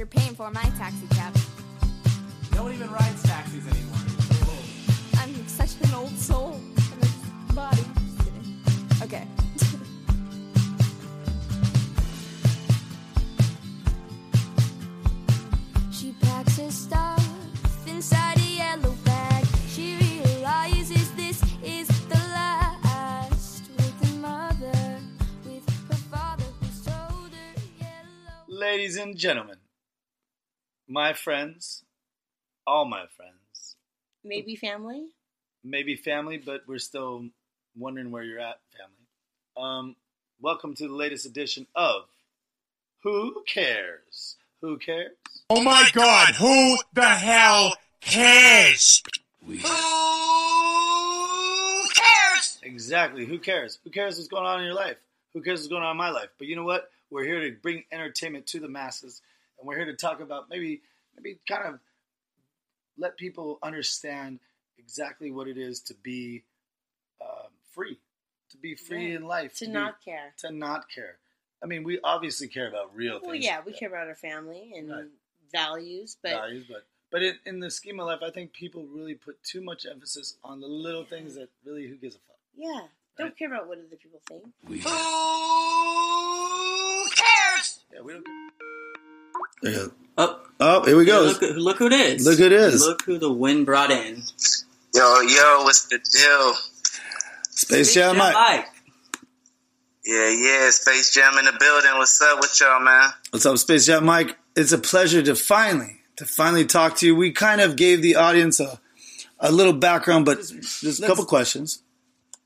You're 0.00 0.06
paying 0.06 0.34
for 0.34 0.50
my 0.50 0.62
taxi 0.78 1.06
cab. 1.10 1.36
No 2.54 2.62
one 2.62 2.72
even 2.72 2.90
rides 2.90 3.22
taxis 3.22 3.66
anymore. 3.68 3.98
It's. 4.06 5.20
I'm 5.20 5.46
such 5.46 5.78
an 5.86 5.92
old 5.94 6.16
soul 6.16 6.54
in 6.54 7.00
this 7.00 7.14
body. 7.54 7.84
Just 7.98 8.16
kidding. 8.24 8.62
Okay. 9.02 9.26
she 15.92 16.14
packs 16.22 16.56
her 16.56 16.70
stuff 16.70 17.86
inside 17.86 18.38
a 18.38 18.40
yellow 18.40 18.94
bag. 19.04 19.44
She 19.68 19.98
realizes 20.24 21.10
this 21.10 21.42
is 21.62 21.88
the 22.08 22.16
last 22.32 23.68
with 23.76 24.10
a 24.10 24.14
mother, 24.16 24.98
with 25.44 25.68
her 25.90 25.96
father 26.10 26.46
who's 26.58 26.80
told 26.86 27.32
her 27.34 27.52
yellow. 27.78 28.46
Ladies 28.48 28.96
and 28.96 29.14
gentlemen, 29.14 29.59
my 30.90 31.12
friends, 31.12 31.84
all 32.66 32.84
my 32.84 33.04
friends, 33.16 33.76
Maybe 34.24 34.56
family. 34.56 35.06
maybe 35.64 35.94
family, 35.96 36.36
but 36.36 36.62
we're 36.66 36.78
still 36.78 37.26
wondering 37.78 38.10
where 38.10 38.24
you're 38.24 38.40
at, 38.40 38.58
family. 38.76 39.06
Um, 39.56 39.96
welcome 40.40 40.74
to 40.74 40.88
the 40.88 40.92
latest 40.94 41.24
edition 41.26 41.66
of 41.76 42.02
Who 43.04 43.42
Cares? 43.46 44.34
Who 44.62 44.78
Cares? 44.78 45.12
Oh 45.48 45.62
my 45.62 45.88
god, 45.94 46.34
who 46.34 46.76
the 46.92 47.06
hell 47.08 47.74
cares? 48.00 49.02
Exactly. 52.62 53.24
Who 53.24 53.38
cares? 53.38 53.78
Who 53.84 53.90
cares 53.90 54.16
what's 54.16 54.28
going 54.28 54.44
on 54.44 54.58
in 54.60 54.66
your 54.66 54.74
life? 54.74 54.96
Who 55.34 55.40
cares 55.40 55.60
what's 55.60 55.68
going 55.68 55.82
on 55.82 55.92
in 55.92 55.96
my 55.96 56.10
life? 56.10 56.28
But 56.38 56.46
you 56.48 56.56
know 56.56 56.64
what? 56.64 56.90
We're 57.10 57.24
here 57.24 57.40
to 57.40 57.52
bring 57.62 57.84
entertainment 57.90 58.46
to 58.48 58.60
the 58.60 58.68
masses, 58.68 59.22
and 59.58 59.66
we're 59.66 59.76
here 59.76 59.86
to 59.86 59.94
talk 59.96 60.20
about 60.20 60.48
maybe, 60.50 60.82
maybe 61.22 61.38
kind 61.48 61.74
of 61.74 61.80
let 62.98 63.16
people 63.16 63.58
understand 63.62 64.40
exactly 64.78 65.30
what 65.30 65.46
it 65.48 65.56
is 65.58 65.80
to 65.80 65.94
be 65.94 66.42
um, 67.20 67.48
free, 67.72 67.98
to 68.50 68.56
be 68.56 68.74
free 68.74 69.10
Yeah. 69.10 69.16
in 69.16 69.26
life, 69.26 69.54
To 69.58 69.66
be- 69.66 69.72
not 69.72 70.02
care. 70.04 70.34
to 70.38 70.50
not 70.50 70.88
care. 70.90 71.18
I 71.62 71.66
mean, 71.66 71.84
we 71.84 72.00
obviously 72.02 72.48
care 72.48 72.68
about 72.68 72.94
real 72.94 73.18
things. 73.20 73.26
Well, 73.26 73.36
yeah, 73.36 73.60
we 73.64 73.72
care 73.72 73.88
about 73.88 74.08
our 74.08 74.14
family 74.14 74.72
and 74.76 74.90
Right. 74.90 75.04
values, 75.52 76.16
but 76.22 76.30
values, 76.32 76.66
but 76.68 76.86
but 77.10 77.22
in, 77.24 77.38
in 77.44 77.58
the 77.60 77.70
scheme 77.70 77.98
of 78.00 78.06
life, 78.06 78.20
I 78.22 78.30
think 78.30 78.52
people 78.52 78.86
really 78.86 79.14
put 79.16 79.42
too 79.42 79.60
much 79.60 79.84
emphasis 79.84 80.36
on 80.44 80.60
the 80.60 80.68
little 80.68 81.04
things 81.04 81.34
that 81.34 81.50
really 81.64 81.88
who 81.88 81.96
gives 81.96 82.14
a 82.16 82.20
fuck. 82.20 82.38
yeah, 82.54 82.86
don't 83.18 83.36
care 83.36 83.48
about 83.52 83.66
what 83.68 83.78
other 83.78 83.96
people 83.96 84.20
think. 84.28 84.44
We 84.66 84.78
who 84.78 84.88
cares? 87.14 87.80
Yeah, 87.92 88.00
we 88.02 88.12
don't. 88.14 88.26
Yeah. 89.62 89.86
Oh, 90.16 90.40
Oh, 90.62 90.84
here 90.84 90.96
we 90.96 91.06
go. 91.06 91.22
look, 91.22 91.40
look 91.56 91.78
who 91.78 91.86
it 91.86 91.92
is. 91.92 92.26
Look 92.26 92.38
who 92.38 92.44
it 92.44 92.52
is. 92.52 92.84
Look 92.84 93.02
who 93.04 93.18
the 93.18 93.32
wind 93.32 93.64
brought 93.64 93.90
in. 93.90 94.22
Yo, 94.94 95.20
yo, 95.20 95.62
what's 95.62 95.86
the 95.88 95.98
deal? 95.98 96.54
Space 97.50 97.94
Jam 97.94 98.18
Mike. 98.18 98.66
Yeah, 100.04 100.28
yeah, 100.30 100.70
Space 100.70 101.14
Jam 101.14 101.38
in 101.38 101.46
the 101.46 101.56
building. 101.58 101.90
What's 101.94 102.20
up 102.20 102.40
with 102.40 102.58
y'all, 102.60 102.80
man? 102.80 103.10
What's 103.30 103.46
up, 103.46 103.56
Space 103.58 103.86
Jam 103.86 104.04
Mike? 104.04 104.36
It's 104.54 104.72
a 104.72 104.78
pleasure 104.78 105.22
to 105.22 105.34
finally 105.34 106.00
to 106.16 106.26
finally 106.26 106.66
talk 106.66 106.96
to 106.96 107.06
you. 107.06 107.16
We 107.16 107.32
kind 107.32 107.60
of 107.60 107.76
gave 107.76 108.02
the 108.02 108.16
audience 108.16 108.60
a 108.60 108.80
a 109.38 109.50
little 109.50 109.72
background, 109.72 110.26
but 110.26 110.40
just 110.40 111.02
a 111.02 111.06
couple 111.06 111.24
questions. 111.24 111.82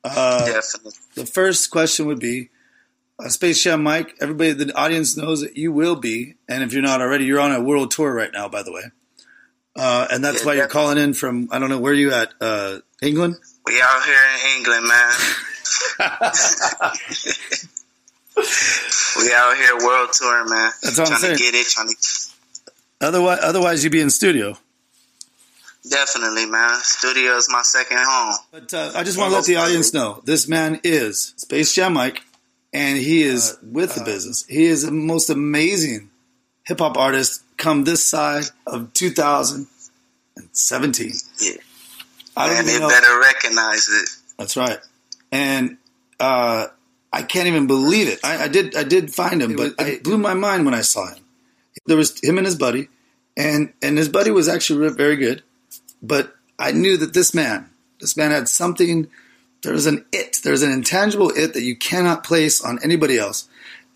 Uh, 0.04 0.44
Definitely. 0.46 0.92
the 1.14 1.26
first 1.26 1.70
question 1.70 2.06
would 2.06 2.20
be 2.20 2.50
uh, 3.18 3.28
Space 3.28 3.62
Jam 3.62 3.82
Mike. 3.82 4.14
Everybody, 4.20 4.52
the 4.52 4.76
audience 4.76 5.16
knows 5.16 5.40
that 5.42 5.56
you 5.56 5.72
will 5.72 5.96
be, 5.96 6.34
and 6.48 6.62
if 6.62 6.72
you're 6.72 6.82
not 6.82 7.00
already, 7.00 7.24
you're 7.24 7.40
on 7.40 7.52
a 7.52 7.60
world 7.62 7.90
tour 7.90 8.12
right 8.14 8.30
now, 8.32 8.48
by 8.48 8.62
the 8.62 8.72
way. 8.72 8.82
Uh, 9.76 10.06
and 10.10 10.24
that's 10.24 10.40
Yeah, 10.42 10.46
why 10.46 10.54
you're 10.54 10.68
calling 10.68 10.98
in 10.98 11.14
from 11.14 11.48
I 11.50 11.58
don't 11.58 11.68
know 11.68 11.80
where 11.80 11.94
you 11.94 12.12
at 12.12 12.32
uh, 12.40 12.78
England. 13.02 13.36
We 13.66 13.80
out 13.80 14.05
here 14.05 14.14
in 14.14 14.58
England, 14.58 14.86
man. 14.86 15.12
we 19.16 19.33
out 19.33 19.56
here 19.56 19.77
world 19.86 20.10
tour, 20.12 20.44
man. 20.48 20.70
That's 20.83 20.98
what 20.98 21.12
I'm 21.12 21.18
saying. 21.18 21.36
to 21.36 21.42
get 21.42 21.55
it, 21.55 21.66
trying 21.66 21.89
to 21.89 21.94
Otherwise, 23.00 23.39
otherwise 23.42 23.84
you'd 23.84 23.92
be 23.92 24.00
in 24.00 24.10
studio. 24.10 24.56
definitely, 25.89 26.46
man. 26.46 26.78
Studio 26.83 27.36
is 27.36 27.48
my 27.50 27.62
second 27.62 27.98
home. 28.00 28.34
But 28.52 28.72
uh, 28.72 28.92
I 28.94 29.02
just 29.05 29.18
want 29.18 29.30
to 29.30 29.36
let 29.36 29.44
the 29.44 29.56
audience 29.56 29.92
know 29.92 30.22
this 30.24 30.48
man 30.48 30.80
is 30.84 31.34
Space 31.36 31.74
Jam 31.74 31.92
Mike, 31.94 32.22
and 32.74 32.98
he 32.98 33.23
is 33.23 33.57
with 33.62 33.95
the 33.95 34.05
business. 34.05 34.45
He 34.46 34.64
is 34.64 34.83
the 34.83 34.90
most 34.90 35.30
amazing 35.30 36.11
hip 36.64 36.80
hop 36.80 36.98
artist 36.98 37.42
come 37.57 37.85
this 37.85 38.05
side 38.07 38.45
of 38.67 38.92
2017. 38.92 41.13
Yeah, 41.40 41.52
I 42.36 42.48
don't 42.48 42.57
man, 42.57 42.67
they 42.67 42.79
know. 42.80 42.89
better 42.89 43.20
recognize 43.20 43.89
it. 43.89 44.11
That's 44.36 44.57
right, 44.57 44.80
and 45.30 45.77
uh, 46.18 46.67
I 47.13 47.23
can't 47.23 47.46
even 47.46 47.68
believe 47.68 48.08
it. 48.08 48.18
I, 48.24 48.45
I 48.45 48.48
did, 48.48 48.74
I 48.77 48.83
did 48.83 49.14
find 49.14 49.40
him, 49.40 49.55
but 49.55 49.74
it 49.79 50.02
blew 50.02 50.18
my 50.18 50.34
mind 50.34 50.64
when 50.64 50.74
I 50.74 50.80
saw 50.80 51.07
him. 51.07 51.23
There 51.86 51.96
was 51.96 52.20
him 52.23 52.39
and 52.39 52.46
his 52.46 52.57
buddy, 52.57 52.89
and 53.36 53.73
and 53.80 53.96
his 53.96 54.08
buddy 54.08 54.33
was 54.33 54.48
actually 54.48 54.90
very 54.90 55.14
good, 55.17 55.45
but 56.02 56.34
I 56.58 56.73
knew 56.73 56.96
that 56.96 57.14
this 57.14 57.34
man, 57.34 57.70
this 58.01 58.17
man 58.17 58.33
had 58.33 58.48
something. 58.48 59.07
There's 59.64 59.86
an 59.86 60.05
it. 60.13 60.41
There's 60.45 60.63
an 60.63 60.70
intangible 60.70 61.30
it 61.30 61.55
that 61.55 61.63
you 61.63 61.75
cannot 61.77 62.23
place 62.23 62.63
on 62.64 62.79
anybody 62.85 63.19
else. 63.19 63.48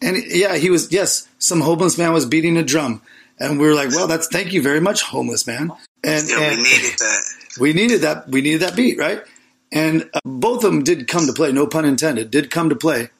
And 0.02 0.16
yeah, 0.26 0.56
he 0.56 0.70
was. 0.70 0.90
Yes, 0.90 1.28
some 1.38 1.60
homeless 1.60 1.98
man 1.98 2.12
was 2.12 2.26
beating 2.26 2.56
a 2.56 2.62
drum, 2.64 3.02
and 3.38 3.58
we 3.60 3.66
were 3.66 3.74
like, 3.74 3.90
"Well, 3.90 4.08
that's 4.08 4.28
thank 4.28 4.52
you 4.52 4.62
very 4.62 4.80
much, 4.80 5.02
homeless 5.02 5.46
man." 5.46 5.72
And, 6.04 6.28
Yeah, 6.28 6.40
and 6.40 6.56
we 6.58 6.62
needed 6.62 6.98
that. 6.98 7.22
we 7.60 7.72
needed 7.72 8.00
that. 8.02 8.28
We 8.28 8.40
needed 8.40 8.60
that 8.62 8.76
beat, 8.76 8.98
right? 8.98 9.22
And 9.70 10.08
uh, 10.14 10.20
both 10.24 10.64
of 10.64 10.72
them 10.72 10.82
did 10.82 11.08
come 11.08 11.26
to 11.26 11.32
play. 11.32 11.52
No 11.52 11.66
pun 11.66 11.84
intended. 11.84 12.30
Did 12.30 12.50
come 12.50 12.68
to 12.70 12.76
play, 12.76 13.10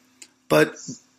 but 0.49 0.77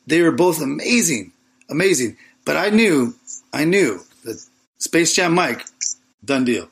they 0.08 0.22
were 0.22 0.32
both 0.32 0.62
amazing, 0.62 1.32
amazing. 1.70 2.18
But 2.46 2.58
I 2.58 2.70
knew, 2.70 3.16
I 3.54 3.66
knew 3.66 4.00
that 4.24 4.44
Space 4.80 5.14
Jam 5.14 5.36
Mike, 5.36 5.66
done 6.26 6.46
deal. 6.46 6.70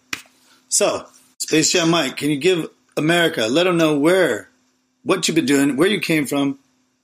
So, 0.69 1.06
Space 1.38 1.72
Jam 1.72 1.89
Mike, 1.91 2.18
can 2.18 2.29
you 2.29 2.38
give 2.38 2.69
America, 2.95 3.47
let 3.47 3.66
them 3.66 3.78
know 3.78 3.97
where, 3.97 4.46
what 5.07 5.25
you've 5.25 5.35
been 5.35 5.45
doing, 5.45 5.78
where 5.78 5.88
you 5.88 6.01
came 6.01 6.25
from, 6.25 6.59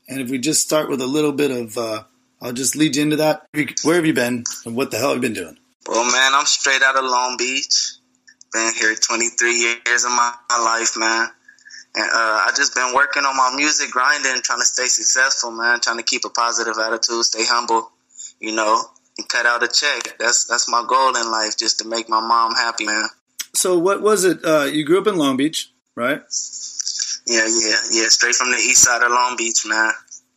and 0.10 0.20
if 0.20 0.30
we 0.30 0.38
just 0.38 0.62
start 0.62 0.90
with 0.90 1.00
a 1.00 1.08
little 1.08 1.32
bit 1.32 1.52
of, 1.52 1.78
uh, 1.78 2.04
I'll 2.42 2.52
just 2.52 2.76
lead 2.76 2.98
you 2.98 3.02
into 3.02 3.16
that. 3.16 3.48
Where 3.84 3.96
have 3.96 4.06
you 4.06 4.14
been, 4.14 4.44
and 4.66 4.76
what 4.76 4.92
the 4.92 4.98
hell 4.98 5.14
have 5.14 5.18
you 5.18 5.22
been 5.22 5.34
doing? 5.34 5.58
Well, 5.88 6.04
man, 6.04 6.34
I'm 6.36 6.46
straight 6.46 6.82
out 6.82 6.98
of 6.98 7.06
Long 7.06 7.38
Beach. 7.38 7.94
Been 8.52 8.74
here 8.78 8.94
23 8.94 9.52
years 9.58 10.04
of 10.04 10.12
my, 10.12 10.34
my 10.50 10.60
life, 10.60 10.98
man. 10.98 11.30
And 11.96 12.10
uh, 12.12 12.44
I 12.46 12.52
just 12.58 12.76
been 12.76 12.94
working 12.94 13.24
on 13.24 13.38
my 13.38 13.54
music, 13.56 13.92
grinding, 13.92 14.42
trying 14.42 14.60
to 14.60 14.66
stay 14.66 14.88
successful, 14.88 15.52
man. 15.52 15.80
Trying 15.80 15.98
to 15.98 16.04
keep 16.04 16.26
a 16.26 16.30
positive 16.30 16.76
attitude, 16.78 17.24
stay 17.24 17.46
humble, 17.46 17.90
you 18.42 18.54
know, 18.54 18.84
and 19.18 19.30
cut 19.30 19.46
out 19.46 19.64
a 19.64 19.70
check. 19.70 20.18
That's 20.20 20.44
that's 20.46 20.70
my 20.70 20.84
goal 20.86 21.16
in 21.16 21.32
life, 21.32 21.56
just 21.58 21.80
to 21.80 21.88
make 21.88 22.10
my 22.10 22.20
mom 22.20 22.54
happy, 22.54 22.86
man. 22.86 23.08
So, 23.54 23.78
what 23.78 24.02
was 24.02 24.26
it? 24.26 24.44
Uh, 24.44 24.64
you 24.66 24.84
grew 24.84 25.00
up 25.00 25.08
in 25.08 25.16
Long 25.16 25.38
Beach, 25.38 25.72
right? 25.96 26.22
Yeah, 27.28 27.48
yeah, 27.48 27.76
yeah. 27.92 28.08
Straight 28.10 28.36
from 28.36 28.52
the 28.52 28.58
east 28.58 28.84
side 28.84 29.02
of 29.02 29.12
Long 29.12 29.36
Beach, 29.38 29.66
man. 29.66 29.92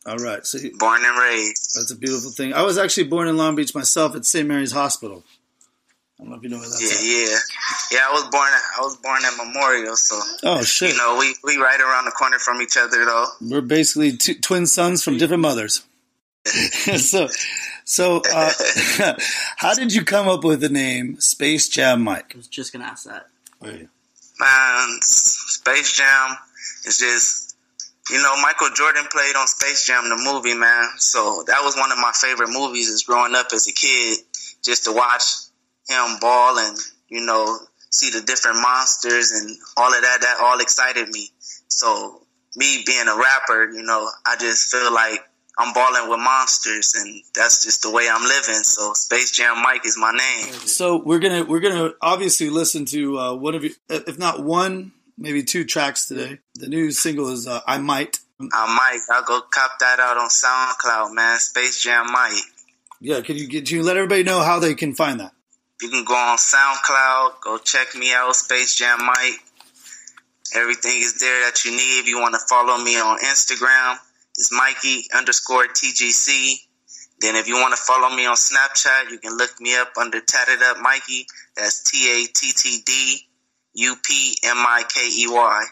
All 0.05 0.17
right. 0.17 0.45
So 0.45 0.57
you- 0.57 0.75
Born 0.77 1.01
and 1.03 1.17
raised. 1.19 1.75
that's 1.75 1.91
a 1.91 1.95
beautiful 1.95 2.31
thing. 2.31 2.53
I 2.53 2.61
was 2.63 2.77
actually 2.77 3.07
born 3.07 3.27
in 3.27 3.35
Long 3.37 3.55
Beach 3.55 3.75
myself 3.75 4.15
at 4.15 4.25
St. 4.25 4.47
Mary's 4.47 4.71
Hospital. 4.71 5.23
I 6.19 6.23
don't 6.23 6.31
know 6.31 6.37
if 6.37 6.43
you 6.43 6.49
know 6.49 6.57
where 6.57 6.67
that's 6.69 6.81
Yeah, 7.05 7.25
at. 7.27 7.29
yeah, 7.29 7.99
yeah. 7.99 8.07
I 8.09 8.11
was 8.13 8.23
born. 8.31 8.49
I 8.51 8.81
was 8.81 8.95
born 8.97 9.21
at 9.23 9.37
Memorial, 9.37 9.95
so 9.95 10.19
Oh 10.43 10.63
shit! 10.63 10.91
you 10.93 10.97
know 10.97 11.15
we 11.19 11.35
we 11.43 11.57
right 11.61 11.79
around 11.79 12.05
the 12.05 12.11
corner 12.11 12.39
from 12.39 12.59
each 12.61 12.75
other, 12.75 13.05
though. 13.05 13.25
We're 13.41 13.61
basically 13.61 14.17
two, 14.17 14.33
twin 14.33 14.65
sons 14.65 15.03
from 15.03 15.17
different 15.19 15.41
mothers. 15.43 15.83
so, 16.47 17.27
so 17.85 18.21
uh, 18.33 18.51
how 19.57 19.75
did 19.75 19.93
you 19.93 20.03
come 20.03 20.27
up 20.27 20.43
with 20.43 20.61
the 20.61 20.69
name 20.69 21.19
Space 21.19 21.67
Jam 21.69 22.01
Mike? 22.01 22.31
I 22.33 22.37
was 22.37 22.47
just 22.47 22.73
gonna 22.73 22.85
ask 22.85 23.03
that. 23.05 23.27
Are 23.61 23.69
you? 23.71 23.89
Man, 24.39 24.97
Space 25.01 25.97
Jam 25.97 26.35
is 26.85 26.97
just, 26.97 27.55
you 28.09 28.21
know, 28.21 28.35
Michael 28.41 28.69
Jordan 28.75 29.05
played 29.11 29.35
on 29.35 29.47
Space 29.47 29.85
Jam, 29.85 30.09
the 30.09 30.17
movie, 30.17 30.57
man. 30.57 30.85
So 30.97 31.43
that 31.47 31.61
was 31.63 31.75
one 31.75 31.91
of 31.91 31.97
my 31.97 32.11
favorite 32.13 32.49
movies 32.49 32.89
as 32.89 33.03
growing 33.03 33.35
up 33.35 33.47
as 33.53 33.67
a 33.67 33.73
kid, 33.73 34.19
just 34.63 34.85
to 34.85 34.91
watch 34.93 35.23
him 35.89 36.19
ball 36.19 36.57
and, 36.57 36.77
you 37.09 37.25
know, 37.25 37.57
see 37.89 38.09
the 38.11 38.21
different 38.25 38.57
monsters 38.61 39.31
and 39.31 39.57
all 39.75 39.93
of 39.93 40.01
that, 40.01 40.21
that 40.21 40.37
all 40.41 40.59
excited 40.59 41.09
me. 41.09 41.29
So 41.67 42.21
me 42.55 42.83
being 42.85 43.07
a 43.07 43.17
rapper, 43.17 43.69
you 43.71 43.83
know, 43.83 44.09
I 44.25 44.35
just 44.37 44.69
feel 44.71 44.93
like 44.93 45.21
I'm 45.59 45.73
balling 45.73 46.09
with 46.09 46.19
monsters 46.19 46.93
and 46.95 47.21
that's 47.33 47.63
just 47.63 47.81
the 47.81 47.91
way 47.91 48.07
I'm 48.11 48.23
living. 48.23 48.63
So 48.63 48.93
Space 48.93 49.31
Jam 49.31 49.61
Mike 49.63 49.85
is 49.85 49.97
my 49.97 50.11
name. 50.11 50.53
So 50.53 51.01
we're 51.03 51.19
gonna 51.19 51.43
we're 51.45 51.59
gonna 51.59 51.93
obviously 52.01 52.49
listen 52.49 52.85
to 52.85 53.17
uh, 53.17 53.33
one 53.33 53.55
of 53.55 53.63
you, 53.63 53.71
if 53.89 54.19
not 54.19 54.43
one, 54.43 54.91
maybe 55.17 55.43
two 55.43 55.65
tracks 55.65 56.07
today. 56.07 56.39
The 56.55 56.67
new 56.67 56.91
single 56.91 57.29
is 57.29 57.47
uh, 57.47 57.61
"I 57.67 57.77
Might." 57.77 58.19
I 58.39 58.67
might, 58.67 58.99
I'll 59.09 59.23
go 59.23 59.41
cop 59.49 59.79
that 59.79 59.99
out 59.99 60.17
on 60.17 60.29
SoundCloud, 60.29 61.15
man. 61.15 61.39
Space 61.39 61.81
Jam 61.81 62.05
Mike. 62.11 62.33
Yeah, 63.01 63.21
can 63.21 63.35
you 63.35 63.47
could 63.47 63.69
you 63.69 63.81
let 63.81 63.97
everybody 63.97 64.23
know 64.23 64.41
how 64.41 64.59
they 64.59 64.75
can 64.75 64.93
find 64.93 65.19
that? 65.19 65.31
You 65.81 65.89
can 65.89 66.03
go 66.03 66.13
on 66.13 66.37
SoundCloud, 66.37 67.41
go 67.41 67.57
check 67.57 67.95
me 67.95 68.13
out, 68.13 68.35
Space 68.35 68.75
Jam 68.75 68.99
Mike. 69.03 69.39
Everything 70.55 70.97
is 70.97 71.19
there 71.19 71.45
that 71.45 71.65
you 71.65 71.71
need. 71.71 71.99
If 71.99 72.07
you 72.07 72.19
want 72.19 72.35
to 72.35 72.39
follow 72.47 72.77
me 72.83 72.95
on 72.99 73.17
Instagram, 73.19 73.97
it's 74.37 74.51
Mikey 74.51 75.05
underscore 75.15 75.65
TGC. 75.65 76.57
Then 77.19 77.35
if 77.35 77.47
you 77.47 77.55
want 77.55 77.75
to 77.75 77.81
follow 77.81 78.15
me 78.15 78.27
on 78.27 78.35
Snapchat, 78.35 79.09
you 79.09 79.17
can 79.17 79.35
look 79.35 79.59
me 79.59 79.75
up 79.75 79.93
under 79.99 80.21
Tatted 80.21 80.61
Up 80.61 80.77
Mikey. 80.79 81.25
That's 81.55 81.83
T 81.83 82.23
A 82.23 82.27
T 82.27 82.53
T 82.53 82.81
D 82.85 83.26
U 83.77 83.95
P 84.03 84.35
M 84.43 84.57
I 84.57 84.83
K 84.91 85.01
E 85.07 85.27
Y. 85.27 85.65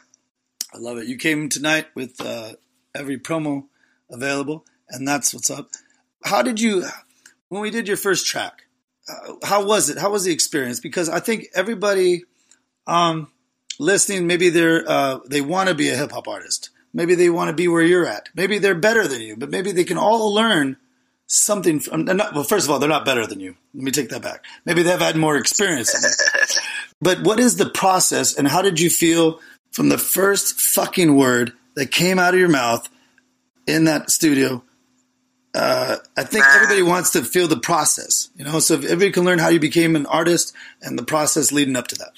I 0.73 0.77
love 0.77 0.97
it. 0.97 1.07
You 1.07 1.17
came 1.17 1.49
tonight 1.49 1.87
with 1.95 2.21
uh, 2.21 2.53
every 2.93 3.17
promo 3.17 3.65
available, 4.09 4.63
and 4.89 5.07
that's 5.07 5.33
what's 5.33 5.49
up. 5.49 5.69
How 6.23 6.43
did 6.43 6.61
you, 6.61 6.85
when 7.49 7.61
we 7.61 7.71
did 7.71 7.87
your 7.87 7.97
first 7.97 8.27
track, 8.27 8.67
uh, 9.09 9.33
how 9.43 9.65
was 9.65 9.89
it? 9.89 9.97
How 9.97 10.11
was 10.11 10.23
the 10.23 10.31
experience? 10.31 10.79
Because 10.79 11.09
I 11.09 11.19
think 11.19 11.47
everybody 11.55 12.25
um, 12.85 13.31
listening, 13.79 14.27
maybe 14.27 14.49
they're 14.49 14.87
uh, 14.87 15.19
they 15.25 15.41
want 15.41 15.69
to 15.69 15.75
be 15.75 15.89
a 15.89 15.95
hip 15.95 16.11
hop 16.11 16.27
artist. 16.27 16.69
Maybe 16.93 17.15
they 17.15 17.29
want 17.31 17.49
to 17.49 17.53
be 17.53 17.67
where 17.67 17.81
you're 17.81 18.05
at. 18.05 18.29
Maybe 18.35 18.59
they're 18.59 18.75
better 18.75 19.07
than 19.07 19.21
you, 19.21 19.35
but 19.35 19.49
maybe 19.49 19.71
they 19.71 19.83
can 19.83 19.97
all 19.97 20.31
learn 20.31 20.77
something 21.25 21.79
from. 21.79 22.05
Not, 22.05 22.35
well, 22.35 22.43
first 22.43 22.67
of 22.67 22.71
all, 22.71 22.77
they're 22.77 22.87
not 22.87 23.03
better 23.03 23.25
than 23.25 23.39
you. 23.39 23.55
Let 23.73 23.83
me 23.83 23.91
take 23.91 24.09
that 24.09 24.21
back. 24.21 24.45
Maybe 24.63 24.83
they've 24.83 24.99
had 24.99 25.15
more 25.15 25.37
experience. 25.37 25.91
But 27.05 27.21
what 27.21 27.39
is 27.39 27.57
the 27.57 27.69
process, 27.69 28.35
and 28.35 28.47
how 28.47 28.63
did 28.63 28.79
you 28.79 28.89
feel 28.89 29.39
from 29.71 29.89
the 29.89 29.97
first 29.99 30.59
fucking 30.59 31.15
word 31.15 31.53
that 31.75 31.91
came 31.91 32.17
out 32.17 32.33
of 32.33 32.39
your 32.39 32.49
mouth 32.49 32.89
in 33.67 33.83
that 33.83 34.09
studio? 34.09 34.63
Uh, 35.53 35.97
I 36.17 36.23
think 36.23 36.45
everybody 36.47 36.81
wants 36.81 37.11
to 37.11 37.23
feel 37.23 37.47
the 37.47 37.59
process, 37.59 38.31
you 38.35 38.43
know. 38.43 38.57
So 38.57 38.73
if 38.73 38.85
everybody 38.85 39.11
can 39.11 39.23
learn 39.23 39.37
how 39.37 39.49
you 39.49 39.59
became 39.59 39.95
an 39.95 40.07
artist 40.07 40.55
and 40.81 40.97
the 40.97 41.03
process 41.03 41.51
leading 41.51 41.75
up 41.75 41.85
to 41.89 41.95
that. 41.99 42.13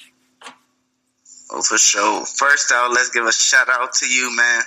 Oh, 1.50 1.60
for 1.60 1.76
sure. 1.76 2.24
First 2.24 2.72
out, 2.72 2.90
let's 2.90 3.10
give 3.10 3.26
a 3.26 3.32
shout 3.32 3.68
out 3.68 3.92
to 3.96 4.06
you, 4.06 4.34
man, 4.34 4.62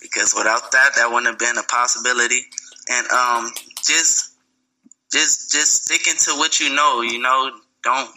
because 0.00 0.34
without 0.34 0.72
that, 0.72 0.92
that 0.96 1.08
wouldn't 1.08 1.26
have 1.26 1.38
been 1.38 1.58
a 1.58 1.62
possibility. 1.64 2.46
And 2.88 3.06
um, 3.08 3.52
just, 3.86 4.32
just, 5.12 5.52
just 5.52 5.84
sticking 5.84 6.14
to 6.20 6.30
what 6.38 6.60
you 6.60 6.74
know. 6.74 7.02
You 7.02 7.20
know, 7.20 7.50
don't 7.84 8.10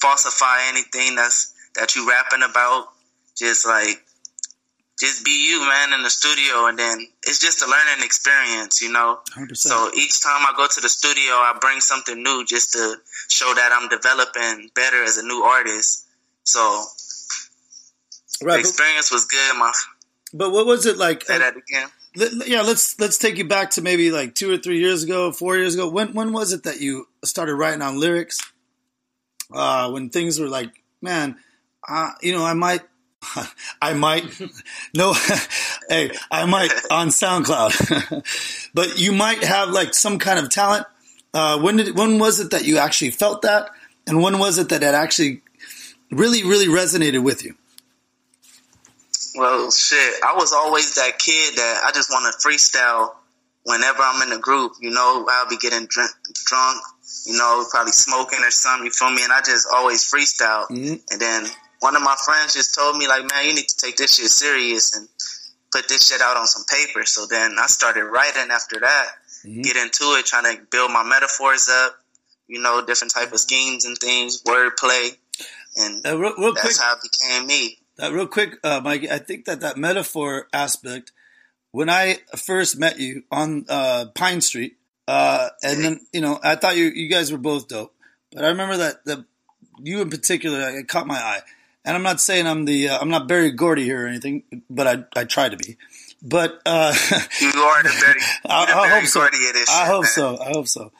falsify 0.00 0.68
anything 0.68 1.16
that's 1.16 1.54
that 1.74 1.94
you 1.94 2.08
rapping 2.08 2.42
about. 2.42 2.88
Just 3.36 3.66
like, 3.66 4.02
just 4.98 5.24
be 5.24 5.48
you, 5.50 5.60
man, 5.60 5.92
in 5.92 6.02
the 6.02 6.10
studio, 6.10 6.66
and 6.66 6.78
then 6.78 7.06
it's 7.24 7.38
just 7.38 7.62
a 7.62 7.66
learning 7.66 8.04
experience, 8.04 8.80
you 8.80 8.90
know. 8.90 9.20
100%. 9.36 9.56
So 9.56 9.90
each 9.94 10.22
time 10.22 10.40
I 10.40 10.54
go 10.56 10.66
to 10.66 10.80
the 10.80 10.88
studio, 10.88 11.34
I 11.34 11.56
bring 11.60 11.80
something 11.80 12.22
new 12.22 12.44
just 12.46 12.72
to 12.72 12.96
show 13.28 13.52
that 13.54 13.72
I'm 13.72 13.88
developing 13.88 14.70
better 14.74 15.02
as 15.02 15.18
a 15.18 15.22
new 15.22 15.42
artist. 15.42 16.06
So 16.44 16.60
the 18.40 18.46
right, 18.46 18.54
but, 18.54 18.60
experience 18.60 19.12
was 19.12 19.26
good. 19.26 19.58
My 19.58 19.72
but 20.32 20.50
what 20.50 20.66
was 20.66 20.86
it 20.86 20.96
like? 20.96 21.24
say 21.24 21.36
uh, 21.36 21.38
that 21.38 21.56
again. 21.56 21.88
Let- 22.14 22.48
yeah, 22.48 22.62
let's 22.62 22.98
let's 22.98 23.18
take 23.18 23.36
you 23.36 23.46
back 23.46 23.70
to 23.72 23.82
maybe 23.82 24.10
like 24.10 24.34
two 24.34 24.50
or 24.50 24.56
three 24.56 24.78
years 24.78 25.02
ago, 25.02 25.32
four 25.32 25.56
years 25.56 25.74
ago. 25.74 25.88
When 25.88 26.14
when 26.14 26.32
was 26.32 26.52
it 26.52 26.62
that 26.62 26.80
you 26.80 27.08
started 27.24 27.54
writing 27.54 27.82
on 27.82 28.00
lyrics? 28.00 28.38
Uh, 29.52 29.90
when 29.90 30.10
things 30.10 30.40
were 30.40 30.48
like, 30.48 30.82
man, 31.00 31.36
uh, 31.88 32.10
you 32.20 32.32
know, 32.32 32.44
I 32.44 32.54
might, 32.54 32.82
I 33.82 33.94
might, 33.94 34.24
no, 34.94 35.12
hey, 35.88 36.10
I 36.30 36.44
might 36.46 36.72
on 36.90 37.08
SoundCloud, 37.08 38.70
but 38.74 38.98
you 38.98 39.12
might 39.12 39.42
have 39.44 39.70
like 39.70 39.94
some 39.94 40.18
kind 40.18 40.38
of 40.38 40.50
talent. 40.50 40.86
Uh, 41.32 41.60
when 41.60 41.76
did 41.76 41.96
when 41.96 42.18
was 42.18 42.40
it 42.40 42.50
that 42.50 42.64
you 42.64 42.78
actually 42.78 43.10
felt 43.10 43.42
that, 43.42 43.70
and 44.06 44.22
when 44.22 44.38
was 44.38 44.58
it 44.58 44.70
that 44.70 44.82
it 44.82 44.94
actually 44.94 45.42
really 46.10 46.42
really 46.42 46.66
resonated 46.66 47.22
with 47.22 47.44
you? 47.44 47.54
Well, 49.36 49.70
shit, 49.70 50.14
I 50.24 50.34
was 50.34 50.52
always 50.52 50.94
that 50.94 51.18
kid 51.18 51.56
that 51.56 51.82
I 51.84 51.92
just 51.92 52.10
want 52.10 52.32
to 52.32 52.48
freestyle 52.48 53.10
whenever 53.64 53.98
I'm 54.00 54.22
in 54.22 54.32
a 54.32 54.40
group. 54.40 54.72
You 54.80 54.90
know, 54.90 55.26
I'll 55.28 55.48
be 55.48 55.58
getting 55.58 55.86
drunk, 55.86 56.12
drunk, 56.46 56.80
you 57.24 57.36
know, 57.36 57.64
probably 57.70 57.92
smoking 57.92 58.40
or 58.40 58.50
something. 58.50 58.86
You 58.86 58.90
feel 58.92 59.10
me? 59.10 59.22
And 59.24 59.32
I 59.32 59.40
just 59.40 59.66
always 59.72 60.04
freestyle. 60.10 60.68
Mhm. 60.68 61.02
And 61.10 61.20
then 61.20 61.46
one 61.80 61.96
of 61.96 62.02
my 62.02 62.16
friends 62.24 62.52
just 62.52 62.74
told 62.74 62.96
me, 62.96 63.06
like, 63.08 63.24
man, 63.30 63.46
you 63.46 63.54
need 63.54 63.68
to 63.68 63.76
take 63.76 63.96
this 63.96 64.16
shit 64.16 64.30
serious 64.30 64.94
and 64.94 65.08
put 65.72 65.88
this 65.88 66.06
shit 66.06 66.20
out 66.20 66.36
on 66.36 66.46
some 66.46 66.64
paper. 66.64 67.04
So 67.06 67.26
then 67.26 67.56
I 67.58 67.66
started 67.66 68.04
writing 68.04 68.50
after 68.50 68.80
that, 68.80 69.08
Mhm. 69.44 69.62
get 69.62 69.76
into 69.76 70.04
it, 70.16 70.26
trying 70.26 70.56
to 70.56 70.62
build 70.70 70.90
my 70.92 71.02
metaphors 71.02 71.68
up. 71.68 72.02
You 72.48 72.60
know, 72.60 72.80
different 72.80 73.12
type 73.12 73.32
of 73.32 73.40
schemes 73.40 73.84
and 73.84 73.98
things, 73.98 74.42
wordplay, 74.42 75.16
and 75.74 76.06
Uh, 76.06 76.16
real, 76.16 76.32
real 76.38 76.52
quick, 76.52 76.62
that's 76.62 76.78
how 76.78 76.92
it 76.94 77.00
became 77.02 77.46
me. 77.46 77.78
Uh, 78.00 78.12
real 78.12 78.28
quick, 78.28 78.60
uh, 78.62 78.80
Mike, 78.80 79.04
I 79.10 79.18
think 79.18 79.46
that 79.46 79.58
that 79.60 79.76
metaphor 79.76 80.46
aspect, 80.52 81.10
when 81.72 81.90
I 81.90 82.22
first 82.36 82.76
met 82.76 83.00
you 83.00 83.24
on 83.32 83.66
uh, 83.68 84.06
Pine 84.14 84.40
Street, 84.42 84.75
uh, 85.08 85.48
and 85.62 85.84
then 85.84 86.00
you 86.12 86.20
know, 86.20 86.38
I 86.42 86.56
thought 86.56 86.76
you 86.76 86.86
you 86.86 87.08
guys 87.08 87.30
were 87.32 87.38
both 87.38 87.68
dope, 87.68 87.94
but 88.32 88.44
I 88.44 88.48
remember 88.48 88.76
that 88.78 89.04
the 89.04 89.24
you 89.78 90.00
in 90.00 90.10
particular, 90.10 90.70
it 90.70 90.88
caught 90.88 91.06
my 91.06 91.16
eye. 91.18 91.40
And 91.84 91.94
I'm 91.96 92.02
not 92.02 92.20
saying 92.20 92.46
I'm 92.48 92.64
the 92.64 92.88
uh, 92.88 92.98
I'm 92.98 93.10
not 93.10 93.28
Berry 93.28 93.52
Gordy 93.52 93.84
here 93.84 94.04
or 94.04 94.08
anything, 94.08 94.42
but 94.68 94.86
I 94.88 95.04
I 95.20 95.24
try 95.24 95.48
to 95.48 95.56
be. 95.56 95.76
But 96.22 96.60
uh, 96.66 96.92
You 97.40 97.48
are 97.48 97.82
the 97.82 97.88
very, 97.90 98.20
I, 98.46 98.66
the 98.66 98.72
I 98.72 98.88
hope 98.88 99.06
so. 99.06 99.20
Of 99.22 99.30
I 99.70 99.86
hope 99.86 100.02
man. 100.02 100.08
so. 100.10 100.38
I 100.40 100.48
hope 100.50 100.68
so. 100.68 100.92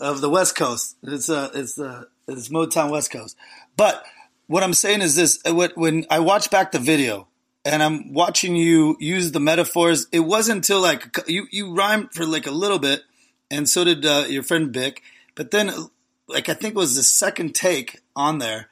Of 0.00 0.20
the 0.20 0.28
West 0.28 0.54
Coast, 0.54 0.96
it's 1.02 1.30
uh, 1.30 1.50
it's 1.54 1.78
uh, 1.78 2.04
it's 2.26 2.50
Motown 2.50 2.90
West 2.90 3.10
Coast. 3.10 3.36
But 3.76 4.04
what 4.46 4.62
I'm 4.62 4.74
saying 4.74 5.00
is 5.00 5.16
this: 5.16 5.40
uh, 5.48 5.54
when 5.54 5.70
when 5.76 6.06
I 6.10 6.18
watch 6.18 6.50
back 6.50 6.72
the 6.72 6.78
video 6.78 7.26
and 7.64 7.82
I'm 7.82 8.12
watching 8.12 8.54
you 8.54 8.96
use 9.00 9.32
the 9.32 9.40
metaphors, 9.40 10.06
it 10.12 10.20
wasn't 10.20 10.56
until 10.58 10.80
like 10.80 11.16
you 11.26 11.46
you 11.50 11.74
rhymed 11.74 12.12
for 12.12 12.26
like 12.26 12.46
a 12.46 12.50
little 12.52 12.78
bit, 12.78 13.02
and 13.50 13.68
so 13.68 13.84
did 13.84 14.04
uh, 14.04 14.24
your 14.28 14.42
friend 14.42 14.72
Bick. 14.72 15.02
But 15.34 15.50
then, 15.50 15.72
like 16.26 16.48
I 16.48 16.54
think 16.54 16.74
it 16.74 16.78
was 16.78 16.96
the 16.96 17.02
second 17.02 17.54
take 17.54 18.00
on 18.14 18.38
there. 18.38 18.68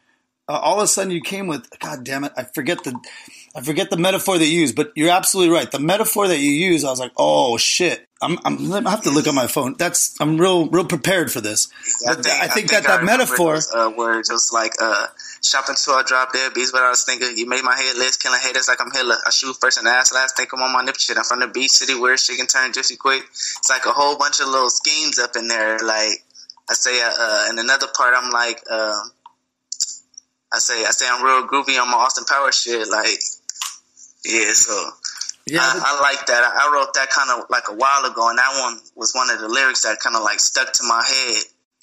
Uh, 0.48 0.52
all 0.52 0.78
of 0.78 0.84
a 0.84 0.86
sudden, 0.86 1.10
you 1.10 1.20
came 1.20 1.48
with 1.48 1.68
God 1.80 2.04
damn 2.04 2.24
it! 2.24 2.32
I 2.36 2.44
forget 2.44 2.84
the 2.84 2.98
I 3.56 3.62
forget 3.62 3.90
the 3.90 3.96
metaphor 3.96 4.38
that 4.38 4.46
you 4.46 4.60
use, 4.60 4.72
but 4.72 4.92
you're 4.94 5.10
absolutely 5.10 5.52
right. 5.52 5.70
The 5.70 5.80
metaphor 5.80 6.28
that 6.28 6.38
you 6.38 6.50
use, 6.50 6.84
I 6.84 6.90
was 6.90 7.00
like, 7.00 7.12
oh 7.16 7.56
shit. 7.56 8.06
I'm, 8.22 8.38
I'm, 8.46 8.86
I 8.86 8.90
have 8.90 9.02
to 9.02 9.10
look 9.10 9.26
on 9.26 9.34
my 9.34 9.46
phone. 9.46 9.74
That's 9.78 10.18
I'm 10.20 10.38
real, 10.38 10.70
real 10.70 10.86
prepared 10.86 11.30
for 11.30 11.42
this. 11.42 11.68
But 12.06 12.26
I 12.26 12.48
think, 12.48 12.70
that 12.70 12.84
that 12.84 12.90
I 12.90 12.96
remember 13.00 13.24
metaphor, 13.24 13.54
those, 13.54 13.70
uh, 13.74 13.92
words 13.94 14.30
just 14.30 14.54
like 14.54 14.72
uh, 14.80 15.06
shopping 15.42 15.76
till 15.82 15.94
I 15.94 16.02
drop 16.02 16.32
dead 16.32 16.54
beats, 16.54 16.72
but 16.72 16.82
I 16.82 16.88
was 16.88 17.04
thinking 17.04 17.36
you 17.36 17.46
made 17.46 17.62
my 17.62 17.76
head 17.76 17.96
list, 17.96 18.22
killing 18.22 18.40
haters 18.42 18.68
like 18.68 18.80
I'm 18.80 18.90
Hitler. 18.90 19.16
I 19.26 19.30
shoot 19.30 19.54
first 19.60 19.78
and 19.78 19.86
ass 19.86 20.14
last, 20.14 20.34
think 20.36 20.50
I'm 20.54 20.62
on 20.62 20.72
my 20.72 20.82
nip 20.82 20.96
shit. 20.96 21.18
I'm 21.18 21.24
from 21.24 21.40
the 21.40 21.48
beach 21.48 21.72
city 21.72 21.98
where 21.98 22.16
she 22.16 22.36
can 22.36 22.46
turn 22.46 22.72
gypsy 22.72 22.98
quick. 22.98 23.22
It's 23.22 23.68
like 23.68 23.84
a 23.84 23.92
whole 23.92 24.16
bunch 24.16 24.40
of 24.40 24.48
little 24.48 24.70
schemes 24.70 25.18
up 25.18 25.36
in 25.36 25.48
there. 25.48 25.78
Like 25.78 26.24
I 26.70 26.74
say, 26.74 26.98
uh, 27.02 27.12
uh, 27.18 27.46
in 27.50 27.58
another 27.58 27.86
part, 27.94 28.14
I'm 28.16 28.30
like, 28.30 28.62
uh, 28.70 29.00
I 30.56 30.58
say, 30.58 30.84
I 30.86 30.90
say 30.90 31.06
I'm 31.08 31.22
real 31.22 31.46
groovy 31.46 31.80
on 31.80 31.90
my 31.90 31.98
Austin 31.98 32.24
Power 32.24 32.50
shit. 32.50 32.88
Like, 32.88 33.20
yeah, 34.24 34.52
so 34.54 34.72
yeah, 35.46 35.60
I, 35.60 35.82
I 35.84 36.00
like 36.00 36.26
that. 36.26 36.42
I, 36.42 36.66
I 36.66 36.72
wrote 36.72 36.94
that 36.94 37.10
kind 37.10 37.30
of 37.30 37.50
like 37.50 37.64
a 37.68 37.74
while 37.74 38.10
ago, 38.10 38.30
and 38.30 38.38
that 38.38 38.58
one 38.62 38.78
was 38.94 39.12
one 39.12 39.28
of 39.28 39.38
the 39.38 39.48
lyrics 39.48 39.82
that 39.82 39.98
kind 40.00 40.16
of 40.16 40.22
like 40.22 40.40
stuck 40.40 40.72
to 40.72 40.84
my 40.84 41.04
head. 41.06 41.42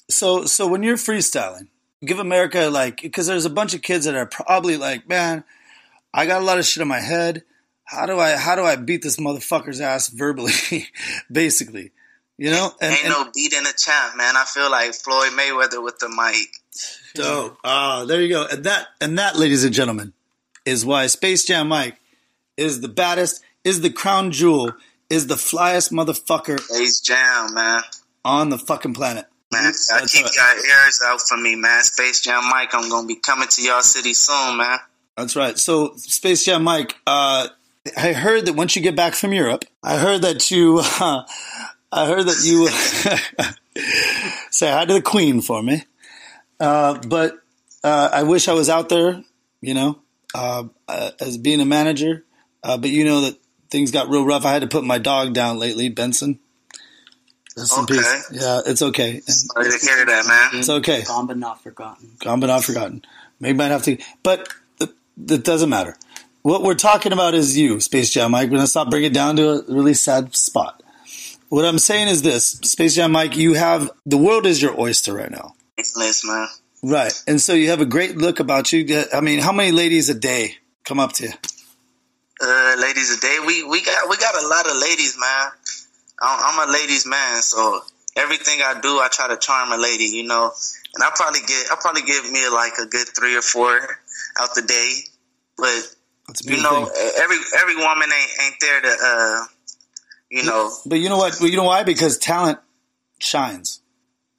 so 0.10 0.46
so 0.46 0.68
when 0.68 0.82
you're 0.82 0.98
freestyling, 0.98 1.68
give 2.04 2.18
America 2.18 2.70
like 2.72 3.02
because 3.02 3.28
there's 3.28 3.46
a 3.46 3.50
bunch 3.52 3.76
of 3.76 3.84
kids 3.84 4.06
that 4.06 4.16
are 4.16 4.26
probably 4.26 4.76
like, 4.76 5.08
man, 5.08 5.44
I 6.12 6.26
got 6.26 6.42
a 6.42 6.46
lot 6.46 6.58
of 6.58 6.66
shit 6.66 6.82
in 6.82 6.88
my 6.88 7.00
head. 7.00 7.44
How 7.86 8.08
do 8.08 8.20
I 8.20 8.38
how 8.38 8.56
do 8.56 8.64
I 8.64 8.76
beat 8.76 9.04
this 9.04 9.18
motherfucker's 9.18 9.82
ass 9.82 10.08
verbally, 10.08 10.88
basically, 11.32 11.92
you 12.38 12.50
know? 12.52 12.72
And, 12.82 12.92
Ain't 12.92 13.06
and 13.06 13.10
no 13.10 13.32
beat 13.34 13.54
in 13.54 13.64
the 13.64 13.74
champ, 13.78 14.18
man. 14.18 14.36
I 14.36 14.44
feel 14.46 14.70
like 14.70 14.94
Floyd 14.94 15.32
Mayweather 15.32 15.84
with 15.84 16.00
the 16.00 16.10
mic. 16.10 16.48
dope. 17.16 17.58
Ah, 17.64 18.06
there 18.06 18.22
you 18.22 18.30
go. 18.30 18.48
And 18.52 18.64
that 18.64 18.88
and 19.02 19.18
that, 19.20 19.36
ladies 19.36 19.64
and 19.64 19.74
gentlemen, 19.74 20.14
is 20.66 20.86
why 20.86 21.08
Space 21.08 21.46
Jam 21.46 21.68
Mike 21.68 22.00
is 22.58 22.82
the 22.82 22.88
baddest, 22.88 23.44
is 23.64 23.82
the 23.82 23.90
crown 23.90 24.32
jewel, 24.32 24.72
is 25.10 25.28
the 25.28 25.36
flyest 25.36 25.92
motherfucker 25.92 26.60
Space 26.60 27.02
Jam, 27.02 27.54
man. 27.54 27.82
on 28.26 28.50
the 28.50 28.58
fucking 28.58 28.94
planet. 28.94 29.26
Man, 29.52 29.72
I 29.94 30.06
keep 30.08 30.26
right. 30.26 30.34
y'all 30.36 30.64
ears 30.66 31.00
out 31.06 31.22
for 31.22 31.38
me, 31.38 31.56
man. 31.56 31.84
Space 31.84 32.22
Jam 32.22 32.44
Mike, 32.50 32.74
I'm 32.74 32.90
gonna 32.90 33.08
be 33.08 33.16
coming 33.16 33.48
to 33.48 33.62
y'all 33.62 33.84
city 33.84 34.14
soon, 34.14 34.58
man. 34.58 34.80
That's 35.16 35.36
right. 35.36 35.60
So, 35.60 35.94
Space 35.96 36.44
Jam 36.44 36.64
Mike, 36.64 36.96
uh, 37.06 37.50
I 37.96 38.14
heard 38.14 38.48
that 38.48 38.54
once 38.54 38.76
you 38.76 38.82
get 38.82 38.96
back 38.96 39.14
from 39.14 39.32
Europe, 39.32 39.66
I 39.84 39.98
heard 39.98 40.24
that 40.24 40.50
you, 40.50 40.82
uh, 41.00 41.24
I 41.96 42.08
heard 42.08 42.26
that 42.26 42.44
you 42.44 42.68
say 44.52 44.72
hi 44.72 44.86
to 44.86 44.94
the 44.94 45.02
Queen 45.02 45.42
for 45.42 45.62
me. 45.62 45.84
Uh, 46.60 47.00
but 47.08 47.38
uh, 47.84 48.10
I 48.12 48.24
wish 48.24 48.48
I 48.48 48.54
was 48.54 48.70
out 48.70 48.90
there, 48.90 49.24
you 49.62 49.74
know, 49.74 50.00
uh, 50.34 50.66
uh, 50.88 51.12
as 51.20 51.38
being 51.38 51.62
a 51.62 51.66
manager. 51.66 52.24
Uh, 52.64 52.78
but 52.78 52.90
you 52.90 53.04
know 53.06 53.22
that 53.22 53.38
things 53.70 53.92
got 53.92 54.10
real 54.10 54.26
rough. 54.26 54.46
I 54.46 54.52
had 54.54 54.62
to 54.62 54.68
put 54.68 54.84
my 54.84 54.98
dog 54.98 55.34
down 55.34 55.60
lately, 55.60 55.90
Benson. 55.90 56.40
Rest 57.58 57.78
Okay. 57.78 57.96
peace. 57.96 58.30
Yeah, 58.32 58.62
it's 58.66 58.82
okay. 58.82 59.16
And 59.16 59.24
Sorry 59.24 59.70
to 59.72 59.78
hear 59.86 60.06
that, 60.06 60.26
man. 60.26 60.60
it's 60.60 60.70
okay. 60.70 61.04
Gone 61.04 61.28
but 61.28 61.38
not 61.38 61.62
forgotten. 61.62 62.12
Gone 62.20 62.40
but 62.40 62.48
not 62.48 62.64
forgotten. 62.64 63.04
Maybe 63.40 63.58
might 63.58 63.68
have 63.72 63.84
to, 63.84 63.98
but 64.24 64.50
th- 64.80 64.92
that 65.18 65.44
doesn't 65.44 65.70
matter. 65.70 65.96
What 66.42 66.64
we're 66.64 66.74
talking 66.76 67.12
about 67.14 67.34
is 67.36 67.58
you, 67.58 67.80
Space 67.80 68.10
Jam 68.12 68.32
Mike. 68.32 68.50
We're 68.50 68.58
gonna 68.58 68.68
stop 68.68 68.90
bring 68.90 69.04
it 69.04 69.14
down 69.14 69.36
to 69.36 69.50
a 69.50 69.64
really 69.68 69.94
sad 69.94 70.36
spot. 70.36 70.82
What 71.54 71.66
I'm 71.66 71.78
saying 71.78 72.08
is 72.08 72.24
this, 72.24 72.50
Space 72.64 72.96
Jam 72.96 73.12
Mike. 73.12 73.38
You 73.38 73.54
have 73.54 73.92
the 74.08 74.18
world 74.18 74.48
is 74.48 74.60
your 74.60 74.74
oyster 74.82 75.14
right 75.14 75.30
now, 75.30 75.54
Thankless, 75.78 76.26
man. 76.26 76.48
right? 76.82 77.14
And 77.28 77.40
so 77.40 77.54
you 77.54 77.70
have 77.70 77.80
a 77.80 77.86
great 77.86 78.18
look 78.18 78.40
about 78.40 78.74
you. 78.74 79.06
I 79.14 79.22
mean, 79.22 79.38
how 79.38 79.52
many 79.52 79.72
ladies 79.72 80.10
a 80.10 80.16
day 80.16 80.56
come 80.84 81.00
up 81.00 81.14
to 81.14 81.26
you? 81.26 81.34
Uh, 82.42 82.76
ladies 82.80 83.16
a 83.16 83.22
day. 83.22 83.38
We 83.46 83.64
we 83.66 83.84
got 83.84 84.10
we 84.10 84.18
got 84.18 84.34
a 84.34 84.48
lot 84.48 84.66
of 84.66 84.78
ladies, 84.82 85.16
man. 85.20 85.52
I'm, 86.24 86.40
I'm 86.42 86.70
a 86.70 86.72
ladies 86.74 87.06
man, 87.06 87.44
so 87.44 87.82
everything 88.18 88.62
I 88.66 88.80
do, 88.82 88.98
I 88.98 89.10
try 89.12 89.28
to 89.28 89.38
charm 89.38 89.72
a 89.74 89.78
lady, 89.78 90.06
you 90.06 90.24
know. 90.24 90.52
And 90.96 91.04
I 91.04 91.12
probably 91.14 91.42
get 91.42 91.68
I 91.72 91.76
probably 91.80 92.02
give 92.02 92.32
me 92.32 92.50
like 92.50 92.74
a 92.82 92.88
good 92.88 93.10
three 93.16 93.38
or 93.38 93.44
four 93.44 93.80
out 94.42 94.56
the 94.56 94.64
day, 94.64 95.02
but 95.60 95.96
you 96.46 96.64
know, 96.64 96.86
thing. 96.86 97.12
every 97.22 97.38
every 97.62 97.76
woman 97.76 98.10
ain't 98.10 98.32
ain't 98.42 98.56
there 98.60 98.82
to 98.82 98.98
uh, 99.06 99.46
you 100.34 100.44
know. 100.44 100.72
But 100.86 101.00
you 101.00 101.10
know 101.10 101.18
what? 101.18 101.38
Well, 101.40 101.50
you 101.50 101.58
know 101.58 101.64
why? 101.64 101.84
Because 101.84 102.18
talent 102.18 102.60
shines. 103.20 103.82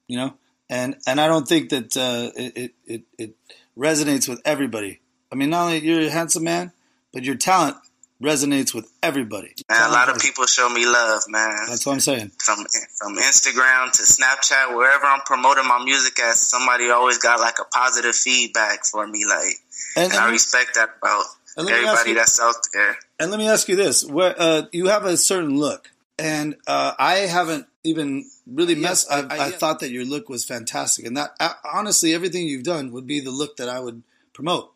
You 0.08 0.18
know, 0.18 0.34
and 0.68 0.96
and 1.06 1.20
I 1.20 1.28
don't 1.28 1.48
think 1.48 1.70
that 1.70 1.96
uh, 1.96 2.30
it, 2.36 2.74
it 2.84 3.02
it 3.16 3.36
resonates 3.78 4.28
with 4.28 4.42
everybody. 4.44 5.00
I 5.32 5.36
mean, 5.36 5.50
not 5.50 5.66
only 5.66 5.78
you're 5.78 6.00
a 6.00 6.10
handsome 6.10 6.44
man, 6.44 6.72
but 7.12 7.24
your 7.24 7.36
talent 7.36 7.76
resonates 8.22 8.74
with 8.74 8.90
everybody. 9.02 9.54
Man, 9.68 9.88
a 9.88 9.92
lot 9.92 10.08
of 10.08 10.18
people 10.18 10.46
show 10.46 10.68
me 10.68 10.84
love, 10.84 11.22
man. 11.28 11.66
That's 11.68 11.86
what 11.86 11.92
I'm 11.92 12.00
saying. 12.00 12.32
from 12.38 12.64
from 12.96 13.16
Instagram 13.16 13.92
to 13.92 14.02
Snapchat, 14.02 14.76
wherever 14.76 15.06
I'm 15.06 15.20
promoting 15.20 15.66
my 15.66 15.82
music 15.84 16.18
at, 16.20 16.34
somebody 16.34 16.90
always 16.90 17.18
got 17.18 17.40
like 17.40 17.58
a 17.60 17.64
positive 17.64 18.14
feedback 18.14 18.84
for 18.84 19.06
me, 19.06 19.24
like, 19.26 19.56
And, 19.96 20.12
and 20.12 20.20
I 20.20 20.30
respect 20.30 20.74
that 20.74 20.90
about 20.98 21.24
and 21.56 21.66
let 21.66 21.72
me 21.72 21.86
ask 21.86 21.86
everybody 21.86 22.10
you, 22.10 22.16
that's 22.16 22.40
out 22.40 22.56
there. 22.72 22.96
And 23.18 23.30
let 23.30 23.38
me 23.38 23.48
ask 23.48 23.68
you 23.68 23.76
this: 23.76 24.04
where 24.04 24.34
uh, 24.38 24.62
you 24.72 24.86
have 24.86 25.04
a 25.04 25.16
certain 25.16 25.58
look, 25.58 25.90
and 26.18 26.56
uh, 26.66 26.92
I 26.98 27.26
haven't 27.26 27.66
even 27.82 28.28
really 28.46 28.74
messed. 28.74 29.10
I, 29.10 29.26
I, 29.30 29.50
thought 29.50 29.80
that 29.80 29.90
your 29.90 30.04
look 30.04 30.28
was 30.28 30.44
fantastic, 30.44 31.06
and 31.06 31.16
that 31.16 31.34
uh, 31.40 31.52
honestly, 31.72 32.14
everything 32.14 32.46
you've 32.46 32.64
done 32.64 32.92
would 32.92 33.06
be 33.06 33.20
the 33.20 33.30
look 33.30 33.56
that 33.56 33.68
I 33.68 33.80
would 33.80 34.02
promote. 34.32 34.72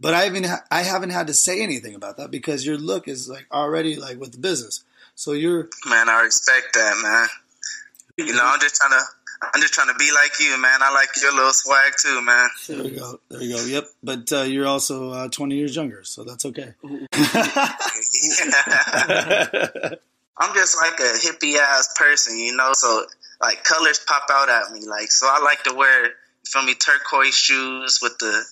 But 0.00 0.14
I 0.14 0.26
even 0.26 0.44
ha- 0.44 0.64
I 0.70 0.82
haven't 0.82 1.10
had 1.10 1.26
to 1.26 1.34
say 1.34 1.62
anything 1.62 1.94
about 1.94 2.16
that 2.18 2.30
because 2.30 2.64
your 2.64 2.78
look 2.78 3.08
is 3.08 3.28
like 3.28 3.46
already 3.50 3.96
like 3.96 4.20
with 4.20 4.32
the 4.32 4.38
business. 4.38 4.84
So 5.14 5.32
you're 5.32 5.68
Man, 5.86 6.08
I 6.08 6.22
respect 6.22 6.74
that, 6.74 7.00
man. 7.02 7.28
You 8.16 8.34
know, 8.34 8.44
I'm 8.44 8.60
just 8.60 8.74
trying 8.76 8.90
to, 8.90 9.04
I'm 9.40 9.60
just 9.60 9.72
trying 9.72 9.88
to 9.88 9.94
be 9.94 10.10
like 10.12 10.32
you, 10.40 10.60
man. 10.60 10.82
I 10.82 10.92
like 10.92 11.08
your 11.20 11.32
little 11.32 11.52
swag 11.52 11.92
too, 12.00 12.20
man. 12.22 12.48
there 12.68 12.82
you 12.82 12.98
go, 12.98 13.20
there 13.28 13.42
you 13.42 13.56
go. 13.56 13.64
Yep, 13.64 13.84
but 14.02 14.32
uh, 14.32 14.42
you're 14.42 14.66
also 14.66 15.10
uh, 15.10 15.28
20 15.28 15.54
years 15.54 15.76
younger, 15.76 16.02
so 16.02 16.24
that's 16.24 16.44
okay. 16.44 16.74
I'm 20.40 20.54
just 20.54 20.76
like 20.76 20.98
a 21.00 21.18
hippie 21.18 21.56
ass 21.56 21.92
person, 21.96 22.38
you 22.38 22.56
know. 22.56 22.72
So 22.72 23.04
like 23.40 23.64
colors 23.64 24.00
pop 24.06 24.26
out 24.30 24.48
at 24.48 24.72
me, 24.72 24.86
like 24.86 25.10
so. 25.10 25.26
I 25.28 25.40
like 25.42 25.62
to 25.64 25.74
wear, 25.74 26.06
you 26.06 26.12
feel 26.46 26.62
me, 26.62 26.74
turquoise 26.74 27.34
shoes 27.34 28.00
with 28.02 28.18
the 28.18 28.44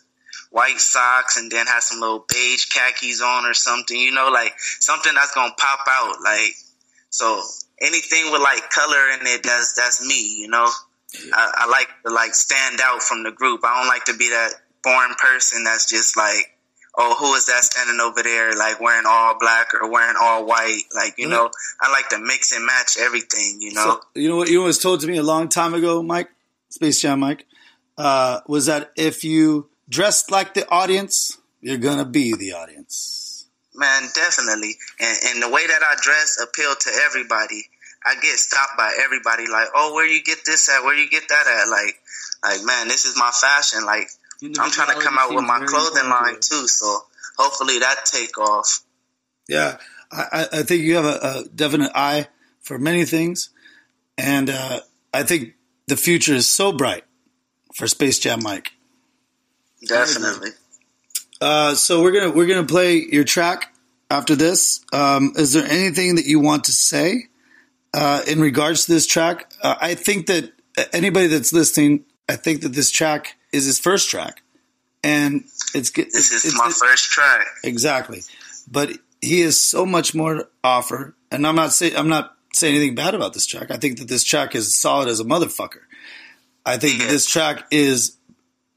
white 0.50 0.80
socks, 0.80 1.36
and 1.36 1.50
then 1.50 1.66
have 1.66 1.82
some 1.82 2.00
little 2.00 2.24
beige 2.28 2.66
khakis 2.66 3.20
on 3.22 3.44
or 3.44 3.54
something, 3.54 3.98
you 3.98 4.12
know, 4.12 4.28
like 4.28 4.54
something 4.58 5.12
that's 5.14 5.32
gonna 5.34 5.54
pop 5.58 5.80
out, 5.88 6.20
like 6.22 6.54
so. 7.10 7.42
Anything 7.80 8.32
with 8.32 8.40
like 8.40 8.70
color 8.70 9.10
in 9.20 9.26
it, 9.26 9.42
that's 9.42 9.74
that's 9.74 10.06
me, 10.06 10.40
you 10.40 10.48
know. 10.48 10.68
I, 11.32 11.52
I 11.54 11.66
like 11.66 11.88
to 12.06 12.12
like 12.12 12.34
stand 12.34 12.80
out 12.82 13.02
from 13.02 13.22
the 13.22 13.30
group. 13.30 13.60
I 13.64 13.78
don't 13.78 13.88
like 13.88 14.04
to 14.06 14.14
be 14.16 14.30
that 14.30 14.52
boring 14.82 15.14
person 15.18 15.64
that's 15.64 15.88
just 15.88 16.16
like 16.16 16.52
oh, 16.98 17.14
who 17.18 17.34
is 17.34 17.46
that 17.46 17.62
standing 17.62 18.00
over 18.00 18.22
there, 18.22 18.54
like 18.56 18.80
wearing 18.80 19.04
all 19.06 19.38
black 19.38 19.74
or 19.74 19.90
wearing 19.90 20.16
all 20.20 20.46
white? 20.46 20.80
Like, 20.94 21.14
you 21.18 21.26
Mhm. 21.26 21.30
know, 21.30 21.50
I 21.80 21.90
like 21.90 22.08
to 22.08 22.18
mix 22.18 22.52
and 22.52 22.64
match 22.64 22.96
everything, 22.98 23.60
you 23.60 23.74
know? 23.74 23.84
So, 23.84 24.00
you 24.14 24.28
know 24.28 24.36
what? 24.36 24.48
You 24.48 24.62
was 24.62 24.78
told 24.78 25.00
to 25.02 25.06
me 25.06 25.18
a 25.18 25.22
long 25.22 25.48
time 25.48 25.74
ago, 25.74 26.02
Mike, 26.02 26.30
Space 26.70 27.00
Jam 27.00 27.20
Mike, 27.20 27.44
uh, 27.98 28.40
was 28.46 28.66
that 28.66 28.92
if 28.96 29.24
you 29.24 29.68
dressed 29.88 30.30
like 30.30 30.54
the 30.54 30.66
audience, 30.70 31.36
you're 31.60 31.76
gonna 31.76 32.04
be 32.06 32.34
the 32.34 32.52
audience. 32.54 33.25
Man, 33.76 34.08
definitely. 34.14 34.76
And, 35.00 35.18
and 35.28 35.42
the 35.42 35.48
way 35.48 35.66
that 35.66 35.82
I 35.82 35.96
dress 36.00 36.38
appeal 36.42 36.74
to 36.74 36.90
everybody. 37.04 37.62
I 38.04 38.14
get 38.20 38.38
stopped 38.38 38.76
by 38.78 38.96
everybody 39.02 39.48
like, 39.50 39.66
oh, 39.74 39.92
where 39.94 40.06
you 40.06 40.22
get 40.22 40.38
this 40.46 40.68
at? 40.68 40.84
Where 40.84 40.96
you 40.96 41.10
get 41.10 41.24
that 41.28 41.46
at? 41.46 41.68
Like, 41.68 41.96
like 42.44 42.64
man, 42.64 42.86
this 42.88 43.04
is 43.04 43.16
my 43.16 43.30
fashion. 43.32 43.84
Like, 43.84 44.08
I'm 44.60 44.70
trying 44.70 44.96
to 44.96 45.02
come 45.04 45.16
out 45.18 45.34
with 45.34 45.44
my 45.44 45.58
clothing 45.66 46.08
line 46.08 46.34
too. 46.40 46.68
So 46.68 47.00
hopefully 47.36 47.80
that 47.80 48.04
take 48.04 48.38
off. 48.38 48.82
Yeah, 49.48 49.78
I, 50.12 50.22
I- 50.52 50.58
I 50.58 50.62
think 50.62 50.82
you 50.82 50.94
have 50.96 51.04
a, 51.04 51.08
a 51.08 51.44
definite 51.52 51.90
eye 51.96 52.28
for 52.62 52.78
many 52.78 53.04
things, 53.06 53.50
and 54.16 54.50
uh, 54.50 54.80
I 55.12 55.22
think 55.24 55.54
the 55.88 55.96
future 55.96 56.34
is 56.34 56.46
so 56.48 56.70
bright 56.72 57.04
for 57.74 57.86
Space 57.88 58.18
Jam 58.20 58.40
Mike. 58.42 58.70
Definitely. 59.86 60.50
Uh, 61.40 61.74
so 61.74 62.02
we're 62.02 62.12
gonna 62.12 62.30
we're 62.30 62.46
gonna 62.46 62.64
play 62.66 62.96
your 63.10 63.24
track 63.24 63.74
after 64.10 64.34
this. 64.36 64.80
Um, 64.92 65.32
is 65.36 65.52
there 65.52 65.66
anything 65.66 66.16
that 66.16 66.24
you 66.26 66.40
want 66.40 66.64
to 66.64 66.72
say 66.72 67.24
uh, 67.94 68.22
in 68.26 68.40
regards 68.40 68.86
to 68.86 68.92
this 68.92 69.06
track? 69.06 69.52
Uh, 69.62 69.74
I 69.80 69.94
think 69.94 70.26
that 70.26 70.52
anybody 70.92 71.26
that's 71.26 71.52
listening, 71.52 72.04
I 72.28 72.36
think 72.36 72.62
that 72.62 72.70
this 72.70 72.90
track 72.90 73.36
is 73.52 73.66
his 73.66 73.78
first 73.78 74.08
track, 74.10 74.42
and 75.04 75.44
it's. 75.74 75.90
This 75.90 76.32
is 76.32 76.44
it's- 76.44 76.54
my 76.58 76.66
it's- 76.66 76.78
first 76.80 77.10
track. 77.10 77.46
Exactly. 77.64 78.22
But 78.70 78.92
he 79.20 79.40
has 79.40 79.60
so 79.60 79.84
much 79.86 80.14
more 80.14 80.34
to 80.34 80.48
offer. 80.64 81.14
And 81.30 81.46
I'm 81.46 81.56
not 81.56 81.72
saying 81.72 81.96
I'm 81.96 82.08
not 82.08 82.34
saying 82.54 82.74
anything 82.76 82.94
bad 82.94 83.14
about 83.14 83.34
this 83.34 83.46
track. 83.46 83.70
I 83.70 83.76
think 83.76 83.98
that 83.98 84.08
this 84.08 84.24
track 84.24 84.54
is 84.54 84.74
solid 84.76 85.08
as 85.08 85.20
a 85.20 85.24
motherfucker. 85.24 85.80
I 86.64 86.78
think 86.78 87.00
Yeah. 87.00 87.08
this 87.08 87.26
track 87.26 87.66
is 87.70 88.16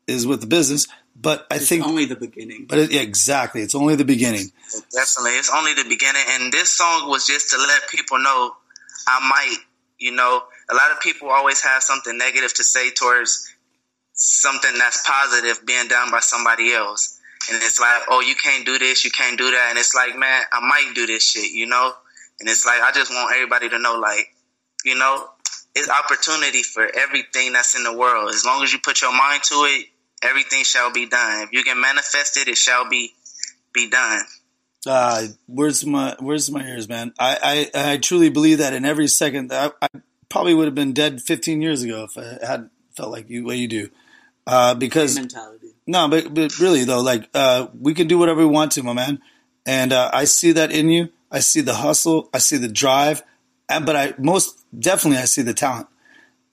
is 0.07 0.25
with 0.27 0.41
the 0.41 0.47
business, 0.47 0.87
but 1.21 1.45
I 1.51 1.55
It's 1.55 1.67
think 1.69 1.85
only 1.85 2.05
the 2.05 2.15
beginning. 2.15 2.65
but 2.69 2.77
it, 2.79 2.91
yeah, 2.91 3.01
exactly, 3.01 3.61
it's 3.61 3.75
only 3.75 3.95
the 3.95 4.05
beginning. 4.05 4.51
Definitely. 4.93 5.31
It's 5.39 5.49
only 5.53 5.73
the 5.73 5.83
beginning. 5.87 6.23
And 6.29 6.53
this 6.53 6.71
song 6.71 7.09
was 7.09 7.25
just 7.27 7.49
to 7.51 7.57
let 7.57 7.87
people 7.89 8.19
know 8.19 8.55
I 9.07 9.19
might, 9.27 9.57
you 9.97 10.11
know, 10.11 10.43
a 10.69 10.75
lot 10.75 10.91
of 10.91 10.99
people 11.01 11.29
always 11.29 11.61
have 11.61 11.81
something 11.83 12.17
negative 12.17 12.53
to 12.55 12.63
say 12.63 12.91
towards 12.91 13.51
something 14.13 14.77
that's 14.77 15.03
positive 15.07 15.65
being 15.65 15.87
done 15.87 16.11
by 16.11 16.19
somebody 16.19 16.73
else. 16.73 17.17
And 17.49 17.57
it's 17.63 17.79
like, 17.79 18.03
oh, 18.09 18.21
you 18.21 18.35
can't 18.35 18.65
do 18.65 18.77
this, 18.77 19.03
you 19.03 19.11
can't 19.11 19.37
do 19.37 19.49
that. 19.49 19.67
And 19.69 19.79
it's 19.79 19.95
like, 19.95 20.15
man, 20.17 20.43
I 20.51 20.59
might 20.59 20.91
do 20.93 21.07
this 21.07 21.23
shit, 21.31 21.51
you 21.51 21.65
know? 21.65 21.93
And 22.39 22.47
it's 22.47 22.65
like, 22.65 22.81
I 22.81 22.91
just 22.91 23.11
want 23.11 23.33
everybody 23.33 23.69
to 23.69 23.79
know, 23.79 23.97
like, 23.99 24.27
you 24.85 24.95
know, 24.95 25.27
it's 25.75 25.89
opportunity 25.89 26.63
for 26.63 26.83
everything 26.95 27.53
that's 27.53 27.75
in 27.75 27.83
the 27.83 27.93
world. 27.93 28.29
As 28.29 28.45
long 28.45 28.63
as 28.63 28.71
you 28.71 28.79
put 28.79 29.01
your 29.01 29.11
mind 29.11 29.43
to 29.43 29.55
it, 29.55 29.87
everything 30.23 30.63
shall 30.63 30.91
be 30.91 31.07
done. 31.07 31.43
If 31.43 31.51
you 31.51 31.63
can 31.63 31.79
manifest 31.79 32.37
it, 32.37 32.47
it 32.47 32.57
shall 32.57 32.89
be 32.89 33.13
be 33.73 33.89
done. 33.89 34.23
Uh, 34.85 35.27
where's 35.47 35.85
my 35.85 36.15
where's 36.19 36.49
my 36.49 36.63
ears, 36.63 36.87
man? 36.87 37.13
I, 37.19 37.69
I, 37.75 37.91
I 37.91 37.97
truly 37.97 38.29
believe 38.29 38.59
that 38.59 38.73
in 38.73 38.85
every 38.85 39.07
second. 39.07 39.51
I, 39.51 39.71
I 39.81 39.87
probably 40.29 40.53
would 40.53 40.65
have 40.65 40.75
been 40.75 40.93
dead 40.93 41.21
15 41.21 41.61
years 41.61 41.83
ago 41.83 42.07
if 42.09 42.17
I 42.17 42.45
had 42.45 42.69
felt 42.95 43.11
like 43.11 43.29
you 43.29 43.45
what 43.45 43.57
you 43.57 43.67
do. 43.67 43.89
Uh, 44.47 44.75
because 44.75 45.15
mentality. 45.15 45.67
No, 45.85 46.07
but 46.07 46.33
but 46.33 46.57
really 46.59 46.85
though, 46.85 47.01
like 47.01 47.27
uh, 47.33 47.67
we 47.79 47.93
can 47.93 48.07
do 48.07 48.17
whatever 48.17 48.39
we 48.39 48.45
want 48.45 48.71
to, 48.73 48.83
my 48.83 48.93
man. 48.93 49.19
And 49.65 49.91
uh, 49.91 50.09
I 50.13 50.23
see 50.23 50.53
that 50.53 50.71
in 50.71 50.89
you. 50.89 51.09
I 51.31 51.39
see 51.39 51.61
the 51.61 51.75
hustle. 51.75 52.29
I 52.33 52.39
see 52.39 52.57
the 52.57 52.67
drive. 52.67 53.21
And 53.67 53.85
but 53.85 53.95
I 53.95 54.13
most 54.17 54.65
definitely 54.77 55.19
I 55.19 55.25
see 55.25 55.41
the 55.41 55.53
talent. 55.53 55.87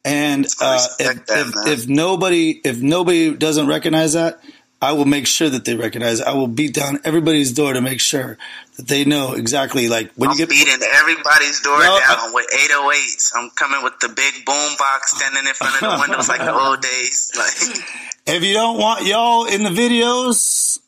And 0.06 0.46
uh, 0.60 0.86
if, 1.00 1.26
that, 1.26 1.66
if, 1.66 1.80
if 1.80 1.88
nobody 1.88 2.60
if 2.64 2.80
nobody 2.80 3.34
doesn't 3.34 3.66
recognize 3.66 4.12
that, 4.12 4.40
I 4.80 4.92
will 4.92 5.04
make 5.04 5.26
sure 5.26 5.48
that 5.48 5.64
they 5.64 5.75
recognize. 5.75 6.20
It. 6.20 6.26
I 6.26 6.34
will 6.34 6.46
beat 6.46 6.75
down 6.75 7.00
everybody's 7.04 7.52
door 7.52 7.72
to 7.72 7.80
make 7.80 7.98
sure 8.00 8.38
that 8.76 8.86
they 8.86 9.04
know 9.04 9.32
exactly. 9.32 9.88
Like 9.88 10.12
when 10.14 10.28
I'm 10.30 10.34
you 10.38 10.46
get 10.46 10.50
beating 10.50 10.78
everybody's 10.94 11.60
door 11.62 11.78
No, 11.78 11.98
down 11.98 12.18
I- 12.18 12.30
with 12.32 12.46
808s. 12.52 13.32
I'm 13.34 13.50
coming 13.50 13.82
with 13.82 13.98
the 14.00 14.08
big 14.08 14.44
boom 14.44 14.76
box 14.78 15.16
standing 15.16 15.46
in 15.46 15.54
front 15.54 15.75
of 15.75 15.80
the 15.80 15.98
windows 16.08 16.28
like 16.28 16.40
the 16.40 16.54
old 16.54 16.80
days. 16.82 17.32
Like, 17.36 18.36
if 18.36 18.42
you 18.44 18.52
don't 18.54 18.78
want 18.78 19.06
y'all 19.06 19.46
in 19.46 19.62
the 19.62 19.70
videos, 19.70 20.78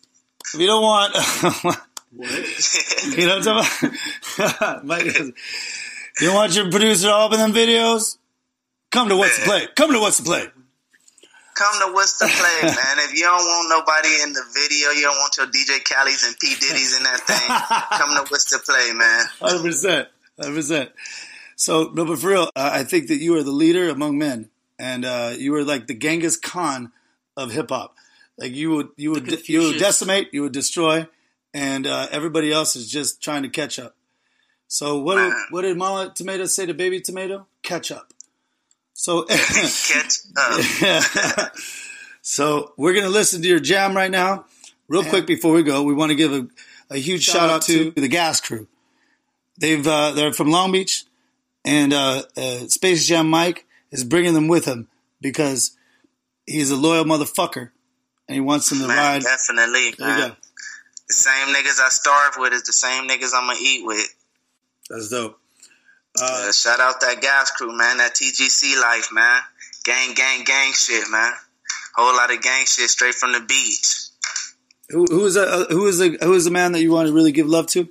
if 0.54 0.60
you 0.60 0.66
don't 0.66 0.82
want. 0.82 1.76
You 2.10 3.26
know 3.26 3.36
what 3.38 3.48
I'm 3.48 3.64
talking 3.64 3.90
about? 4.84 5.04
You 5.06 5.32
don't 6.20 6.34
want 6.34 6.56
your 6.56 6.70
producer 6.70 7.10
all 7.10 7.26
up 7.26 7.32
in 7.32 7.38
them 7.38 7.52
videos? 7.52 8.17
Come 8.90 9.08
to 9.08 9.16
What's 9.16 9.38
the 9.38 9.44
Play. 9.44 9.68
Come 9.76 9.92
to 9.92 10.00
What's 10.00 10.18
the 10.18 10.24
Play. 10.24 10.46
come 11.54 11.88
to 11.88 11.92
what's 11.92 12.18
the 12.18 12.26
play, 12.26 12.68
man? 12.68 12.98
If 12.98 13.14
you 13.14 13.24
don't 13.24 13.44
want 13.44 13.68
nobody 13.68 14.22
in 14.22 14.32
the 14.32 14.44
video, 14.54 14.90
you 14.90 15.02
don't 15.02 15.16
want 15.16 15.36
your 15.36 15.46
DJ 15.46 15.82
Khaled's 15.84 16.24
and 16.24 16.36
P 16.38 16.54
Diddy's 16.54 16.96
in 16.96 17.02
that 17.02 17.20
thing. 17.20 17.98
come 17.98 18.10
to 18.14 18.30
what's 18.30 18.50
the 18.50 18.60
play, 18.64 18.92
man. 18.92 19.26
100%. 19.40 20.06
100%. 20.40 20.90
So, 21.56 21.90
no, 21.92 22.04
but 22.04 22.20
for 22.20 22.28
real, 22.28 22.50
uh, 22.54 22.70
I 22.72 22.84
think 22.84 23.08
that 23.08 23.16
you 23.16 23.34
are 23.36 23.42
the 23.42 23.50
leader 23.50 23.88
among 23.88 24.18
men, 24.18 24.50
and 24.78 25.04
uh, 25.04 25.34
you 25.36 25.52
are 25.56 25.64
like 25.64 25.88
the 25.88 25.94
Genghis 25.94 26.36
Khan 26.36 26.92
of 27.36 27.50
hip 27.50 27.70
hop. 27.70 27.96
Like 28.38 28.52
you 28.54 28.70
would, 28.70 28.88
you 28.96 29.10
would, 29.10 29.26
The 29.26 29.42
you 29.46 29.62
would 29.62 29.78
decimate, 29.78 30.28
you 30.32 30.42
would 30.42 30.52
destroy, 30.52 31.08
and 31.52 31.88
uh, 31.88 32.06
everybody 32.12 32.52
else 32.52 32.76
is 32.76 32.88
just 32.88 33.20
trying 33.20 33.42
to 33.42 33.48
catch 33.48 33.80
up. 33.80 33.96
So, 34.68 35.00
what 35.00 35.16
did, 35.16 35.32
what 35.50 35.62
did 35.62 35.76
Mama 35.76 36.12
Tomato 36.14 36.44
say 36.44 36.66
to 36.66 36.74
Baby 36.74 37.00
Tomato? 37.00 37.48
Catch 37.64 37.90
up. 37.90 38.07
So, 38.98 39.24
up. 40.36 40.60
so 42.22 42.72
we're 42.76 42.94
gonna 42.94 43.08
listen 43.08 43.40
to 43.42 43.48
your 43.48 43.60
jam 43.60 43.94
right 43.94 44.10
now. 44.10 44.46
Real 44.88 45.04
quick 45.04 45.24
before 45.24 45.52
we 45.52 45.62
go, 45.62 45.84
we 45.84 45.94
want 45.94 46.10
to 46.10 46.16
give 46.16 46.32
a, 46.32 46.48
a 46.90 46.96
huge 46.98 47.22
shout, 47.22 47.48
out 47.48 47.62
to 47.62 47.92
the 47.92 48.08
Gas 48.08 48.40
Crew. 48.40 48.66
They've 49.56 49.86
uh, 49.86 50.10
they're 50.10 50.32
from 50.32 50.50
Long 50.50 50.72
Beach, 50.72 51.04
and 51.64 51.92
uh, 51.92 52.24
uh, 52.36 52.66
Space 52.66 53.06
Jam 53.06 53.30
Mike 53.30 53.66
is 53.92 54.02
bringing 54.02 54.34
them 54.34 54.48
with 54.48 54.64
him 54.64 54.88
because 55.20 55.76
he's 56.44 56.72
a 56.72 56.76
loyal 56.76 57.04
motherfucker, 57.04 57.70
and 58.26 58.34
he 58.34 58.40
wants 58.40 58.68
them 58.68 58.80
to 58.80 58.88
Man, 58.88 58.96
ride. 58.96 59.22
definitely, 59.22 59.94
There 59.96 60.18
you 60.18 60.28
go. 60.28 60.36
The 61.06 61.14
same 61.14 61.54
niggas 61.54 61.78
I 61.78 61.88
starve 61.90 62.34
with 62.38 62.52
is 62.52 62.64
the 62.64 62.72
same 62.72 63.06
niggas 63.06 63.30
I'm 63.32 63.46
gonna 63.46 63.60
eat 63.62 63.86
with. 63.86 64.12
That's 64.90 65.08
dope. 65.08 65.38
Uh, 66.20 66.48
Uh, 66.48 66.52
shout 66.52 66.80
out 66.80 67.00
that 67.00 67.20
gas 67.20 67.50
crew, 67.52 67.76
man. 67.76 67.98
That 67.98 68.14
TGC 68.14 68.80
life, 68.80 69.08
man. 69.12 69.40
Gang, 69.84 70.14
gang, 70.14 70.44
gang 70.44 70.72
shit, 70.72 71.08
man. 71.10 71.32
Whole 71.94 72.14
lot 72.16 72.32
of 72.32 72.40
gang 72.42 72.64
shit 72.66 72.88
straight 72.90 73.14
from 73.14 73.32
the 73.32 73.40
beach. 73.40 73.96
who, 74.90 75.04
who 75.10 75.26
is 75.26 75.36
a, 75.36 75.64
who 75.70 75.86
is 75.86 75.98
the 75.98 76.16
who 76.22 76.32
is 76.34 76.44
the 76.44 76.50
man 76.50 76.72
that 76.72 76.80
you 76.80 76.92
want 76.92 77.08
to 77.08 77.14
really 77.14 77.32
give 77.32 77.46
love 77.48 77.66
to? 77.68 77.88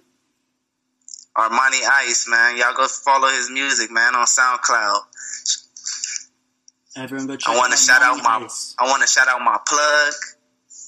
Armani 1.38 1.81
Ice, 2.07 2.27
man. 2.27 2.57
Y'all 2.57 2.74
go 2.74 2.88
follow 2.88 3.27
his 3.29 3.50
music, 3.51 3.91
man, 3.91 4.15
on 4.15 4.25
SoundCloud. 4.25 5.01
Everyone 6.96 7.27
go 7.27 7.36
check 7.36 7.53
I 7.53 7.57
want 7.57 7.72
to 7.74 7.77
shout 7.77 8.01
out 8.01 8.17
my, 8.24 8.46
Ice. 8.46 8.74
I 8.79 8.86
want 8.86 9.01
to 9.03 9.07
shout 9.07 9.27
out 9.27 9.39
my 9.41 9.60
plug, 9.67 10.13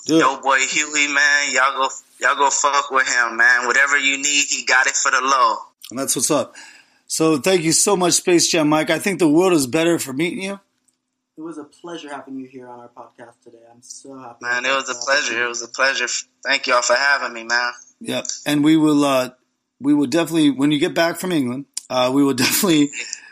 Do. 0.08 0.18
Yo 0.18 0.42
boy 0.42 0.58
Huey, 0.60 1.08
man. 1.08 1.54
Y'all 1.54 1.78
go, 1.78 1.90
y'all 2.20 2.36
go 2.36 2.50
fuck 2.50 2.90
with 2.90 3.08
him, 3.08 3.38
man. 3.38 3.68
Whatever 3.68 3.98
you 4.00 4.18
need, 4.18 4.46
he 4.50 4.66
got 4.66 4.88
it 4.88 4.96
for 4.96 5.12
the 5.12 5.22
low. 5.22 5.58
And 5.92 6.00
that's 6.00 6.16
what's 6.16 6.32
up. 6.32 6.56
So 7.10 7.40
thank 7.40 7.64
you 7.64 7.72
so 7.72 7.98
much, 7.98 8.14
Space 8.14 8.48
Jam 8.48 8.70
Mike. 8.70 8.92
I 8.92 9.00
think 9.00 9.18
the 9.18 9.28
world 9.28 9.54
is 9.54 9.66
better 9.66 9.98
for 9.98 10.14
meeting 10.14 10.44
you. 10.44 10.60
It 11.36 11.42
was 11.42 11.58
a 11.58 11.64
pleasure 11.64 12.14
having 12.14 12.38
you 12.38 12.46
here 12.46 12.68
on 12.68 12.82
our 12.82 12.90
podcast 12.90 13.42
today. 13.44 13.58
I'm 13.74 13.82
so 13.82 14.16
happy. 14.16 14.38
Man, 14.44 14.64
it 14.64 14.76
was 14.76 14.90
a 14.90 14.94
pleasure. 14.94 15.44
It 15.44 15.48
was 15.48 15.64
a 15.64 15.68
pleasure. 15.68 16.06
Thank 16.46 16.68
y'all 16.68 16.84
for 16.84 16.96
having 16.96 17.34
me, 17.34 17.46
man. 17.46 17.72
Yep. 18.02 18.28
And 18.46 18.64
we 18.64 18.78
will 18.78 19.04
uh 19.04 19.32
we 19.80 19.96
will 19.96 20.06
definitely 20.06 20.52
when 20.52 20.72
you 20.72 20.78
get 20.78 20.94
back 20.94 21.20
from 21.20 21.32
England, 21.32 21.66
uh 21.90 22.12
we 22.14 22.24
will 22.24 22.34
definitely 22.46 22.92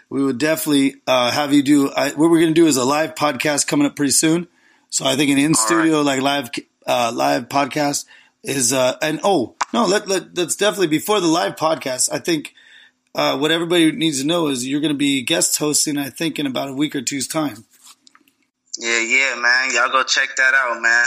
we 0.10 0.24
will 0.24 0.34
definitely 0.34 0.96
uh 1.06 1.30
have 1.30 1.54
you 1.54 1.62
do 1.62 1.92
I, 1.92 2.10
what 2.10 2.32
we're 2.32 2.40
going 2.40 2.56
to 2.56 2.60
do 2.60 2.66
is 2.66 2.78
a 2.78 2.84
live 2.84 3.14
podcast 3.14 3.68
coming 3.68 3.86
up 3.86 3.96
pretty 3.96 4.12
soon. 4.12 4.48
So 4.90 5.06
I 5.06 5.16
think 5.16 5.30
an 5.30 5.38
in 5.38 5.54
studio 5.54 6.02
like 6.02 6.22
live 6.22 6.50
uh 6.88 7.12
live 7.14 7.48
podcast 7.48 8.06
is 8.42 8.74
uh 8.74 8.98
and 9.04 9.20
oh, 9.24 9.56
no, 9.72 9.86
let 9.86 10.08
let 10.08 10.34
that's 10.34 10.56
definitely 10.56 10.88
before 10.88 11.20
the 11.20 11.28
live 11.28 11.56
podcast. 11.58 12.12
I 12.12 12.18
think 12.18 12.56
uh 13.18 13.38
what 13.38 13.52
everybody 13.52 13.92
needs 13.92 14.22
to 14.22 14.28
know 14.28 14.48
is 14.48 14.66
you're 14.66 14.80
going 14.80 14.94
to 14.94 14.98
be 14.98 15.22
guest 15.22 15.58
hosting 15.58 15.98
I 15.98 16.10
think 16.10 16.40
in 16.40 16.48
about 16.48 16.70
a 16.70 16.74
week 16.74 16.96
or 16.96 17.02
two's 17.02 17.28
time. 17.28 17.66
Yeah, 18.80 19.02
yeah, 19.02 19.36
man. 19.36 19.74
Y'all 19.74 19.92
go 19.92 20.04
check 20.04 20.36
that 20.38 20.54
out, 20.54 20.82
man. 20.82 21.06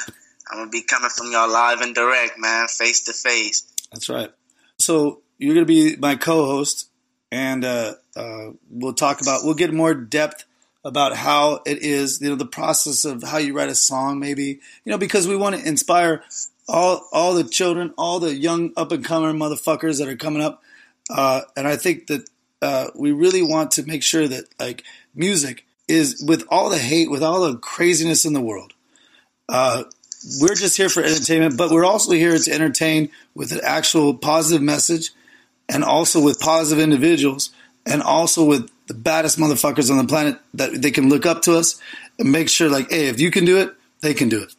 I'm 0.50 0.58
gonna 0.58 0.70
be 0.70 0.82
coming 0.82 1.10
from 1.10 1.30
y'all 1.30 1.50
live 1.50 1.80
and 1.80 1.94
direct, 1.94 2.38
man, 2.38 2.66
face 2.66 3.04
to 3.04 3.12
face. 3.12 3.62
That's 3.92 4.08
right. 4.08 4.30
So 4.78 5.22
you're 5.38 5.54
going 5.54 5.66
to 5.66 5.72
be 5.72 5.96
my 5.96 6.16
co-host, 6.16 6.88
and 7.32 7.64
uh, 7.64 7.94
uh, 8.14 8.50
we'll 8.68 8.92
talk 8.92 9.22
about 9.22 9.40
we'll 9.44 9.54
get 9.54 9.72
more 9.72 9.94
depth 9.94 10.44
about 10.84 11.16
how 11.16 11.60
it 11.66 11.82
is, 11.82 12.20
you 12.20 12.28
know, 12.30 12.36
the 12.36 12.46
process 12.46 13.04
of 13.04 13.22
how 13.22 13.38
you 13.38 13.54
write 13.54 13.68
a 13.68 13.74
song, 13.74 14.18
maybe, 14.18 14.60
you 14.84 14.90
know, 14.90 14.98
because 14.98 15.28
we 15.28 15.36
want 15.36 15.56
to 15.56 15.66
inspire 15.66 16.22
all 16.68 17.08
all 17.12 17.34
the 17.34 17.44
children, 17.44 17.92
all 17.96 18.20
the 18.20 18.34
young 18.34 18.72
up 18.76 18.92
and 18.92 19.04
comer 19.04 19.32
motherfuckers 19.32 19.98
that 19.98 20.08
are 20.08 20.16
coming 20.16 20.42
up, 20.42 20.62
uh, 21.10 21.42
and 21.56 21.66
I 21.66 21.76
think 21.76 22.06
that 22.06 22.28
uh, 22.62 22.88
we 22.94 23.12
really 23.12 23.42
want 23.42 23.72
to 23.72 23.82
make 23.82 24.02
sure 24.02 24.28
that 24.28 24.44
like 24.58 24.84
music 25.14 25.66
is 25.88 26.22
with 26.26 26.44
all 26.48 26.70
the 26.70 26.78
hate, 26.78 27.10
with 27.10 27.22
all 27.22 27.40
the 27.40 27.58
craziness 27.58 28.24
in 28.24 28.32
the 28.32 28.40
world. 28.40 28.72
Uh, 29.48 29.84
we're 30.40 30.54
just 30.54 30.76
here 30.76 30.88
for 30.88 31.02
entertainment, 31.02 31.56
but 31.56 31.70
we're 31.70 31.84
also 31.84 32.12
here 32.12 32.36
to 32.38 32.52
entertain 32.52 33.10
with 33.34 33.52
an 33.52 33.60
actual 33.64 34.14
positive 34.14 34.62
message 34.62 35.10
and 35.68 35.82
also 35.82 36.22
with 36.22 36.38
positive 36.38 36.82
individuals 36.82 37.50
and 37.86 38.02
also 38.02 38.44
with 38.44 38.70
the 38.86 38.94
baddest 38.94 39.38
motherfuckers 39.38 39.90
on 39.90 39.96
the 39.96 40.04
planet 40.04 40.38
that 40.54 40.82
they 40.82 40.90
can 40.90 41.08
look 41.08 41.26
up 41.26 41.42
to 41.42 41.56
us 41.56 41.80
and 42.18 42.30
make 42.30 42.48
sure 42.48 42.68
like, 42.68 42.90
hey, 42.90 43.08
if 43.08 43.18
you 43.18 43.30
can 43.30 43.44
do 43.44 43.58
it, 43.58 43.74
they 44.02 44.14
can 44.14 44.28
do 44.28 44.42
it. 44.42 44.54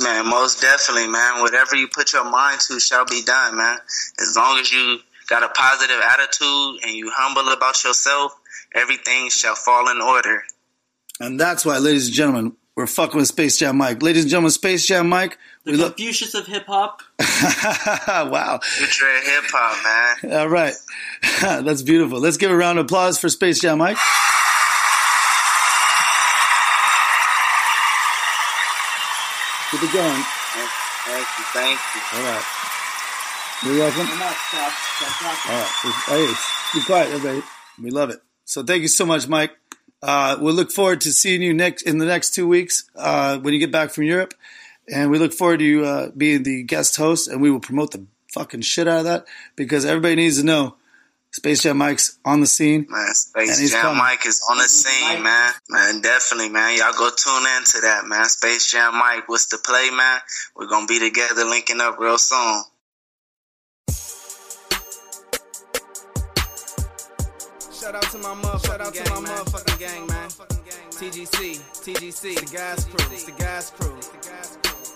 Man, 0.00 0.28
most 0.28 0.60
definitely, 0.60 1.08
man. 1.08 1.40
Whatever 1.40 1.76
you 1.76 1.86
put 1.86 2.12
your 2.12 2.28
mind 2.28 2.60
to 2.68 2.80
shall 2.80 3.04
be 3.04 3.22
done, 3.22 3.56
man. 3.56 3.78
As 4.18 4.34
long 4.36 4.58
as 4.58 4.72
you 4.72 4.98
got 5.28 5.42
a 5.42 5.48
positive 5.48 6.00
attitude 6.00 6.80
and 6.84 6.96
you 6.96 7.10
humble 7.14 7.52
about 7.52 7.82
yourself, 7.84 8.34
everything 8.74 9.28
shall 9.30 9.54
fall 9.54 9.90
in 9.90 10.00
order. 10.00 10.42
And 11.20 11.38
that's 11.38 11.64
why, 11.64 11.78
ladies 11.78 12.06
and 12.06 12.14
gentlemen, 12.14 12.56
we're 12.76 12.88
fucking 12.88 13.16
with 13.16 13.28
Space 13.28 13.56
Jam 13.56 13.76
Mike. 13.76 14.02
Ladies 14.02 14.24
and 14.24 14.30
gentlemen, 14.30 14.50
Space 14.50 14.84
Jam 14.84 15.08
Mike, 15.08 15.38
The 15.64 15.72
we 15.72 15.78
look. 15.78 15.96
Confucius 15.96 16.34
of 16.34 16.46
hip 16.46 16.66
hop. 16.66 17.02
wow. 17.20 18.58
Future 18.62 19.06
hip 19.22 19.44
hop, 19.46 20.22
man. 20.24 20.32
All 20.40 20.48
right. 20.48 20.74
That's 21.40 21.82
beautiful. 21.82 22.18
Let's 22.18 22.36
give 22.36 22.50
a 22.50 22.56
round 22.56 22.80
of 22.80 22.86
applause 22.86 23.18
for 23.18 23.28
Space 23.28 23.60
Jam 23.60 23.78
Mike. 23.78 23.96
Keep 29.70 29.82
it 29.82 29.92
going. 29.92 30.22
Thank 31.04 31.26
you, 31.38 31.44
thank 31.52 31.80
you. 31.94 32.18
All 32.18 32.24
right. 32.24 32.44
You're 33.62 33.78
welcome. 33.78 34.00
I'm 34.02 34.06
stop, 34.08 34.34
stop, 34.34 34.72
stop. 35.10 35.50
All 35.50 35.58
right. 35.58 36.28
Hey, 36.28 36.78
be 36.78 36.84
quiet, 36.84 37.08
everybody. 37.12 37.42
We 37.82 37.90
love 37.90 38.10
it. 38.10 38.20
So 38.44 38.62
thank 38.62 38.82
you 38.82 38.88
so 38.88 39.06
much, 39.06 39.26
Mike. 39.26 39.52
Uh, 40.02 40.36
we 40.40 40.52
look 40.52 40.70
forward 40.70 41.00
to 41.02 41.12
seeing 41.12 41.40
you 41.40 41.54
next 41.54 41.82
in 41.82 41.98
the 41.98 42.04
next 42.04 42.34
two 42.34 42.46
weeks 42.46 42.84
uh, 42.94 43.38
when 43.38 43.54
you 43.54 43.60
get 43.60 43.72
back 43.72 43.90
from 43.90 44.04
Europe, 44.04 44.34
and 44.92 45.10
we 45.10 45.18
look 45.18 45.32
forward 45.32 45.60
to 45.60 45.64
you 45.64 45.84
uh, 45.84 46.10
being 46.14 46.42
the 46.42 46.62
guest 46.62 46.96
host, 46.96 47.28
and 47.28 47.40
we 47.40 47.50
will 47.50 47.60
promote 47.60 47.92
the 47.92 48.04
fucking 48.32 48.60
shit 48.60 48.86
out 48.86 48.98
of 48.98 49.04
that 49.04 49.26
because 49.56 49.86
everybody 49.86 50.16
needs 50.16 50.38
to 50.40 50.44
know 50.44 50.76
Space 51.30 51.62
Jam 51.62 51.78
Mike's 51.78 52.18
on 52.24 52.40
the 52.40 52.46
scene. 52.46 52.86
Man, 52.90 53.14
Space 53.14 53.70
Jam 53.70 53.80
coming. 53.80 53.98
Mike 53.98 54.26
is 54.26 54.42
on 54.50 54.58
the 54.58 54.64
scene, 54.64 55.22
man. 55.22 55.52
Man, 55.70 56.00
definitely, 56.02 56.50
man. 56.50 56.76
Y'all 56.76 56.92
go 56.92 57.08
tune 57.08 57.46
into 57.56 57.80
that, 57.82 58.02
man. 58.04 58.24
Space 58.26 58.70
Jam 58.70 58.94
Mike, 58.94 59.28
what's 59.28 59.46
the 59.46 59.58
play, 59.58 59.90
man? 59.90 60.20
We're 60.54 60.68
gonna 60.68 60.86
be 60.86 60.98
together 61.00 61.44
linking 61.44 61.80
up 61.80 61.98
real 61.98 62.18
soon. 62.18 62.62
Shout 67.84 67.96
out 67.96 68.10
to 68.12 68.18
my 68.18 68.34
motherfucking 68.34 68.64
Shout 68.64 68.80
out 68.80 68.94
to 68.94 69.10
my 69.10 69.28
motherfucking 69.28 69.78
gang, 69.78 70.06
man. 70.06 70.30
TGC, 70.96 71.60
TGC, 71.84 72.40
the 72.40 72.48
gas 72.50 72.86
crew, 72.86 73.12
it's 73.12 73.24
the 73.24 73.32
gas 73.32 73.72
crew. 73.76 73.92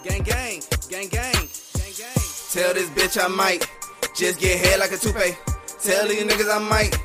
Gang, 0.04 0.22
gang, 0.22 0.62
gang, 0.88 1.08
gang. 1.12 1.34
gang 1.36 2.16
Tell 2.48 2.72
this 2.72 2.88
bitch 2.96 3.22
I 3.22 3.28
might 3.28 3.68
just 4.16 4.40
get 4.40 4.64
head 4.64 4.80
like 4.80 4.92
a 4.92 4.96
toupee. 4.96 5.36
Tell 5.84 6.08
these 6.08 6.24
niggas 6.24 6.48
I 6.48 6.60
might 6.60 6.96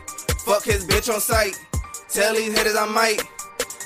fuck 0.46 0.64
his 0.64 0.88
bitch 0.88 1.14
on 1.14 1.20
sight. 1.20 1.60
Tell 2.08 2.34
these 2.34 2.58
haters 2.58 2.78
I 2.78 2.86
might 2.86 3.22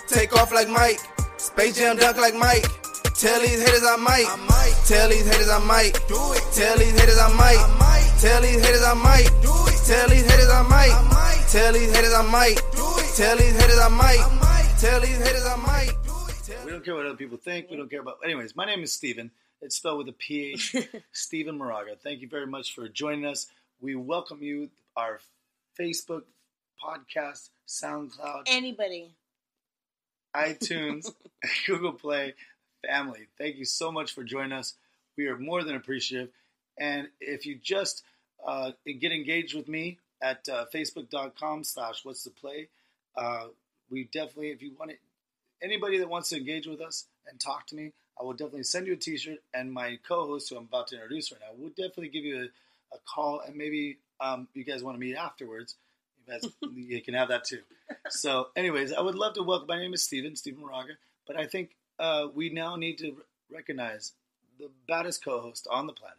take 0.08 0.38
off 0.38 0.54
like 0.54 0.70
Mike. 0.70 1.00
Space 1.38 1.80
Jam 1.80 1.98
dunk 1.98 2.18
like 2.18 2.36
Mike. 2.36 2.68
Tell 3.16 3.42
these 3.42 3.60
haters 3.60 3.82
I 3.84 3.96
might. 3.96 4.30
might 4.48 4.76
Tell 4.86 5.10
these 5.10 5.26
haters 5.26 5.50
I 5.50 5.58
might. 5.66 5.94
Do 6.08 6.14
it. 6.38 6.44
Tell 6.54 6.78
these 6.78 6.94
haters 6.94 7.18
I 7.18 7.34
might. 7.34 7.58
might 7.80 8.14
Tell 8.22 8.40
these 8.44 8.64
haters 8.64 8.84
I 8.84 8.94
might. 8.94 9.26
Do 9.42 9.50
it. 9.50 9.82
Tell 9.88 10.08
these 10.10 10.30
haters 10.30 10.52
I 10.52 10.62
might. 10.62 11.17
Tell 11.58 11.74
these 11.74 11.92
haters 11.96 12.14
I 12.14 12.22
might. 12.22 12.56
Do 12.74 12.86
it. 12.98 13.16
Tell 13.16 13.36
these 13.36 13.60
haters 13.60 13.80
I 13.80 13.88
might. 13.88 14.78
Tell 14.80 15.02
these 15.02 15.18
haters 15.18 15.44
I 15.44 15.56
might. 15.56 15.92
Do 16.04 16.14
it. 16.54 16.66
We 16.66 16.72
don't 16.72 16.86
care 16.86 16.94
what 16.94 17.08
other 17.08 17.16
people 17.16 17.40
think. 17.40 17.72
We 17.72 17.78
don't 17.78 17.90
care 17.90 18.02
about. 18.02 18.20
Anyways, 18.24 18.56
my 18.56 18.64
name 18.64 18.84
is 18.84 18.94
Stephen. 18.94 19.32
It's 19.64 19.78
spelled 19.78 19.98
with 19.98 20.10
a 20.10 20.12
PH. 20.12 20.76
Stephen 21.12 21.58
Moraga. 21.58 21.96
Thank 21.96 22.22
you 22.22 22.30
very 22.30 22.46
much 22.46 22.76
for 22.76 22.88
joining 22.88 23.26
us. 23.26 23.48
We 23.82 23.96
welcome 23.96 24.44
you, 24.44 24.70
our 24.96 25.20
Facebook, 25.80 26.26
podcast, 26.80 27.50
SoundCloud, 27.68 28.44
Anybody. 28.46 29.16
iTunes, 30.36 31.12
Google 31.66 31.94
Play 31.94 32.36
family. 32.88 33.30
Thank 33.40 33.56
you 33.56 33.66
so 33.66 33.92
much 33.92 34.14
for 34.14 34.24
joining 34.24 34.52
us. 34.52 34.76
We 35.18 35.26
are 35.26 35.40
more 35.40 35.64
than 35.64 35.74
appreciative. 35.74 36.30
And 36.78 37.08
if 37.20 37.48
you 37.48 37.56
just 37.56 38.04
uh, 38.46 38.74
get 38.86 39.12
engaged 39.12 39.56
with 39.56 39.68
me 39.68 39.98
at 40.22 40.48
uh, 40.50 40.66
facebook.com 40.74 41.64
slash 41.64 42.04
what's 42.04 42.24
the 42.24 42.32
play, 42.32 42.70
uh, 43.16 43.48
we 43.90 44.06
definitely, 44.06 44.50
if 44.50 44.62
you 44.62 44.72
want 44.78 44.92
it, 44.92 45.00
anybody 45.62 45.98
that 45.98 46.10
wants 46.10 46.30
to 46.30 46.38
engage 46.38 46.68
with 46.68 46.82
us 46.82 47.06
and 47.30 47.40
talk 47.40 47.68
to 47.68 47.76
me, 47.76 47.94
I 48.20 48.24
will 48.24 48.34
definitely 48.34 48.64
send 48.64 48.88
you 48.88 48.94
a 48.94 48.98
t-shirt 48.98 49.40
and 49.54 49.72
my 49.72 50.00
co-host 50.08 50.50
who 50.50 50.58
I'm 50.58 50.64
about 50.64 50.88
to 50.88 50.96
introduce 50.96 51.32
right 51.32 51.42
now 51.42 51.56
will 51.58 51.70
definitely 51.70 52.10
give 52.10 52.26
you 52.26 52.38
a, 52.42 52.96
a 52.96 53.00
call 53.06 53.42
and 53.46 53.56
maybe 53.56 53.98
um, 54.20 54.48
you 54.54 54.64
guys 54.64 54.84
want 54.84 54.96
to 54.96 55.00
meet 55.00 55.16
afterwards. 55.16 55.76
That's, 56.28 56.48
you 56.74 57.02
can 57.02 57.14
have 57.14 57.30
that 57.30 57.46
too. 57.46 57.62
So, 58.10 58.48
anyways, 58.56 58.94
I 58.94 59.02
would 59.02 59.16
love 59.16 59.36
to 59.36 59.44
welcome. 59.44 59.68
My 59.68 59.78
name 59.78 59.94
is 59.94 60.04
Stephen, 60.04 60.36
Stephen 60.36 60.62
Moraga, 60.62 60.94
but 61.26 61.38
I 61.38 61.46
think 61.46 61.76
uh, 62.00 62.28
we 62.34 62.50
now 62.50 62.76
need 62.76 62.98
to 63.00 63.18
recognize 63.52 64.14
the 64.60 64.70
baddest 64.88 65.24
co-host 65.24 65.68
on 65.70 65.88
the 65.88 65.94
planet, 65.94 66.18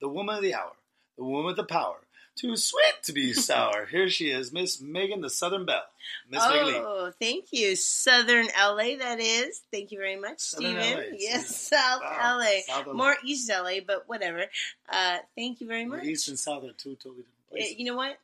the 0.00 0.08
woman 0.08 0.36
of 0.36 0.42
the 0.42 0.54
hour, 0.54 0.72
the 1.16 1.24
woman 1.24 1.46
with 1.46 1.56
the 1.56 1.64
power. 1.64 1.98
Too 2.38 2.56
sweet 2.56 3.02
to 3.02 3.12
be 3.12 3.32
sour. 3.34 3.86
Here 3.86 4.08
she 4.08 4.30
is, 4.30 4.52
Miss 4.52 4.80
Megan, 4.80 5.20
the 5.22 5.30
Southern 5.30 5.66
Belle. 5.66 5.82
Miss 6.30 6.42
Megan 6.48 6.74
Oh, 6.86 7.12
thank 7.20 7.46
you. 7.50 7.74
Southern 7.74 8.46
LA, 8.56 8.96
that 8.98 9.18
is. 9.20 9.62
Thank 9.72 9.90
you 9.90 9.98
very 9.98 10.16
much, 10.16 10.38
Southern 10.40 10.80
Stephen. 10.80 10.98
LA, 10.98 11.16
Yes? 11.18 11.56
South 11.68 12.00
Wow, 12.02 12.38
LA. 12.38 12.60
South 12.66 12.86
LA. 12.86 12.92
More 12.92 13.16
East 13.24 13.50
LA, 13.50 13.80
but 13.86 14.04
whatever. 14.08 14.44
Uh, 14.88 15.16
thank 15.36 15.60
you 15.60 15.66
very 15.66 15.84
much. 15.84 16.04
East 16.04 16.28
and 16.28 16.38
South 16.38 16.62
are 16.64 16.72
two 16.72 16.94
totally 16.94 17.22
different 17.22 17.50
places. 17.50 17.78
you 17.78 17.84
know 17.86 17.96
what? 17.96 18.18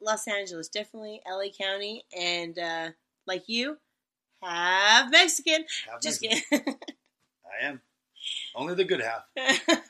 Los 0.00 0.26
Angeles, 0.28 0.68
definitely 0.68 1.20
LA 1.28 1.48
County, 1.56 2.04
and 2.16 2.58
uh, 2.58 2.88
like 3.26 3.48
you, 3.48 3.78
half 4.42 5.10
Mexican. 5.10 5.64
Half 5.90 6.00
Just 6.00 6.22
Mexican. 6.22 6.58
kidding. 6.60 6.74
I 7.62 7.66
am. 7.66 7.80
Only 8.54 8.74
the 8.74 8.84
good 8.84 9.00
half. 9.00 9.24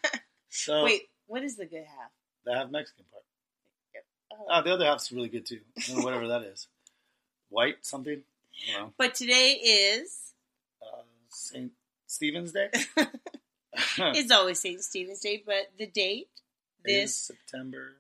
So 0.54 0.84
Wait, 0.84 1.08
what 1.26 1.42
is 1.42 1.56
the 1.56 1.64
good 1.64 1.84
half? 1.86 2.10
the 2.44 2.54
half 2.54 2.70
Mexican 2.70 3.04
part. 3.10 3.24
Oh. 4.49 4.62
The 4.62 4.73
other 4.73 4.85
half's 4.85 5.12
really 5.12 5.29
good 5.29 5.47
too. 5.47 5.61
Whatever 5.95 6.29
that 6.29 6.42
is. 6.42 6.68
White 7.49 7.85
something? 7.85 8.23
Don't 8.73 8.81
know. 8.83 8.92
But 8.99 9.14
today 9.14 9.53
is 9.53 10.33
Uh, 10.83 11.03
St. 11.31 11.73
Stephen's 12.07 12.53
Day? 12.53 12.71
it's 13.99 14.31
always 14.31 14.61
St. 14.61 14.81
Stephen's 14.83 15.21
Day, 15.21 15.42
but 15.45 15.71
the 15.79 15.87
date 15.87 16.29
Is 16.85 17.11
this 17.11 17.16
September. 17.16 17.92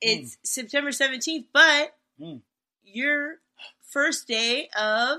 it's 0.00 0.38
September 0.44 0.92
seventeenth. 0.92 1.46
But 1.52 1.96
Hmm. 2.18 2.38
your 2.84 3.38
first 3.80 4.26
day 4.28 4.68
of 4.78 5.18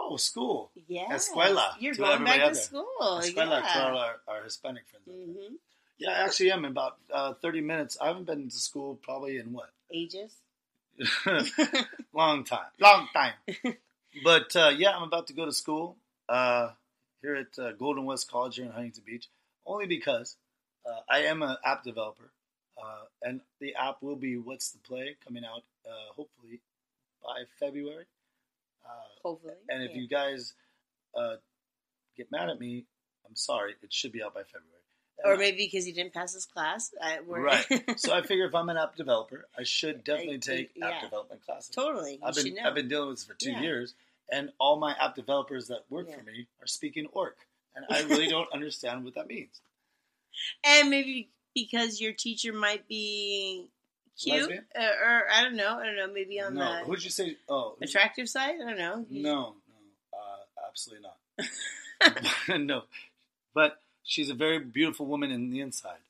Oh, 0.00 0.16
school. 0.16 0.70
yeah, 0.86 1.06
Escuela, 1.10 1.72
You're 1.80 1.94
going 1.94 2.22
back 2.24 2.36
to 2.36 2.44
there. 2.46 2.54
school. 2.54 2.86
Escuela 3.00 3.60
yeah. 3.60 3.72
to 3.72 3.88
all 3.88 3.98
our, 3.98 4.20
our 4.28 4.42
Hispanic 4.44 4.84
friends. 4.88 5.08
out 5.08 5.34
there. 5.34 5.48
hmm 5.48 5.54
Yeah, 5.98 6.10
I 6.10 6.24
actually 6.24 6.52
am 6.52 6.64
in 6.64 6.70
about 6.70 6.96
uh, 7.12 7.34
30 7.34 7.60
minutes. 7.60 7.98
I 8.00 8.08
haven't 8.08 8.26
been 8.26 8.48
to 8.48 8.56
school 8.56 8.98
probably 9.02 9.38
in 9.38 9.52
what? 9.52 9.70
Ages. 9.92 10.36
long 12.14 12.44
time. 12.44 12.66
Long 12.80 13.08
time. 13.12 13.32
but 14.24 14.54
uh, 14.54 14.72
yeah, 14.76 14.90
I'm 14.90 15.02
about 15.02 15.26
to 15.28 15.32
go 15.32 15.44
to 15.44 15.52
school 15.52 15.96
uh, 16.28 16.70
here 17.20 17.34
at 17.34 17.58
uh, 17.58 17.72
Golden 17.72 18.04
West 18.04 18.30
College 18.30 18.56
here 18.56 18.66
in 18.66 18.70
Huntington 18.70 19.02
Beach, 19.06 19.28
only 19.66 19.86
because 19.86 20.36
uh, 20.86 21.00
I 21.10 21.20
am 21.20 21.42
an 21.42 21.56
app 21.64 21.82
developer. 21.82 22.30
Uh, 22.80 23.04
and 23.22 23.40
the 23.60 23.74
app 23.74 23.96
will 24.00 24.16
be 24.16 24.36
What's 24.36 24.70
the 24.70 24.78
Play 24.78 25.16
coming 25.26 25.44
out 25.44 25.64
uh, 25.84 26.12
hopefully 26.14 26.60
by 27.22 27.42
February. 27.58 28.04
Uh, 28.84 29.28
Hopefully. 29.28 29.54
and 29.68 29.82
if 29.82 29.90
yeah. 29.90 30.00
you 30.00 30.08
guys 30.08 30.54
uh, 31.16 31.36
get 32.16 32.30
mad 32.30 32.48
at 32.48 32.60
me, 32.60 32.84
I'm 33.26 33.34
sorry. 33.34 33.74
It 33.82 33.92
should 33.92 34.12
be 34.12 34.22
out 34.22 34.34
by 34.34 34.42
February. 34.44 34.77
Or 35.24 35.36
maybe 35.36 35.66
because 35.70 35.86
you 35.86 35.92
didn't 35.94 36.12
pass 36.14 36.32
this 36.34 36.46
class. 36.46 36.92
I, 37.02 37.18
Right. 37.20 37.64
So 37.98 38.12
I 38.14 38.22
figure 38.22 38.46
if 38.46 38.54
I'm 38.54 38.68
an 38.68 38.76
app 38.76 38.96
developer, 38.96 39.46
I 39.58 39.62
should 39.64 40.04
definitely 40.04 40.36
Uh, 40.36 40.40
take 40.40 40.82
app 40.82 41.02
development 41.02 41.44
classes. 41.44 41.70
totally. 41.74 42.20
I've 42.22 42.34
been. 42.34 42.58
I've 42.64 42.74
been 42.74 42.88
dealing 42.88 43.08
with 43.08 43.18
this 43.18 43.26
for 43.26 43.34
two 43.34 43.50
Yeah. 43.52 43.62
years, 43.62 43.94
and 44.30 44.52
all 44.58 44.76
my 44.78 44.94
app 44.94 45.14
developers 45.14 45.68
that 45.68 45.84
work 45.90 46.06
Yeah. 46.08 46.16
for 46.18 46.22
me 46.24 46.46
are 46.60 46.66
speaking 46.66 47.06
orc, 47.12 47.36
and 47.74 47.84
I 47.90 48.02
really 48.02 48.28
don't 48.36 48.50
understand 48.52 49.04
what 49.04 49.14
that 49.14 49.26
means. 49.26 49.60
and 50.64 50.88
maybe 50.90 51.30
because 51.54 52.00
your 52.00 52.12
teacher 52.12 52.52
might 52.52 52.86
be 52.86 53.70
cute, 54.16 54.50
or, 54.76 54.82
or 54.82 55.30
I 55.32 55.42
don't 55.42 55.56
know. 55.56 55.78
I 55.78 55.86
don't 55.86 55.96
know. 55.96 56.06
Maybe 56.12 56.40
on 56.40 56.54
no, 56.54 56.78
the 56.80 56.84
who'd 56.84 57.02
you 57.02 57.10
say? 57.10 57.36
Oh, 57.48 57.76
attractive 57.82 58.28
side. 58.28 58.54
I 58.54 58.64
don't 58.64 58.78
know. 58.78 59.04
No, 59.10 59.32
no, 59.32 59.54
uh, 60.12 60.66
absolutely 60.68 61.08
not. 62.48 62.60
no, 62.60 62.82
but 63.54 63.80
she's 64.08 64.30
a 64.30 64.34
very 64.34 64.58
beautiful 64.58 65.06
woman 65.06 65.30
in 65.30 65.50
the 65.50 65.60
inside, 65.60 66.02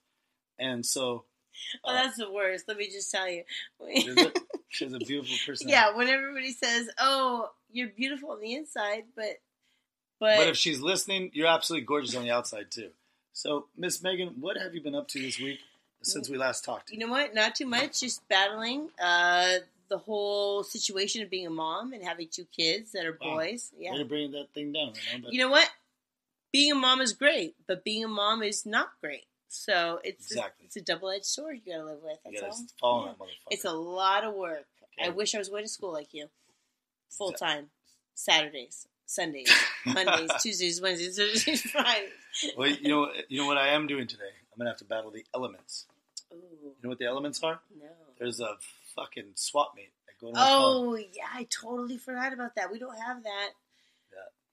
and 0.59 0.87
so 0.87 1.25
Oh, 1.85 1.91
uh, 1.91 1.95
that's 1.95 2.17
the 2.17 2.31
worst. 2.31 2.67
Let 2.69 2.77
me 2.77 2.89
just 2.89 3.11
tell 3.11 3.29
you. 3.29 3.43
she's, 4.69 4.93
a 4.95 4.99
beautiful 5.07 5.37
person. 5.45 5.69
yeah, 5.69 5.95
when 5.97 6.09
everybody 6.09 6.53
says, 6.53 6.89
"Oh, 6.99 7.51
you're 7.73 7.89
beautiful 7.89 8.31
on 8.31 8.41
the 8.41 8.55
inside," 8.55 9.05
but 9.17 9.41
but, 10.21 10.37
But 10.37 10.49
if 10.49 10.57
she's 10.57 10.81
listening, 10.81 11.31
you're 11.35 11.49
absolutely 11.49 11.87
gorgeous 11.87 12.15
on 12.17 12.23
the 12.23 12.31
outside 12.31 12.71
too. 12.71 12.91
So, 13.33 13.67
Miss 13.77 14.03
Megan, 14.03 14.35
what 14.41 14.57
have 14.57 14.75
you 14.75 14.81
been 14.81 14.95
up 14.95 15.09
to 15.09 15.21
this 15.21 15.39
week 15.39 15.61
since 16.03 16.29
we 16.29 16.37
last 16.37 16.65
talked? 16.65 16.91
you 16.91 16.99
know 16.99 17.09
what? 17.09 17.35
Not 17.35 17.55
too 17.55 17.67
much. 17.67 18.01
Just 18.01 18.27
battling 18.29 18.89
uh, 19.03 19.59
the 19.89 19.99
whole 19.99 20.63
situation 20.65 21.23
of 21.23 21.31
being 21.31 21.47
a 21.47 21.51
mom 21.51 21.93
and 21.93 22.03
having 22.05 22.29
two 22.29 22.47
kids 22.57 22.93
that 22.93 23.05
are 23.05 23.17
Wow. 23.21 23.37
boys. 23.37 23.71
Yeah. 23.79 23.93
Way 23.93 23.99
to 23.99 24.05
bring 24.05 24.33
that 24.33 24.49
thing 24.55 24.73
down. 24.73 24.93
You 25.13 25.19
know, 25.19 25.23
but 25.25 25.33
You 25.33 25.39
know 25.41 25.51
what? 25.51 25.71
Being 26.53 26.73
a 26.73 26.75
mom 26.77 27.01
is 27.01 27.13
great, 27.13 27.55
but 27.67 27.85
being 27.85 28.05
a 28.05 28.09
mom 28.09 28.43
is 28.43 28.65
not 28.65 28.91
great. 29.01 29.27
So 29.49 30.01
it's 30.05 30.27
Exactly. 30.31 30.65
a, 30.65 30.67
it's 30.67 30.77
a 30.77 30.81
double 30.83 31.11
edged 31.11 31.25
sword 31.27 31.61
you 31.65 31.73
gotta 31.73 31.85
live 31.85 32.03
with. 32.03 32.19
That's 32.41 32.73
all. 32.83 33.05
Yeah. 33.07 33.13
that 33.13 33.19
motherfucker. 33.19 33.29
It's 33.51 33.65
a 33.65 33.73
lot 33.73 34.25
of 34.25 34.35
work. 34.35 34.67
I 35.03 35.11
wish 35.11 35.35
I 35.35 35.39
was 35.39 35.49
going 35.49 35.63
to 35.63 35.69
school 35.69 35.93
like 35.93 36.13
you, 36.13 36.29
full 37.09 37.33
time, 37.33 37.71
Saturdays, 38.15 38.89
Sundays, 39.07 39.49
Mondays, 39.87 40.29
Tuesdays, 40.41 40.81
Wednesdays, 40.81 41.17
Thursdays, 41.17 41.63
Fridays. 41.71 42.11
well, 42.57 42.69
you 42.69 42.89
know, 42.89 43.09
you 43.29 43.41
know 43.41 43.47
what 43.47 43.59
I 43.59 43.69
am 43.69 43.87
doing 43.87 44.07
today. 44.09 44.25
I'm 44.53 44.59
gonna 44.59 44.71
have 44.71 44.79
to 44.79 44.85
battle 44.85 45.11
the 45.13 45.25
elements. 45.35 45.87
Ooh, 46.33 46.37
You 46.37 46.75
know 46.83 46.89
what 46.89 46.99
the 46.99 47.07
elements 47.07 47.43
are? 47.45 47.61
no. 47.81 47.87
There's 48.19 48.41
a 48.41 48.57
fucking 48.97 49.33
swap 49.37 49.73
meet. 49.77 49.91
West 50.21 50.35
Oh 50.37 50.97
yeah, 50.97 51.29
I 51.33 51.45
totally 51.45 51.97
forgot 51.97 52.33
about 52.33 52.57
that. 52.57 52.73
We 52.73 52.81
don't 52.81 52.99
have 52.99 53.23
that. 53.23 53.51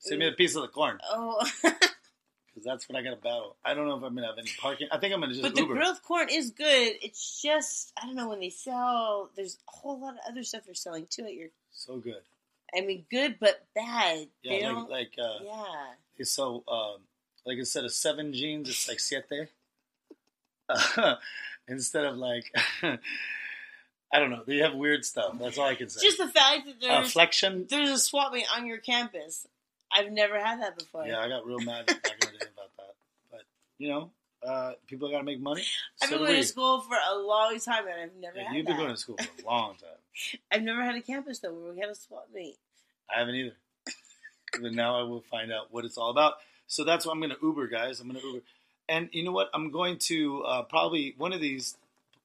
Send 0.06 0.20
me 0.20 0.28
a 0.28 0.32
piece 0.32 0.56
of 0.56 0.62
the 0.62 0.68
corn 0.68 1.00
Oh, 1.12 1.42
because 1.64 2.64
that's 2.64 2.88
what 2.88 2.98
I 2.98 3.02
gotta 3.02 3.16
battle. 3.18 3.56
I 3.66 3.74
don't 3.74 3.88
know 3.88 3.98
if 3.98 4.04
I'm 4.04 4.16
gonna 4.16 4.28
have 4.28 4.38
any 4.38 4.52
parking. 4.60 4.88
I 4.92 4.98
think 5.00 5.14
I'm 5.14 5.20
gonna 5.20 5.34
just 5.34 5.42
but 5.44 5.56
the 5.56 5.62
Uber. 5.62 5.74
grilled 5.74 6.02
corn 6.04 6.30
is 6.30 6.52
good. 6.52 6.94
It's 7.02 7.42
just 7.42 7.92
I 8.02 8.06
don't 8.06 8.16
know 8.16 8.30
when 8.30 8.40
they 8.40 8.50
sell. 8.50 9.30
There's 9.36 9.58
a 9.68 9.72
whole 9.72 10.00
lot 10.00 10.14
of 10.14 10.20
other 10.30 10.44
stuff 10.44 10.64
they're 10.66 10.74
selling 10.76 11.08
too 11.10 11.24
at 11.26 11.34
your. 11.34 11.50
so 11.72 11.98
good. 11.98 12.22
I 12.78 12.82
mean, 12.82 13.06
good 13.10 13.38
but 13.40 13.66
bad. 13.76 14.28
they 14.44 14.62
Yeah, 14.62 14.70
don't. 14.70 14.90
like 14.90 15.18
like 15.18 15.26
uh, 15.26 15.44
yeah. 15.44 15.64
they 16.18 16.24
sell 16.24 16.64
um, 16.68 17.02
like 17.46 17.58
instead 17.58 17.86
of 17.86 17.94
seven 17.94 18.34
jeans, 18.34 18.68
it's 18.70 18.88
like 18.88 19.00
siete. 19.00 19.50
Uh, 20.70 21.16
instead 21.68 22.06
of 22.06 22.18
like, 22.18 22.54
I 22.84 24.20
don't 24.20 24.30
know. 24.32 24.44
They 24.46 24.58
have 24.58 24.74
weird 24.76 25.06
stuff. 25.06 25.36
That's 25.40 25.58
all 25.58 25.68
I 25.68 25.76
can 25.76 25.90
say. 25.90 26.02
Just 26.06 26.18
the 26.18 26.28
fact 26.28 26.66
that 26.66 26.90
uh, 26.90 27.00
there's 27.02 27.12
flexion. 27.14 27.66
there's 27.70 27.90
a 27.90 27.98
swap 28.00 28.34
meet 28.34 28.46
on 28.56 28.66
your 28.66 28.78
campus. 28.80 29.48
I've 29.92 30.12
never 30.12 30.40
had 30.40 30.62
that 30.62 30.78
before. 30.78 31.06
Yeah, 31.06 31.20
I 31.20 31.28
got 31.30 31.46
real 31.46 31.60
mad 31.60 31.86
back 31.88 32.16
in 32.20 32.26
the 32.26 32.32
day 32.38 32.46
about 32.54 32.70
that. 32.78 32.96
But 33.32 33.42
you 33.78 33.90
know, 33.90 34.12
uh, 34.46 34.74
people 34.88 35.10
got 35.10 35.20
to 35.20 35.24
make 35.24 35.40
money. 35.40 35.64
I've 36.02 36.10
So 36.10 36.18
been 36.18 36.26
going 36.26 36.36
we. 36.38 36.42
to 36.42 36.48
school 36.48 36.82
for 36.82 36.96
a 37.12 37.18
long 37.18 37.60
time 37.60 37.86
and 37.88 38.02
I've 38.12 38.16
never 38.20 38.38
Yeah, 38.38 38.52
you've 38.54 38.66
that. 38.66 38.72
been 38.72 38.78
going 38.82 38.92
to 38.96 38.98
school 39.00 39.18
for 39.18 39.24
a 39.44 39.46
long 39.46 39.76
time. 39.76 40.40
I've 40.52 40.62
never 40.64 40.84
had 40.84 40.96
a 40.96 41.02
campus 41.02 41.40
though 41.40 41.54
where 41.54 41.74
we 41.74 41.80
had 41.80 41.90
a 41.90 41.96
swap 41.96 42.28
meet. 42.34 42.58
I 43.14 43.20
haven't 43.20 43.36
either. 43.36 43.56
but 44.62 44.74
now 44.74 45.00
I 45.00 45.04
will 45.04 45.22
find 45.32 45.52
out 45.52 45.68
what 45.72 45.86
it's 45.86 45.98
all 45.98 46.10
about. 46.12 46.36
So 46.68 46.84
that's 46.84 47.06
why 47.06 47.12
I'm 47.12 47.20
going 47.20 47.30
to 47.32 47.38
Uber, 47.42 47.68
guys. 47.68 48.00
I'm 48.00 48.08
going 48.10 48.20
to 48.20 48.26
Uber. 48.28 48.40
And 48.90 49.10
you 49.12 49.24
know 49.24 49.32
what? 49.32 49.50
I'm 49.54 49.72
going 49.72 49.98
to 50.00 50.42
uh, 50.44 50.62
probably 50.64 51.14
one 51.18 51.32
of 51.34 51.42
these 51.42 51.78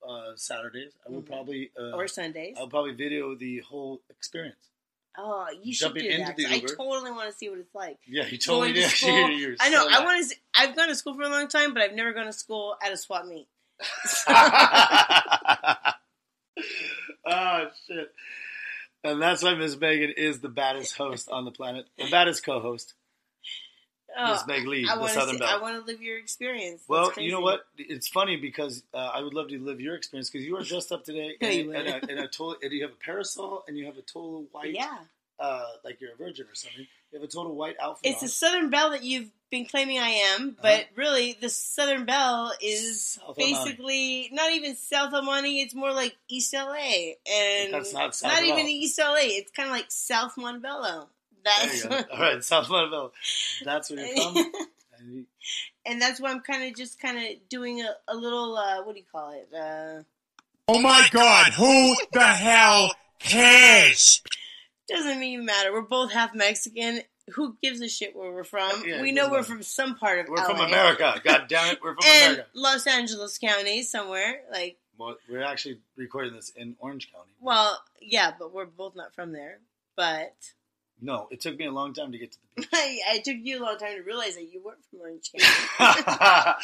uh, 0.07 0.33
Saturdays. 0.35 0.92
I 1.07 1.11
will 1.12 1.23
Mhm. 1.23 1.27
probably 1.27 1.70
uh, 1.79 1.92
or 1.96 2.09
Sundays. 2.09 2.57
I'll 2.59 2.68
probably 2.68 2.92
video 2.92 3.35
the 3.35 3.59
whole 3.61 4.01
experience. 4.09 4.69
Oh, 5.18 5.46
you 5.62 5.75
should 5.75 5.94
do 5.94 6.01
into 6.01 6.18
that. 6.25 6.37
the 6.37 6.44
'cause 6.44 6.53
I 6.53 6.61
totally 6.61 7.11
want 7.11 7.31
to 7.31 7.37
see 7.37 7.49
what 7.49 7.59
it's 7.59 7.75
like. 7.75 7.99
Yeah, 8.07 8.27
you 8.27 8.38
totally 8.38 8.73
to 8.73 8.81
did. 8.81 8.92
You're 9.40 9.57
I 9.61 9.68
know. 9.70 9.88
so 9.88 9.94
I 9.94 10.05
want 10.05 10.29
to. 10.29 10.37
I've 10.55 10.77
gone 10.77 10.88
to 10.88 10.94
school 10.94 11.14
for 11.14 11.23
a 11.23 11.29
long 11.29 11.49
time, 11.49 11.75
but 11.75 11.83
I've 11.83 11.94
never 11.94 12.12
gone 12.12 12.27
to 12.27 12.33
school 12.33 12.77
at 12.85 12.92
a 12.92 12.96
swap 12.96 13.27
meet. 13.27 13.49
oh 17.27 17.66
shit! 17.87 18.12
And 19.05 19.20
that's 19.20 19.42
why 19.42 19.55
Miss 19.55 19.77
Megan 19.79 20.12
is 20.16 20.40
the 20.40 20.49
baddest 20.49 20.96
host 20.96 21.29
on 21.31 21.44
the 21.44 21.51
planet, 21.51 21.87
the 21.99 22.11
baddest 22.11 22.44
co-host, 22.44 22.94
Miss 24.29 24.40
Oh, 24.42 24.44
Meg 24.46 24.66
Lee, 24.66 24.87
I 24.88 24.94
the 24.94 25.01
want 25.01 25.12
Southern 25.12 25.38
to. 25.38 25.44
I 25.44 25.59
want 25.61 25.79
to 25.79 25.85
live 25.90 26.03
your 26.03 26.18
experience. 26.18 26.83
Well, 26.88 27.07
That's 27.07 27.18
you 27.18 27.31
know 27.33 27.40
what? 27.40 27.66
It's 27.79 28.09
funny 28.09 28.37
because 28.37 28.83
uh, 28.92 28.96
I 29.14 29.23
would 29.23 29.35
love 29.35 29.49
to 29.49 29.59
live 29.59 29.81
your 29.81 29.94
experience 29.94 30.31
because 30.31 30.46
you 30.46 30.57
are 30.57 30.62
dressed 30.62 30.92
up 30.92 31.05
today 31.05 31.37
in, 31.40 31.53
you 31.66 31.73
in, 31.73 31.87
a, 31.87 32.01
in 32.11 32.18
a 32.18 32.27
total. 32.29 32.57
And 32.62 32.73
you 32.73 32.83
have 32.83 32.92
a 32.92 33.05
parasol 33.05 33.64
and 33.68 33.77
you 33.79 33.87
have 33.87 33.96
a 33.96 34.03
total 34.03 34.44
white, 34.53 34.75
Yeah, 34.75 34.99
uh, 35.38 35.64
like 35.85 36.01
you're 36.01 36.12
a 36.12 36.16
virgin 36.16 36.46
or 36.46 36.55
something. 36.55 36.87
You 37.12 37.18
have 37.20 37.29
a 37.29 37.33
total 37.33 37.55
white 37.55 37.77
outfit. 37.81 38.11
it's 38.12 38.23
on. 38.23 38.27
a 38.27 38.29
Southern 38.29 38.70
Belle 38.70 38.90
that 38.90 39.03
you've 39.03 39.31
been 39.51 39.66
claiming 39.66 39.99
I 39.99 40.11
am, 40.11 40.57
but 40.62 40.87
really, 40.94 41.37
the 41.40 41.49
Southern 41.49 42.05
Belle 42.05 42.53
is 42.62 43.18
Uh-huh. 43.20 43.33
South 43.33 43.37
basically 43.37 44.29
not 44.33 44.53
even 44.53 44.77
South 44.77 45.11
Monte. 45.12 45.61
It's 45.61 45.75
more 45.75 45.92
like 45.92 46.16
East 46.29 46.53
LA, 46.55 47.14
and 47.29 47.73
That's 47.75 47.92
not 47.92 48.14
South 48.14 48.33
not 48.33 48.44
even. 48.44 48.66
East 48.68 48.96
LA. 48.99 49.16
It's 49.23 49.51
kind 49.51 49.68
of 49.68 49.75
like 49.75 49.87
South 49.88 50.37
Montebello. 50.37 51.09
There 51.44 51.53
That's 51.66 51.85
you 51.85 51.90
go. 51.90 51.96
All 52.12 52.20
right, 52.20 52.44
South 52.44 52.68
Montebello. 52.68 53.12
That's 53.64 53.90
where 53.90 54.05
you're 54.07 54.33
from. 54.33 54.53
And 55.87 56.00
that's 56.00 56.20
why 56.20 56.31
I'm 56.31 56.40
kind 56.40 56.64
of 56.70 56.76
just 56.76 57.00
kind 57.00 57.16
of 57.16 57.24
doing 57.48 57.81
a, 57.81 57.88
a 58.07 58.14
little 58.14 58.55
uh, 58.57 58.83
what 58.85 58.92
do 58.94 59.00
you 59.00 59.07
call 59.11 59.33
it? 59.33 59.48
Uh, 59.55 60.03
Oh 60.68 60.81
my 60.81 61.09
god, 61.11 61.53
who 61.55 61.96
the 62.12 62.20
hell 62.22 62.94
cares? 63.18 64.22
Doesn't 64.88 65.22
even 65.22 65.46
matter. 65.46 65.72
We're 65.72 65.81
both 65.81 66.12
half 66.12 66.35
Mexican. 66.35 67.00
Who 67.35 67.57
gives 67.62 67.81
a 67.81 67.88
shit 67.88 68.14
where 68.14 68.31
we're 68.31 68.44
from? 68.44 68.70
Yeah, 68.87 69.00
we 69.03 69.11
know 69.12 69.26
we're 69.31 69.38
matter. 69.38 69.44
from 69.44 69.62
some 69.62 69.94
part 69.96 70.18
of 70.20 70.29
We're 70.29 70.37
LA. 70.37 70.44
from 70.44 70.61
America. 70.61 71.20
God 71.24 71.44
damn 71.48 71.72
it, 71.72 71.79
we're 71.83 71.94
from 71.94 72.05
and 72.07 72.33
America. 72.35 72.50
Los 72.55 72.87
Angeles 72.87 73.38
County 73.38 73.83
somewhere. 73.83 74.42
Like, 74.53 74.76
Well, 74.98 75.16
we're 75.31 75.42
actually 75.42 75.81
recording 75.96 76.35
this 76.35 76.50
in 76.55 76.76
Orange 76.79 77.11
County. 77.12 77.31
well, 77.40 77.81
yeah, 78.03 78.33
but 78.38 78.53
we're 78.53 78.66
both 78.66 78.94
not 78.96 79.14
from 79.14 79.33
there. 79.33 79.61
But 79.96 80.35
no, 81.00 81.28
it 81.30 81.40
took 81.40 81.58
me 81.58 81.66
a 81.66 81.70
long 81.70 81.92
time 81.94 82.12
to 82.12 82.18
get 82.18 82.32
to 82.32 82.38
the 82.56 82.60
beach. 82.62 82.68
I 82.72 83.18
took 83.24 83.36
you 83.40 83.60
a 83.60 83.62
long 83.62 83.78
time 83.78 83.96
to 83.96 84.02
realize 84.02 84.34
that 84.34 84.52
you 84.52 84.62
weren't 84.62 84.84
from 84.90 85.00
Orange 85.00 85.30
County. 85.32 86.04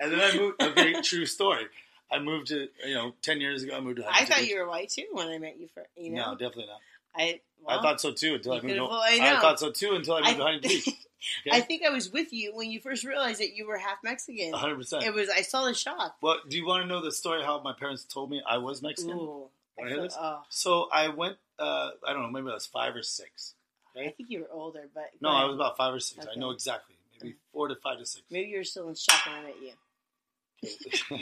and 0.00 0.12
then 0.12 0.20
I 0.20 0.36
moved. 0.36 0.62
Okay, 0.62 1.00
true 1.02 1.26
story. 1.26 1.66
I 2.10 2.18
moved 2.18 2.48
to 2.48 2.68
you 2.86 2.94
know 2.94 3.14
ten 3.22 3.40
years 3.40 3.62
ago. 3.62 3.76
I 3.76 3.80
moved 3.80 3.98
to. 3.98 4.06
I 4.08 4.24
thought 4.24 4.46
you 4.46 4.58
were 4.58 4.68
white 4.68 4.90
too 4.90 5.06
when 5.12 5.28
I 5.28 5.38
met 5.38 5.58
you. 5.58 5.68
For 5.72 5.84
you 5.96 6.10
know, 6.10 6.26
No, 6.26 6.32
definitely 6.32 6.66
not. 6.66 6.80
I 7.14 7.40
well, 7.62 7.78
I 7.78 7.82
thought 7.82 8.00
so 8.00 8.12
too 8.12 8.34
until 8.34 8.52
I 8.52 8.60
moved. 8.60 8.74
To, 8.74 8.84
I 8.84 9.18
I, 9.36 9.40
thought 9.40 9.58
so 9.58 9.70
too 9.70 9.94
until 9.94 10.14
I 10.14 10.20
moved 10.22 10.36
to 10.36 10.42
Huntington 10.42 10.70
Beach. 10.70 10.94
I 11.52 11.60
think 11.60 11.82
I 11.86 11.90
was 11.90 12.10
with 12.10 12.32
you 12.32 12.54
when 12.54 12.70
you 12.70 12.80
first 12.80 13.04
realized 13.04 13.40
that 13.40 13.54
you 13.54 13.66
were 13.66 13.78
half 13.78 13.98
Mexican. 14.02 14.50
One 14.50 14.60
hundred 14.60 14.76
percent. 14.76 15.04
It 15.04 15.14
was 15.14 15.28
I 15.28 15.42
saw 15.42 15.64
the 15.64 15.74
shock. 15.74 16.16
Well, 16.20 16.38
do 16.48 16.56
you 16.56 16.66
want 16.66 16.82
to 16.82 16.88
know 16.88 17.02
the 17.02 17.12
story 17.12 17.42
how 17.42 17.60
my 17.62 17.72
parents 17.72 18.04
told 18.04 18.30
me 18.30 18.42
I 18.48 18.58
was 18.58 18.82
Mexican? 18.82 19.16
Ooh, 19.16 19.48
I, 19.82 19.88
feel- 19.88 20.08
oh, 20.18 20.42
So 20.48 20.88
I 20.92 21.08
went. 21.08 21.36
Uh, 21.58 21.90
I 22.06 22.12
don't 22.12 22.22
know. 22.22 22.30
Maybe 22.30 22.50
I 22.50 22.54
was 22.54 22.66
five 22.66 22.96
or 22.96 23.02
six. 23.02 23.54
I 23.96 24.10
think 24.10 24.30
you 24.30 24.40
were 24.40 24.50
older, 24.50 24.88
but 24.94 25.10
No, 25.20 25.28
I 25.30 25.44
was 25.44 25.54
about 25.54 25.76
five 25.76 25.94
or 25.94 26.00
six. 26.00 26.26
I 26.26 26.38
know 26.38 26.50
exactly. 26.50 26.96
Maybe 27.22 27.36
four 27.52 27.68
to 27.68 27.76
five 27.76 27.98
to 27.98 28.06
six. 28.06 28.24
Maybe 28.30 28.50
you 28.50 28.58
were 28.58 28.64
still 28.64 28.88
in 28.88 28.94
shock 28.94 29.26
when 29.26 29.34
I 29.36 29.42
met 29.42 29.54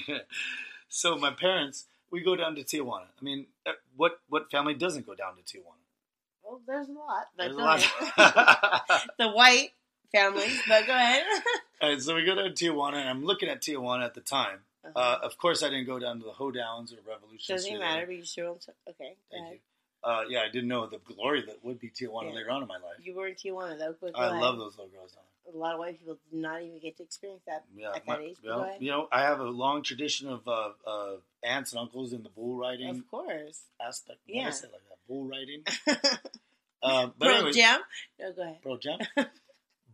you. 0.09 0.17
so 0.89 1.17
my 1.17 1.31
parents, 1.31 1.87
we 2.11 2.21
go 2.23 2.37
down 2.37 2.55
to 2.57 2.63
Tijuana. 2.63 3.07
I 3.21 3.25
mean, 3.25 3.47
uh, 3.67 3.73
what 3.97 4.21
what 4.29 4.51
family 4.51 4.75
doesn't 4.75 5.07
go 5.07 5.15
down 5.15 5.35
to 5.37 5.43
Tijuana? 5.43 5.81
Well, 6.43 6.61
there's 6.67 6.89
a 6.89 6.93
lot. 6.93 7.27
But 7.37 7.51
a 7.51 7.55
lot. 7.55 9.11
the 9.19 9.29
white 9.29 9.71
families, 10.13 10.61
but 10.67 10.87
go 10.87 10.95
ahead. 10.95 11.23
and 11.81 12.03
so 12.03 12.15
we 12.15 12.25
go 12.25 12.35
down 12.35 12.45
to 12.45 12.51
Tijuana, 12.53 12.95
and 12.97 13.09
I'm 13.09 13.25
looking 13.25 13.49
at 13.49 13.61
Tijuana 13.61 14.05
at 14.05 14.15
the 14.15 14.21
time. 14.21 14.61
Uh, 14.85 14.89
Uh-huh. 14.99 15.19
of 15.27 15.37
course, 15.37 15.63
I 15.63 15.69
didn't 15.69 15.87
go 15.87 15.99
down 15.99 16.19
to 16.21 16.25
the 16.25 16.33
Hoedowns 16.33 16.93
or 16.93 17.01
Revolution. 17.07 17.55
Doesn't 17.55 17.79
matter, 17.79 18.07
but 18.07 18.17
you 18.17 18.25
still 18.25 18.59
okay. 18.89 19.17
Thank 19.31 19.43
ahead. 19.43 19.53
you. 19.55 19.59
Uh, 20.03 20.23
yeah, 20.29 20.41
I 20.41 20.49
didn't 20.51 20.69
know 20.69 20.87
the 20.87 20.99
glory 20.99 21.43
that 21.47 21.63
would 21.65 21.79
be 21.79 21.91
Tijuana 21.91 22.31
Yeah. 22.31 22.37
later 22.37 22.51
on 22.51 22.63
in 22.63 22.69
my 22.69 22.77
life. 22.79 22.97
You 23.03 23.15
were 23.15 23.27
in 23.29 23.35
Tijuana 23.35 23.79
though. 23.79 23.95
I 24.15 24.39
love 24.39 24.57
those 24.59 24.79
little 24.79 24.89
girls 24.91 25.15
A 25.53 25.57
lot 25.57 25.75
of 25.75 25.79
white 25.81 25.99
people 25.99 26.17
did 26.31 26.39
not 26.41 26.63
even 26.63 26.79
get 26.79 26.97
to 26.99 27.03
experience 27.03 27.43
that. 27.47 27.65
Yeah, 27.77 27.93
at 27.95 28.07
my- 28.07 28.17
that 28.17 28.23
age. 28.23 28.37
Well, 28.45 28.77
you 28.79 28.91
know, 28.91 29.09
I 29.13 29.23
have 29.23 29.41
a 29.41 29.45
long 29.45 29.83
tradition 29.83 30.29
of 30.29 30.47
uh, 30.49 30.71
uh, 30.87 31.17
aunts 31.43 31.73
and 31.73 31.81
uncles 31.81 32.13
in 32.13 32.23
the 32.23 32.29
bull 32.31 32.57
riding 32.57 32.89
Of 32.89 33.11
course. 33.11 33.63
aspect. 33.81 34.21
Yeah. 34.27 34.47
Like 34.47 34.55
that? 34.61 34.99
Bull 35.09 35.25
riding. 35.25 35.65
Um, 36.83 37.13
but 37.19 37.31
anyways, 37.31 37.57
Jam. 37.57 37.81
No, 38.19 38.33
go 38.33 38.43
ahead. 38.43 38.63
Pearl 38.63 38.77
Jam. 38.79 38.99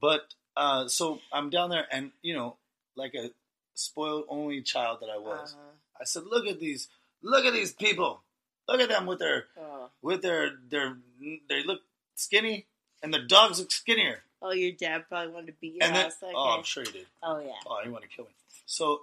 but 0.00 0.22
uh, 0.56 0.86
so 0.88 1.20
I'm 1.32 1.50
down 1.50 1.70
there, 1.70 1.86
and 1.90 2.12
you 2.22 2.34
know, 2.34 2.56
like 2.94 3.14
a 3.14 3.30
spoiled 3.74 4.24
only 4.28 4.62
child 4.62 4.98
that 5.00 5.10
I 5.10 5.18
was, 5.18 5.54
Uh-huh. 5.54 5.62
I 6.00 6.04
said, 6.04 6.24
"Look 6.30 6.46
at 6.46 6.60
these, 6.60 6.88
look 7.22 7.44
at 7.44 7.52
these 7.54 7.72
people, 7.72 8.22
look 8.68 8.80
at 8.80 8.88
them 8.88 9.06
with 9.06 9.18
their 9.18 9.46
Oh. 9.58 9.90
with 10.02 10.22
their 10.22 10.50
their 10.68 10.98
they 11.48 11.62
look 11.64 11.80
skinny, 12.14 12.66
and 13.02 13.12
their 13.12 13.24
dogs 13.24 13.58
look 13.58 13.72
skinnier." 13.72 14.22
oh, 14.42 14.52
your 14.52 14.70
dad 14.72 15.04
probably 15.08 15.32
wanted 15.32 15.46
to 15.46 15.52
beat 15.60 15.74
your 15.74 15.84
and 15.84 15.96
then, 15.96 16.06
ass. 16.06 16.22
Okay. 16.22 16.32
oh, 16.36 16.56
I'm 16.56 16.62
sure 16.62 16.84
he 16.84 16.92
did. 16.92 17.06
Oh, 17.22 17.40
yeah. 17.40 17.52
Oh, 17.66 17.80
he 17.82 17.88
wanted 17.88 18.08
to 18.10 18.14
kill 18.14 18.26
me. 18.26 18.30
So, 18.64 19.00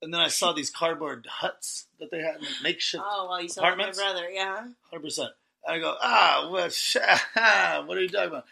and 0.00 0.12
then 0.12 0.20
I 0.20 0.26
saw 0.28 0.52
these 0.52 0.70
cardboard 0.70 1.26
huts 1.30 1.86
that 2.00 2.10
they 2.10 2.18
had, 2.20 2.40
makeshift, 2.62 3.04
Oh, 3.06 3.26
well, 3.28 3.40
you 3.40 3.48
saw 3.48 3.62
my 3.76 3.90
brother. 3.92 4.28
Yeah. 4.30 4.66
hundred 4.90 5.02
percent. 5.02 5.30
I 5.68 5.78
go, 5.78 5.94
ah, 6.00 6.48
what? 6.50 6.72
what 7.86 7.96
are 7.96 8.00
you 8.00 8.08
talking 8.08 8.28
about? 8.28 8.46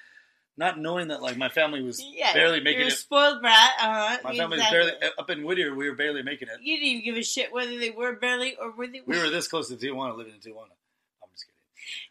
Not 0.61 0.79
knowing 0.79 1.09
that, 1.09 1.23
like, 1.23 1.39
my 1.39 1.49
family 1.49 1.81
was 1.83 2.03
Yeah. 2.03 2.35
barely 2.35 2.61
making 2.61 2.81
You're 2.81 2.89
a 2.91 2.93
it. 2.93 2.97
spoiled 2.97 3.41
brat. 3.41 3.71
Uh-huh. 3.81 4.19
My 4.25 4.37
family 4.37 4.59
was 4.59 4.67
barely 4.69 4.93
up 5.19 5.31
in 5.31 5.43
Whittier. 5.43 5.75
We 5.75 5.89
were 5.89 5.97
barely 5.97 6.23
making 6.23 6.49
it. 6.49 6.61
You 6.61 6.77
didn't 6.77 6.87
even 6.89 7.05
give 7.07 7.17
a 7.17 7.23
shit 7.23 7.51
whether 7.51 7.79
they 7.79 7.89
were 7.89 8.13
barely 8.17 8.57
or 8.57 8.71
whether 8.73 8.93
they 8.93 9.01
We 9.07 9.17
were 9.19 9.31
this 9.31 9.49
close 9.49 9.69
to 9.71 9.77
Tijuana, 9.77 10.19
living 10.19 10.35
in 10.35 10.41
Tijuana. 10.41 10.75
I'm 11.23 11.31
just 11.33 11.47
kidding. 11.47 11.57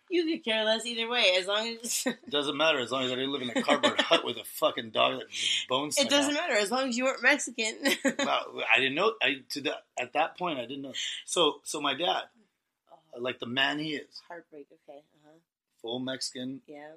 You 0.09 0.35
could 0.35 0.43
care 0.43 0.65
less 0.65 0.83
either 0.83 1.07
way, 1.07 1.35
as 1.38 1.45
long 1.45 1.77
as 1.83 2.07
It 2.07 2.17
doesn't 2.31 2.57
matter 2.57 2.79
as 2.79 2.91
long 2.91 3.03
as 3.03 3.12
I 3.12 3.15
didn't 3.15 3.33
live 3.33 3.43
in 3.43 3.51
a 3.51 3.62
cardboard 3.62 4.01
hut 4.09 4.25
with 4.25 4.38
a 4.38 4.43
fucking 4.45 4.89
dog 4.89 5.19
that 5.19 5.27
bones. 5.69 5.99
it 5.99 6.09
doesn't 6.09 6.33
matter 6.33 6.55
as 6.55 6.71
long 6.71 6.89
as 6.89 6.97
you 6.97 7.03
weren't 7.03 7.21
Mexican. 7.21 7.75
Well, 8.17 8.63
I 8.73 8.79
didn't 8.79 8.95
know. 8.95 9.13
I 9.21 9.43
to 9.51 9.75
at 9.99 10.13
that 10.13 10.39
point 10.39 10.57
I 10.57 10.63
didn't 10.65 10.81
know. 10.81 10.93
So 11.25 11.62
so 11.65 11.79
my 11.81 11.93
dad, 11.93 12.23
like 13.15 13.38
the 13.38 13.45
man 13.45 13.77
he 13.77 13.93
is, 13.93 14.23
Heartbreak. 14.27 14.65
Okay. 14.89 14.97
Uh 14.97 15.17
huh. 15.27 15.31
full 15.83 15.99
Mexican, 15.99 16.62
Yeah. 16.65 16.93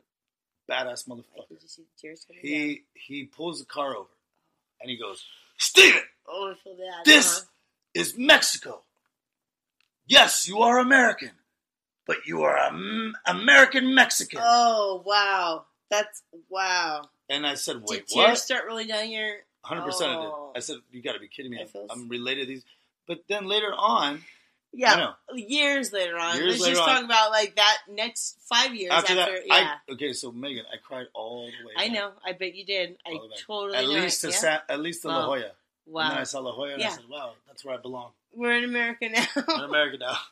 Badass 0.70 1.08
I 1.08 1.12
motherfucker. 1.14 1.48
could 1.48 1.60
just 1.60 1.76
see 1.76 1.82
the 1.82 2.00
tears 2.00 2.24
coming 2.26 2.42
down. 2.42 2.50
He 2.50 2.82
he 2.94 3.24
pulls 3.24 3.58
the 3.60 3.66
car 3.66 3.96
over, 3.96 4.08
and 4.80 4.90
he 4.90 4.96
goes, 4.96 5.24
Stephen, 5.58 6.02
Oh, 6.28 6.52
I 6.52 6.54
feel 6.62 6.76
bad. 6.76 7.04
this 7.04 7.38
Uh-huh. 7.38 7.46
is 7.94 8.16
Mexico. 8.16 8.82
Yes, 10.06 10.48
you 10.48 10.58
are 10.60 10.78
American, 10.78 11.30
but 12.06 12.18
you 12.26 12.42
are 12.42 12.56
a 12.56 13.12
American 13.26 13.94
Mexican. 13.94 14.40
Oh 14.42 15.02
wow, 15.06 15.64
that's 15.90 16.22
wow. 16.48 17.02
and 17.28 17.46
I 17.46 17.54
said, 17.54 17.76
Did 17.76 17.88
wait, 17.88 18.06
tears 18.08 18.28
what? 18.28 18.38
start 18.38 18.64
rolling 18.66 18.88
down 18.88 19.10
your? 19.10 19.36
Hundred 19.64 19.82
percent, 19.84 20.10
I 20.10 20.14
Oh. 20.16 20.50
did. 20.54 20.58
I 20.58 20.60
said, 20.60 20.76
you 20.90 21.02
got 21.02 21.12
to 21.12 21.20
be 21.20 21.28
kidding 21.28 21.52
me. 21.52 21.58
I 21.58 21.62
I'm, 21.62 21.86
I'm 22.02 22.08
related 22.08 22.40
to 22.42 22.46
these. 22.48 22.64
But 23.06 23.20
then 23.28 23.46
later 23.46 23.72
on, 23.72 24.14
I 24.14 24.20
Yeah, 24.74 25.12
years 25.34 25.92
later 25.92 26.16
on. 26.16 26.36
Years 26.36 26.46
Let's 26.52 26.62
later 26.62 26.74
just 26.76 26.88
on. 26.88 26.94
talk 26.96 27.04
about 27.04 27.30
like 27.30 27.56
that 27.56 27.78
next 27.90 28.38
five 28.48 28.74
years 28.74 28.90
after 28.92 29.18
after. 29.18 29.32
that, 29.34 29.46
yeah, 29.46 29.74
I 29.88 29.92
okay. 29.92 30.12
So 30.14 30.32
Megan, 30.32 30.64
I 30.72 30.76
cried 30.78 31.06
all 31.12 31.44
the 31.46 31.66
way. 31.66 31.72
I, 31.76 31.88
back. 31.88 31.94
know. 31.94 32.10
I 32.24 32.32
bet 32.32 32.54
you 32.54 32.64
did. 32.64 32.96
I 33.06 33.10
All 33.10 33.20
the 33.20 33.26
way. 33.28 33.34
totally 33.46 33.76
At 33.78 33.86
least 33.88 34.24
it. 34.24 34.28
to 34.28 34.32
yeah? 34.32 34.38
Sa- 34.38 34.62
at 34.68 34.80
least 34.80 35.02
to 35.02 35.08
La 35.08 35.26
Jolla. 35.26 35.28
Wow. 35.28 35.42
Jolla. 35.86 36.02
And 36.04 36.10
then 36.12 36.18
I 36.20 36.24
saw 36.24 36.40
La 36.40 36.52
Jolla, 36.52 36.72
and 36.72 36.80
Yeah. 36.80 36.88
I 36.88 36.90
said, 36.92 37.04
"Wow, 37.08 37.32
that's 37.46 37.64
where 37.64 37.74
I 37.74 37.78
belong. 37.78 38.12
we're 38.34 38.56
in 38.56 38.64
America 38.64 39.08
now. 39.10 39.26
I'm 39.48 39.58
in 39.58 39.64
America 39.64 39.98
now." 40.00 40.16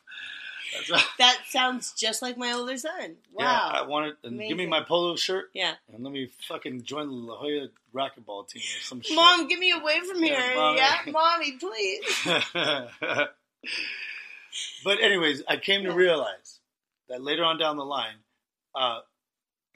Right. 0.89 1.03
that 1.17 1.37
sounds 1.49 1.91
just 1.97 2.21
like 2.21 2.37
my 2.37 2.53
older 2.53 2.77
son. 2.77 3.17
Yeah, 3.37 3.45
I 3.45 3.81
Wow. 3.81 3.87
wanted 3.89 4.15
and 4.23 4.39
give 4.39 4.55
me 4.57 4.65
my 4.67 4.79
polo 4.81 5.17
shirt 5.17 5.49
Yeah, 5.53 5.73
and 5.93 6.01
let 6.01 6.13
me 6.13 6.29
fucking 6.47 6.83
join 6.83 7.07
the 7.09 7.13
La 7.13 7.35
Jolla 7.37 7.67
racquetball 7.93 8.47
team 8.47 8.61
or 8.61 8.81
some 8.81 9.01
shit. 9.01 9.13
mom, 9.17 9.47
get 9.49 9.59
me 9.59 9.71
away 9.71 9.99
from 9.99 10.23
Yeah, 10.23 10.41
here. 10.41 10.55
mommy. 10.55 10.77
Yeah, 10.77 10.99
mommy, 11.11 11.51
please. 11.57 12.01
but 14.83 15.01
anyways, 15.01 15.43
I 15.47 15.57
came 15.57 15.83
to 15.83 15.93
realize 15.93 16.59
that 17.09 17.21
later 17.21 17.43
on 17.43 17.57
down 17.57 17.77
the 17.77 17.85
line, 17.85 18.15
uh, 18.75 18.99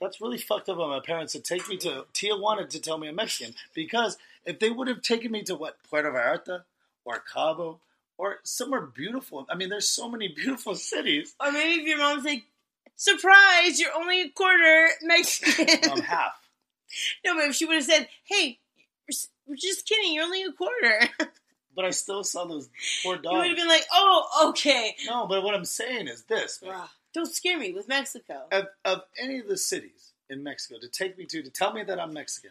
that's 0.00 0.20
really 0.20 0.38
fucked 0.38 0.68
up 0.68 0.78
on 0.78 0.90
my 0.90 1.00
parents 1.00 1.32
to 1.32 1.40
take 1.40 1.68
me 1.68 1.76
to 1.78 2.04
Tijuana 2.12 2.68
to 2.68 2.80
tell 2.80 2.98
me 2.98 3.08
I'm 3.08 3.16
Mexican. 3.16 3.54
Because 3.74 4.18
if 4.44 4.58
they 4.58 4.70
would 4.70 4.88
have 4.88 5.02
taken 5.02 5.32
me 5.32 5.42
to 5.44 5.54
what 5.54 5.76
Puerto 5.88 6.10
Vallarta 6.10 6.64
or 7.04 7.22
Cabo 7.32 7.80
or 8.18 8.36
somewhere 8.44 8.82
beautiful, 8.82 9.46
I 9.48 9.54
mean, 9.54 9.68
there's 9.68 9.88
so 9.88 10.08
many 10.08 10.28
beautiful 10.28 10.74
cities. 10.74 11.34
Or 11.40 11.52
maybe 11.52 11.82
if 11.82 11.88
your 11.88 11.98
mom's 11.98 12.24
like, 12.24 12.44
surprise, 12.96 13.80
you're 13.80 13.94
only 13.94 14.22
a 14.22 14.28
quarter 14.30 14.88
Mexican. 15.02 15.90
I'm 15.90 16.02
half. 16.02 16.48
no, 17.24 17.34
but 17.34 17.44
if 17.44 17.54
she 17.54 17.64
would 17.64 17.76
have 17.76 17.84
said, 17.84 18.08
hey, 18.24 18.58
we're 19.46 19.56
just 19.56 19.86
kidding, 19.86 20.14
you're 20.14 20.24
only 20.24 20.42
a 20.42 20.52
quarter. 20.52 21.08
But 21.76 21.84
I 21.84 21.90
still 21.90 22.24
saw 22.24 22.46
those 22.46 22.68
poor 23.04 23.16
dogs. 23.16 23.32
you 23.32 23.38
would 23.38 23.48
have 23.48 23.56
been 23.56 23.68
like, 23.68 23.84
oh, 23.92 24.48
okay. 24.48 24.96
No, 25.06 25.26
but 25.26 25.42
what 25.42 25.54
I'm 25.54 25.66
saying 25.66 26.08
is 26.08 26.22
this. 26.24 26.62
Don't 27.14 27.26
scare 27.26 27.58
me 27.58 27.72
with 27.72 27.86
Mexico. 27.86 28.46
of, 28.50 28.66
of 28.84 29.02
any 29.18 29.38
of 29.38 29.46
the 29.46 29.56
cities 29.58 30.12
in 30.28 30.42
Mexico 30.42 30.80
to 30.80 30.88
take 30.88 31.16
me 31.16 31.24
to 31.26 31.42
to 31.42 31.50
tell 31.50 31.72
me 31.72 31.82
that 31.84 32.00
I'm 32.00 32.12
Mexican 32.12 32.50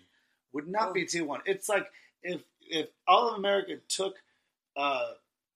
would 0.53 0.67
not 0.67 0.93
be 0.93 1.05
Tijuana. 1.05 1.41
It's 1.45 1.67
like 1.67 1.87
if 2.23 2.41
if 2.61 2.87
all 3.07 3.29
of 3.29 3.37
America 3.37 3.77
took 3.89 4.15
uh, 4.77 5.11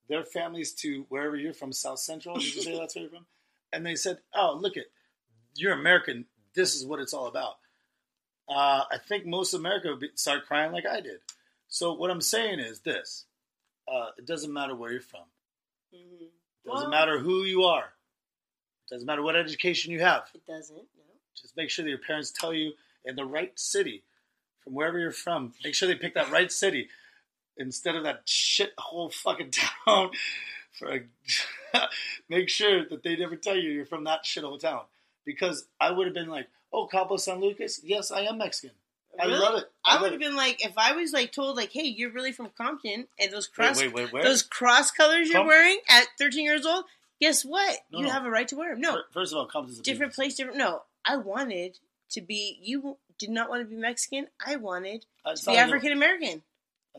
their 0.07 0.23
families 0.23 0.73
to 0.73 1.05
wherever 1.09 1.35
you're 1.35 1.53
from, 1.53 1.71
South 1.73 1.99
Central. 1.99 2.35
Did 2.35 2.55
you 2.55 2.61
say 2.61 2.77
that's 2.77 2.95
where 2.95 3.03
you're 3.03 3.11
from? 3.11 3.25
And 3.71 3.85
they 3.85 3.95
said, 3.95 4.17
"Oh, 4.33 4.57
look 4.59 4.77
it, 4.77 4.91
you're 5.53 5.73
American. 5.73 6.25
This 6.55 6.73
is 6.75 6.85
what 6.87 6.99
it's 6.99 7.13
all 7.13 7.27
about." 7.27 7.57
Uh, 8.47 8.83
I 8.91 8.97
think 8.97 9.27
most 9.27 9.53
of 9.53 9.59
America 9.59 9.89
would 9.89 9.99
be, 9.99 10.09
start 10.15 10.47
crying 10.47 10.71
like 10.71 10.87
I 10.87 11.01
did. 11.01 11.19
So 11.67 11.93
what 11.93 12.09
I'm 12.09 12.19
saying 12.21 12.59
is 12.59 12.79
this: 12.79 13.25
uh, 13.89 14.11
it 14.17 14.25
doesn't 14.25 14.53
matter 14.53 14.75
where 14.75 14.91
you're 14.91 15.01
from. 15.01 15.25
Mhm. 15.93 16.21
It 16.21 16.31
doesn't 16.65 16.81
Well- 16.81 16.89
matter 16.89 17.19
who 17.19 17.43
you 17.43 17.63
are. 17.63 17.85
It 18.85 18.89
doesn't 18.89 19.05
matter 19.05 19.21
what 19.21 19.35
education 19.35 19.91
you 19.91 19.99
have. 20.01 20.29
It 20.33 20.45
doesn't, 20.45 20.75
no. 20.97 21.03
Just 21.35 21.55
make 21.57 21.69
sure 21.69 21.83
that 21.83 21.89
your 21.89 21.99
parents 21.99 22.31
tell 22.31 22.53
you 22.53 22.73
in 23.05 23.15
the 23.15 23.25
right 23.25 23.57
city 23.59 24.03
from 24.61 24.73
wherever 24.73 24.99
you're 24.99 25.11
from. 25.11 25.53
Make 25.63 25.75
sure 25.75 25.87
they 25.87 25.95
pick 25.95 26.13
that 26.15 26.29
right 26.29 26.51
city 26.51 26.89
instead 27.57 27.95
of 27.95 28.03
that 28.03 28.27
shit 28.27 28.73
whole 28.77 29.09
fucking 29.09 29.51
town. 29.85 30.11
For 30.71 30.91
a, 30.93 31.07
make 32.29 32.49
sure 32.49 32.85
that 32.85 33.03
they 33.03 33.15
never 33.15 33.35
tell 33.35 33.55
you 33.55 33.71
you're 33.71 33.85
from 33.85 34.03
that 34.05 34.23
shithole 34.25 34.59
town 34.59 34.85
because 35.25 35.67
I 35.79 35.91
would 35.91 36.05
have 36.07 36.13
been 36.13 36.29
like, 36.29 36.47
"Oh, 36.71 36.87
Cabo 36.87 37.17
San 37.17 37.39
Lucas, 37.41 37.81
yes, 37.83 38.11
I 38.11 38.21
am 38.21 38.37
Mexican. 38.37 38.75
I 39.21 39.25
Really? 39.25 39.39
love 39.39 39.55
it. 39.59 39.71
I 39.85 39.93
love 39.93 40.01
would 40.03 40.11
have 40.11 40.19
been 40.19 40.35
like, 40.35 40.63
if 40.65 40.77
I 40.77 40.91
was 40.93 41.13
like 41.13 41.31
told, 41.31 41.55
like, 41.57 41.71
hey, 41.71 41.83
you're 41.83 42.11
really 42.11 42.31
from 42.31 42.49
Compton, 42.57 43.07
and 43.19 43.31
those 43.31 43.49
Wait, 43.49 43.53
cross 43.55 43.77
wait, 43.81 43.93
wait, 43.93 44.11
where? 44.13 44.23
those 44.23 44.43
cross 44.43 44.91
colors 44.91 45.27
you're 45.29 45.39
Com- 45.39 45.47
wearing 45.47 45.79
at 45.89 46.05
13 46.17 46.43
years 46.43 46.65
old, 46.65 46.85
Guess 47.21 47.43
what? 47.43 47.79
No, 47.91 47.99
you 47.99 48.05
no. 48.05 48.11
have 48.11 48.23
a 48.25 48.29
right 48.29 48.47
to 48.47 48.55
wear 48.55 48.71
them. 48.71 48.79
No, 48.79 49.01
First 49.11 49.33
of 49.33 49.39
all, 49.53 49.63
a 49.63 49.81
different 49.81 50.13
place, 50.13 50.35
different. 50.35 50.57
No, 50.57 50.83
I 51.03 51.17
wanted 51.17 51.77
to 52.11 52.21
be. 52.21 52.57
You 52.61 52.95
did 53.17 53.29
not 53.29 53.49
want 53.49 53.61
to 53.61 53.65
be 53.67 53.75
Mexican. 53.75 54.27
I 54.45 54.55
wanted 54.55 55.05
Uh, 55.25 55.35
to 55.35 55.45
be 55.45 55.51
not 55.51 55.51
like 55.51 55.57
a- 55.57 55.67
African 55.67 55.91
American. 55.91 56.43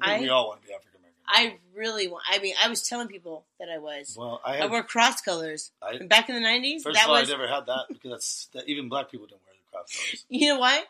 I 0.02 0.06
think 0.08 0.18
I- 0.18 0.20
we 0.20 0.28
all 0.28 0.48
want 0.48 0.60
to 0.60 0.66
be 0.68 0.74
African 0.74 1.00
American. 1.00 1.16
I 1.26 1.58
really 1.74 2.06
want. 2.06 2.24
I 2.28 2.38
mean, 2.38 2.54
I 2.62 2.68
was 2.68 2.86
telling 2.86 3.08
people 3.08 3.46
that 3.58 3.70
I 3.70 3.78
was. 3.78 4.14
Well, 4.18 4.42
I 4.44 4.58
I 4.58 4.66
wore 4.66 4.82
cross 4.82 5.22
colors. 5.22 5.70
I, 5.80 5.96
back 6.04 6.28
in 6.28 6.34
the 6.34 6.40
nineties, 6.42 6.82
first 6.82 6.96
that 6.96 7.04
of 7.04 7.10
all, 7.12 7.18
was. 7.18 7.30
I 7.30 7.32
never 7.32 7.48
had 7.48 7.64
that 7.64 7.86
because 7.88 8.10
that's 8.10 8.48
that 8.52 8.68
even 8.68 8.90
black 8.90 9.10
people 9.10 9.26
didn't 9.26 9.40
wear 9.46 9.54
the 9.54 9.70
cross 9.78 9.96
colors. 9.96 10.24
You 10.28 10.48
know 10.52 10.58
why? 10.60 10.82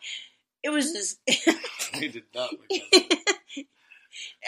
It 0.63 0.71
was 0.71 0.93
just 0.93 1.19
they 1.99 2.09
did 2.09 2.25
not. 2.35 2.51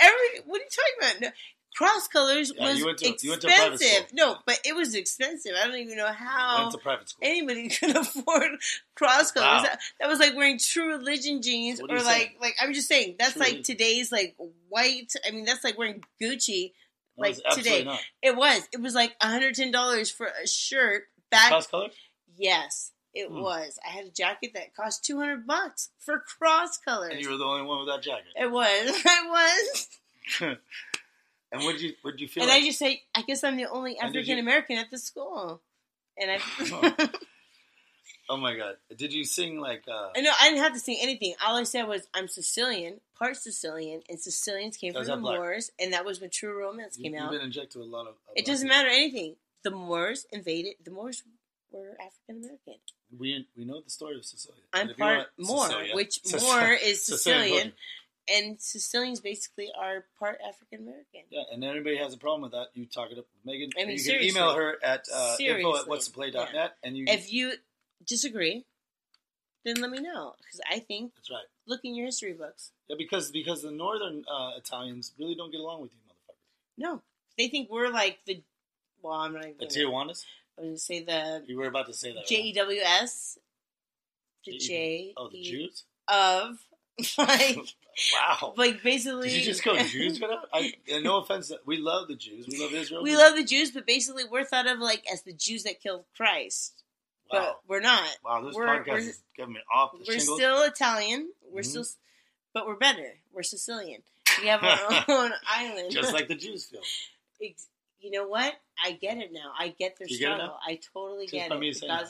Every. 0.01 0.41
What 0.47 0.61
are 0.61 0.65
you 0.65 0.71
talking 0.71 0.99
about? 1.01 1.21
No, 1.21 1.29
cross 1.77 2.09
colors 2.09 2.53
Yeah, 2.55 2.69
was 2.69 2.79
you 2.79 2.87
went 2.87 2.99
to- 2.99 3.09
expensive. 3.09 3.25
you 3.25 3.31
went 3.31 3.43
to 3.43 3.49
private 3.49 3.81
school. 3.81 4.07
No, 4.13 4.37
but 4.47 4.59
it 4.65 4.75
was 4.75 4.95
expensive. 4.95 5.53
I 5.59 5.67
don't 5.67 5.77
even 5.77 5.97
know 5.97 6.13
how 6.13 6.61
went 6.63 6.73
to 6.73 6.79
private 6.79 7.09
school. 7.09 7.27
anybody 7.27 7.69
could 7.81 7.97
afford 7.97 8.51
cross 8.95 9.31
colors. 9.33 9.47
Wow. 9.47 9.63
That, 9.63 9.81
that 10.01 10.09
was 10.09 10.19
like 10.19 10.35
wearing 10.37 10.59
True 10.59 10.89
Religion 10.97 11.41
jeans, 11.43 11.81
or 11.81 11.89
like 11.89 12.05
saying? 12.05 12.29
like 12.41 12.55
I'm 12.61 12.75
just 12.75 12.89
saying 12.89 13.17
that's 13.19 13.33
True 13.35 13.41
like 13.41 13.51
Religion. 13.53 13.77
today's 13.77 14.13
like 14.13 14.35
white. 14.69 15.13
I 15.27 15.31
mean, 15.31 15.45
that's 15.45 15.65
like 15.65 15.79
wearing 15.79 16.03
Gucci. 16.21 16.73
No, 17.17 17.29
like 17.29 17.37
today. 17.53 17.85
not. 17.85 18.01
It 18.23 18.37
was. 18.37 18.67
It 18.73 18.81
was 18.81 18.95
like 18.95 19.15
110 19.23 19.71
dollars 19.71 20.11
for 20.11 20.27
a 20.27 20.47
shirt 20.49 21.05
back. 21.31 21.49
Cross 21.49 21.67
color? 21.69 21.89
Yes, 22.37 22.91
it 23.15 23.29
Hmm. 23.29 23.41
was. 23.41 23.79
I 23.87 23.91
had 23.91 24.05
a 24.07 24.11
jacket 24.11 24.53
that 24.55 24.75
cost 24.75 25.05
200 25.05 25.47
bucks 25.47 25.91
for 25.99 26.19
cross 26.21 26.79
colors. 26.79 27.13
And 27.13 27.21
you 27.21 27.31
were 27.31 27.37
the 27.37 27.45
only 27.45 27.63
one 27.67 27.81
with 27.81 27.89
that 27.89 28.03
jacket. 28.03 28.33
It 28.37 28.51
was. 28.51 29.03
I 29.07 29.29
was. 29.61 29.89
and 31.53 31.63
what 31.65 31.73
did 31.73 31.81
you 31.83 31.93
what 32.03 32.13
did 32.13 32.21
you 32.21 32.29
feel? 32.29 32.43
and 32.45 32.51
like? 32.51 32.63
I 32.63 32.67
just 32.67 32.79
say, 32.79 33.03
I 33.15 33.23
guess 33.23 33.45
I'm 33.45 33.57
the 33.57 33.67
only 33.67 33.93
you- 33.93 33.99
African 34.01 34.39
American 34.39 34.79
at 34.79 34.91
the 34.91 34.99
school. 34.99 35.61
And 36.19 36.31
I, 36.31 36.39
oh 38.29 38.37
my 38.37 38.55
god! 38.57 38.77
Did 38.97 39.13
you 39.15 39.25
sing 39.25 39.59
like? 39.61 39.85
uh 39.89 40.11
I 40.17 40.21
know 40.21 40.31
I 40.41 40.49
didn't 40.51 40.63
have 40.63 40.75
to 40.75 40.79
sing 40.79 40.99
anything. 41.01 41.35
All 41.45 41.57
I 41.57 41.63
said 41.65 41.85
was, 41.85 42.07
I'm 42.15 42.29
Sicilian, 42.29 43.01
part 43.19 43.37
Sicilian, 43.37 44.03
and 44.09 44.21
Sicilians 44.21 44.77
came 44.77 44.93
from 44.93 45.05
the 45.07 45.17
black? 45.17 45.39
Moors, 45.39 45.71
and 45.81 45.93
that 45.95 46.05
was 46.05 46.21
when 46.21 46.29
True 46.31 46.59
Romance 46.59 46.99
you, 46.99 47.05
came 47.11 47.19
out." 47.19 47.33
You've 47.33 47.41
been 47.41 47.47
injected 47.47 47.79
with 47.79 47.89
a 47.89 47.91
lot 47.91 48.03
of. 48.03 48.09
of 48.09 48.15
It 48.37 48.45
doesn't 48.45 48.69
people. 48.69 48.83
matter 48.83 48.91
anything. 48.91 49.37
The 49.65 49.71
Moors 49.71 50.27
invaded. 50.31 50.75
The 50.85 50.91
Moors 50.91 51.23
were 51.73 51.97
African 52.01 52.45
American. 52.45 52.75
We 53.19 53.47
we 53.57 53.65
know 53.65 53.81
the 53.81 53.91
story 53.91 54.17
of 54.17 54.25
Sicilia. 54.25 54.63
I'm 54.73 54.83
And 54.83 54.91
if 54.91 54.99
you 54.99 55.05
part 55.05 55.27
Sicilia. 55.39 55.95
which 55.95 56.21
Sic- 56.25 56.43
Moor 56.43 56.73
is 56.73 57.05
Sicilian 57.05 57.43
Sicilian, 57.43 57.73
and 58.29 58.61
Sicilians 58.61 59.21
basically 59.21 59.71
are 59.79 60.05
part 60.19 60.39
African 60.47 60.81
American. 60.81 61.23
Yeah, 61.31 61.43
and 61.53 61.65
anybody 61.65 61.97
has 61.97 62.15
a 62.15 62.19
problem 62.19 62.43
with 62.43 62.53
that, 62.53 62.69
you 62.75 62.87
talk 62.87 63.11
it 63.11 63.19
up 63.19 63.27
with 63.33 63.45
Megan. 63.45 63.71
I 63.79 63.85
mean, 63.87 63.99
you 63.99 64.05
can 64.05 64.23
email 64.23 64.55
her 64.55 64.77
at 64.83 65.07
uh, 65.13 65.37
info 65.41 65.77
at 65.79 65.89
what's 65.89 66.07
the 66.09 66.15
play.net 66.15 66.77
and 66.83 66.97
you. 66.97 67.05
If 67.09 67.33
you 67.33 67.55
disagree, 68.07 68.65
then 69.65 69.77
let 69.81 69.91
me 69.91 70.01
know 70.01 70.35
because 70.39 70.61
I 70.71 70.79
think 70.79 71.15
that's 71.15 71.31
right. 71.31 71.45
look 71.67 71.81
in 71.85 71.95
your 71.95 72.07
history 72.07 72.33
books. 72.33 72.73
Yeah, 72.89 72.97
because 72.99 73.31
because 73.31 73.63
the 73.63 73.71
northern 73.71 74.25
uh, 74.33 74.53
Italians 74.57 75.13
really 75.19 75.35
don't 75.35 75.51
get 75.51 75.61
along 75.61 75.83
with 75.83 75.93
you, 75.93 75.99
motherfuckers. 76.07 76.37
No, 76.79 77.03
they 77.39 77.49
think 77.49 77.71
we're 77.71 77.91
like 77.91 78.19
the. 78.27 78.43
Well, 79.03 79.15
I'm 79.15 79.33
not 79.33 79.45
even. 79.45 79.57
The 79.59 79.67
Tijuanas. 79.67 80.25
I 80.59 80.61
was 80.63 80.69
gonna 80.69 80.79
say 80.79 81.05
the 81.05 81.45
You 81.47 81.57
were 81.59 81.67
about 81.67 81.87
to 81.87 81.93
say 81.95 82.13
that. 82.15 82.27
J 82.27 82.37
E 82.43 82.53
W 82.53 82.81
S. 82.83 83.39
The 84.45 84.59
J-. 84.59 85.15
Oh, 85.17 85.29
the 85.31 85.41
Jews. 85.43 85.85
of 86.09 86.59
like 87.19 87.59
Wow. 88.15 88.55
like 88.57 88.83
basically. 88.83 89.29
Did 89.29 89.39
you 89.39 89.45
just 89.45 89.65
go 89.65 89.77
Jews? 89.83 90.21
right 90.21 90.31
now? 90.31 90.43
I, 90.53 90.73
no 91.01 91.19
offense, 91.19 91.53
we 91.67 91.77
love 91.79 92.09
the 92.09 92.17
Jews. 92.17 92.47
We 92.51 92.59
love 92.61 92.73
Israel. 92.73 93.03
we 93.03 93.17
love 93.17 93.37
the 93.37 93.45
Jews, 93.45 93.71
but 93.71 93.87
basically 93.87 94.25
we're 94.25 94.45
thought 94.45 94.67
of 94.67 94.79
like 94.79 95.05
as 95.13 95.23
the 95.23 95.33
Jews 95.33 95.63
that 95.65 95.81
killed 95.81 96.05
Christ, 96.17 96.83
Wow. 97.33 97.39
but 97.41 97.61
we're 97.69 97.81
not. 97.81 98.09
Wow, 98.25 98.43
this 98.43 98.55
we're- 98.55 98.79
podcast 98.79 98.87
we're- 98.89 99.03
is 99.07 99.23
getting 99.37 99.55
me 99.55 99.61
off 99.73 99.93
the 99.93 99.99
We're 100.09 100.19
shingles. 100.19 100.39
still 100.39 100.63
Italian. 100.63 101.31
We're 101.51 101.61
Mhm. 101.63 101.67
still, 101.67 101.85
but 102.55 102.67
we're 102.67 102.77
better. 102.77 103.19
We're 103.33 103.43
Sicilian. 103.43 104.03
We 104.41 104.49
have 104.49 104.63
our 104.65 105.05
own 105.09 105.33
island. 105.47 105.91
just 105.93 106.13
like 106.13 106.29
the 106.29 106.35
Jews 106.35 106.65
feel. 106.67 106.81
Ex- 107.43 107.69
you 108.03 108.11
know 108.11 108.27
what? 108.27 108.55
I 108.85 108.93
get 108.93 109.19
it 109.19 109.33
now. 109.33 109.53
I 109.59 109.69
get 109.69 109.97
their 109.99 110.09
You 110.09 110.17
struggle. 110.17 110.47
now? 110.47 110.59
I 110.67 110.79
totally 110.93 111.25
Just 111.27 111.33
get 111.35 111.53
it. 111.53 111.59
me 111.59 111.73
saying 111.73 111.93
I, 111.93 112.05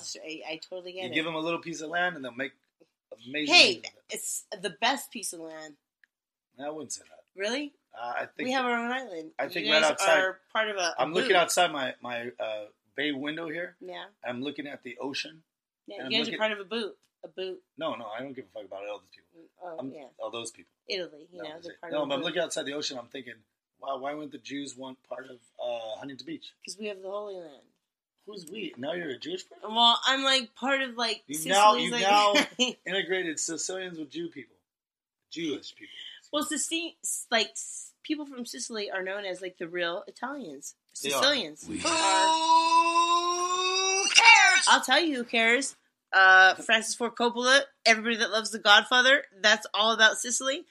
I 0.52 0.61
totally 0.68 0.92
get 0.92 1.05
You 1.05 1.11
it. 1.11 1.14
give 1.14 1.24
them 1.24 1.35
a 1.35 1.38
little 1.40 1.61
piece 1.61 1.81
of 1.81 1.90
land 1.90 2.16
and 2.16 2.24
they'll 2.24 2.33
make 2.33 2.52
amazing. 3.28 3.55
hey, 3.55 3.70
it. 3.74 3.88
it's 4.11 4.44
the 4.61 4.70
best 4.81 5.11
piece 5.11 5.33
of 5.33 5.40
land. 5.40 5.74
I 6.62 6.70
wouldn't 6.70 6.92
say 6.92 7.02
that. 7.11 7.24
Really? 7.40 7.72
Uh, 7.98 8.12
I 8.20 8.26
think 8.26 8.46
we 8.48 8.52
have 8.52 8.64
our 8.64 8.72
own 8.76 8.90
island. 8.90 9.31
I 9.38 9.48
think 9.48 9.66
you 9.66 9.72
right 9.72 9.83
outside- 9.83 10.18
are 10.18 10.38
part 10.52 10.68
of 10.70 10.76
a. 10.76 10.94
I'm 10.98 11.12
looking 11.12 11.37
outside 11.37 11.72
my 11.72 11.94
my 12.02 12.31
uh, 12.40 12.64
bay 12.96 13.12
window 13.12 13.48
here. 13.48 13.76
Yeah, 13.81 14.05
I'm 14.24 14.42
looking 14.42 14.66
at 14.66 14.83
the 14.83 14.96
ocean. 14.98 15.42
yeah. 15.87 15.96
You 15.98 16.02
I'm 16.05 16.11
guys 16.11 16.20
are 16.20 16.24
looking- 16.24 16.38
part 16.38 16.52
of 16.52 16.61
a 16.61 16.64
boot. 16.64 16.96
A 17.24 17.28
boot. 17.28 17.61
No, 17.78 17.94
no, 17.94 18.07
I 18.07 18.20
don't 18.20 18.33
give 18.35 18.46
a 18.46 18.48
fuck 18.59 18.64
about 18.66 18.81
all 18.88 18.98
those 18.98 19.09
people. 19.14 19.48
Oh 19.62 19.76
I'm, 19.78 19.92
yeah, 19.92 20.07
all 20.18 20.31
those 20.31 20.50
people. 20.50 20.70
Italy. 20.88 21.28
You 21.33 21.42
No, 21.42 21.48
know, 21.50 21.55
they're 21.62 21.74
part 21.81 21.92
no, 21.92 22.02
of 22.02 22.09
but 22.09 22.14
a 22.14 22.18
I'm 22.18 22.24
looking 22.24 22.42
outside 22.42 22.66
the 22.66 22.72
ocean. 22.74 22.98
I'm 22.98 23.07
thinking, 23.07 23.35
wow, 23.83 23.99
why 23.99 24.14
wouldn't 24.14 24.33
the 24.33 24.38
Jews 24.38 24.77
want 24.77 24.99
part 25.09 25.25
of 25.31 25.37
uh, 25.62 25.99
Huntington 25.99 26.27
Beach? 26.27 26.53
because 26.64 26.79
we 26.79 26.87
have 26.87 27.03
the 27.03 27.11
Holy 27.11 27.35
Land. 27.37 27.51
Who's 28.27 28.47
we? 28.51 28.73
Now 28.79 28.92
you're 28.92 29.11
a 29.11 29.18
Jewish 29.18 29.42
person. 29.49 29.75
Well, 29.75 29.99
I'm 30.07 30.23
like 30.23 30.55
part 30.55 30.81
of 30.83 30.97
like 30.97 31.23
You've 31.27 31.47
now- 31.47 31.75
you've 31.75 31.92
like. 31.92 32.03
now- 32.03 32.35
Integrated 32.87 33.40
Sicilians 33.40 33.99
with 33.99 34.11
Jew 34.11 34.29
people, 34.29 34.55
Jewish 35.31 35.75
people. 35.75 35.92
well, 36.33 36.45
Sicily, 36.45 36.97
like 37.33 37.51
people 38.05 38.25
from 38.27 38.47
Sicily 38.47 38.90
are 38.92 39.03
known 39.03 39.25
as 39.25 39.40
like 39.42 39.59
the 39.59 39.66
real 39.66 40.05
Italians. 40.07 40.75
They 41.03 41.11
are. 41.12 41.21
Sicilians. 41.23 41.66
We- 41.68 41.81
are- 41.81 41.83
I'll 44.68 44.81
tell 44.85 45.01
you 45.01 45.16
who 45.16 45.25
cares. 45.25 45.77
Uh, 46.12 46.55
Francis 46.55 46.95
Ford 46.95 47.14
Coppola, 47.16 47.61
everybody 47.87 48.16
that 48.18 48.31
loves 48.31 48.51
The 48.51 48.59
Godfather, 48.59 49.25
that's 49.40 49.66
all 49.75 49.92
about 49.92 50.18
Sicily. 50.18 50.64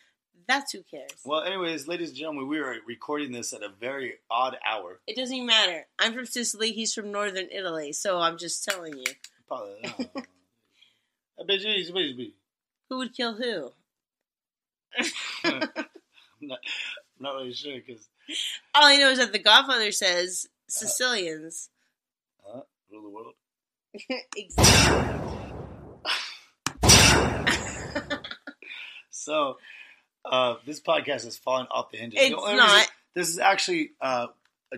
That's 0.51 0.73
who 0.73 0.83
cares. 0.83 1.11
Well, 1.23 1.43
anyways, 1.43 1.87
ladies 1.87 2.09
and 2.09 2.17
gentlemen, 2.17 2.49
we 2.49 2.59
are 2.59 2.75
recording 2.85 3.31
this 3.31 3.53
at 3.53 3.63
a 3.63 3.69
very 3.79 4.15
odd 4.29 4.57
hour. 4.69 4.99
It 5.07 5.15
doesn't 5.15 5.33
even 5.33 5.47
matter. 5.47 5.87
I'm 5.97 6.13
from 6.13 6.25
Sicily. 6.25 6.73
He's 6.73 6.93
from 6.93 7.09
northern 7.09 7.47
Italy. 7.49 7.93
So 7.93 8.19
I'm 8.19 8.37
just 8.37 8.65
telling 8.65 8.97
you. 8.97 9.05
Probably. 9.47 9.77
uh, 9.85 9.89
I 11.39 11.43
bet 11.47 11.61
you, 11.61 11.69
I 11.71 11.91
bet 11.93 12.01
you- 12.03 12.31
Who 12.89 12.97
would 12.97 13.15
kill 13.15 13.35
who? 13.35 13.71
I'm 15.45 15.61
not, 16.41 16.59
I'm 16.59 17.21
not 17.21 17.35
really 17.35 17.53
sure 17.53 17.77
because 17.77 18.09
All 18.75 18.83
I 18.83 18.97
know 18.97 19.09
is 19.11 19.19
that 19.19 19.31
The 19.31 19.39
Godfather 19.39 19.93
says 19.93 20.49
Sicilians. 20.67 21.69
uh, 22.45 22.59
rule 22.91 23.03
the 23.03 23.09
world. 23.09 23.33
exactly. 24.35 25.37
So, 29.13 29.57
uh, 30.25 30.55
this 30.65 30.79
podcast 30.79 31.23
has 31.25 31.37
fallen 31.37 31.67
off 31.71 31.91
the 31.91 31.97
hinges. 31.97 32.19
It's 32.21 32.35
only 32.35 32.55
not. 32.55 32.91
this 33.13 33.29
is 33.29 33.39
actually 33.39 33.91
uh, 34.01 34.27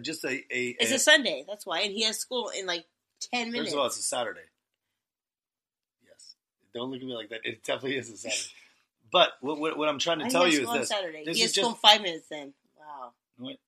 just 0.01 0.23
a. 0.23 0.29
a, 0.29 0.75
It's 0.79 0.91
a 0.91 0.95
a 0.95 0.99
Sunday. 0.99 1.43
That's 1.47 1.65
why. 1.65 1.81
And 1.81 1.91
he 1.91 2.03
has 2.03 2.17
school 2.19 2.49
in 2.57 2.65
like 2.65 2.85
10 3.33 3.51
minutes. 3.51 3.69
First 3.69 3.73
of 3.75 3.79
all, 3.79 3.85
it's 3.87 3.99
a 3.99 4.03
Saturday. 4.03 4.41
Yes. 6.05 6.35
Don't 6.73 6.91
look 6.91 7.01
at 7.01 7.05
me 7.07 7.13
like 7.13 7.29
that. 7.29 7.41
It 7.43 7.63
definitely 7.63 7.97
is 7.97 8.09
a 8.09 8.17
Saturday. 8.17 8.49
But 9.11 9.29
what, 9.41 9.59
what, 9.59 9.77
what 9.77 9.87
I'm 9.89 9.99
trying 9.99 10.17
to 10.21 10.25
I 10.25 10.29
tell 10.29 10.47
you 10.47 10.53
is 10.53 10.63
school 10.63 10.69
on 10.71 10.79
this. 10.79 10.89
Saturday. 10.89 11.23
This 11.23 11.37
he 11.37 11.43
is 11.43 11.51
has 11.51 11.53
school 11.53 11.69
in 11.69 11.73
just- 11.75 11.81
five 11.83 12.01
minutes 12.01 12.25
then. 12.31 12.51
Wow. 12.79 13.11
Wait, 13.37 13.59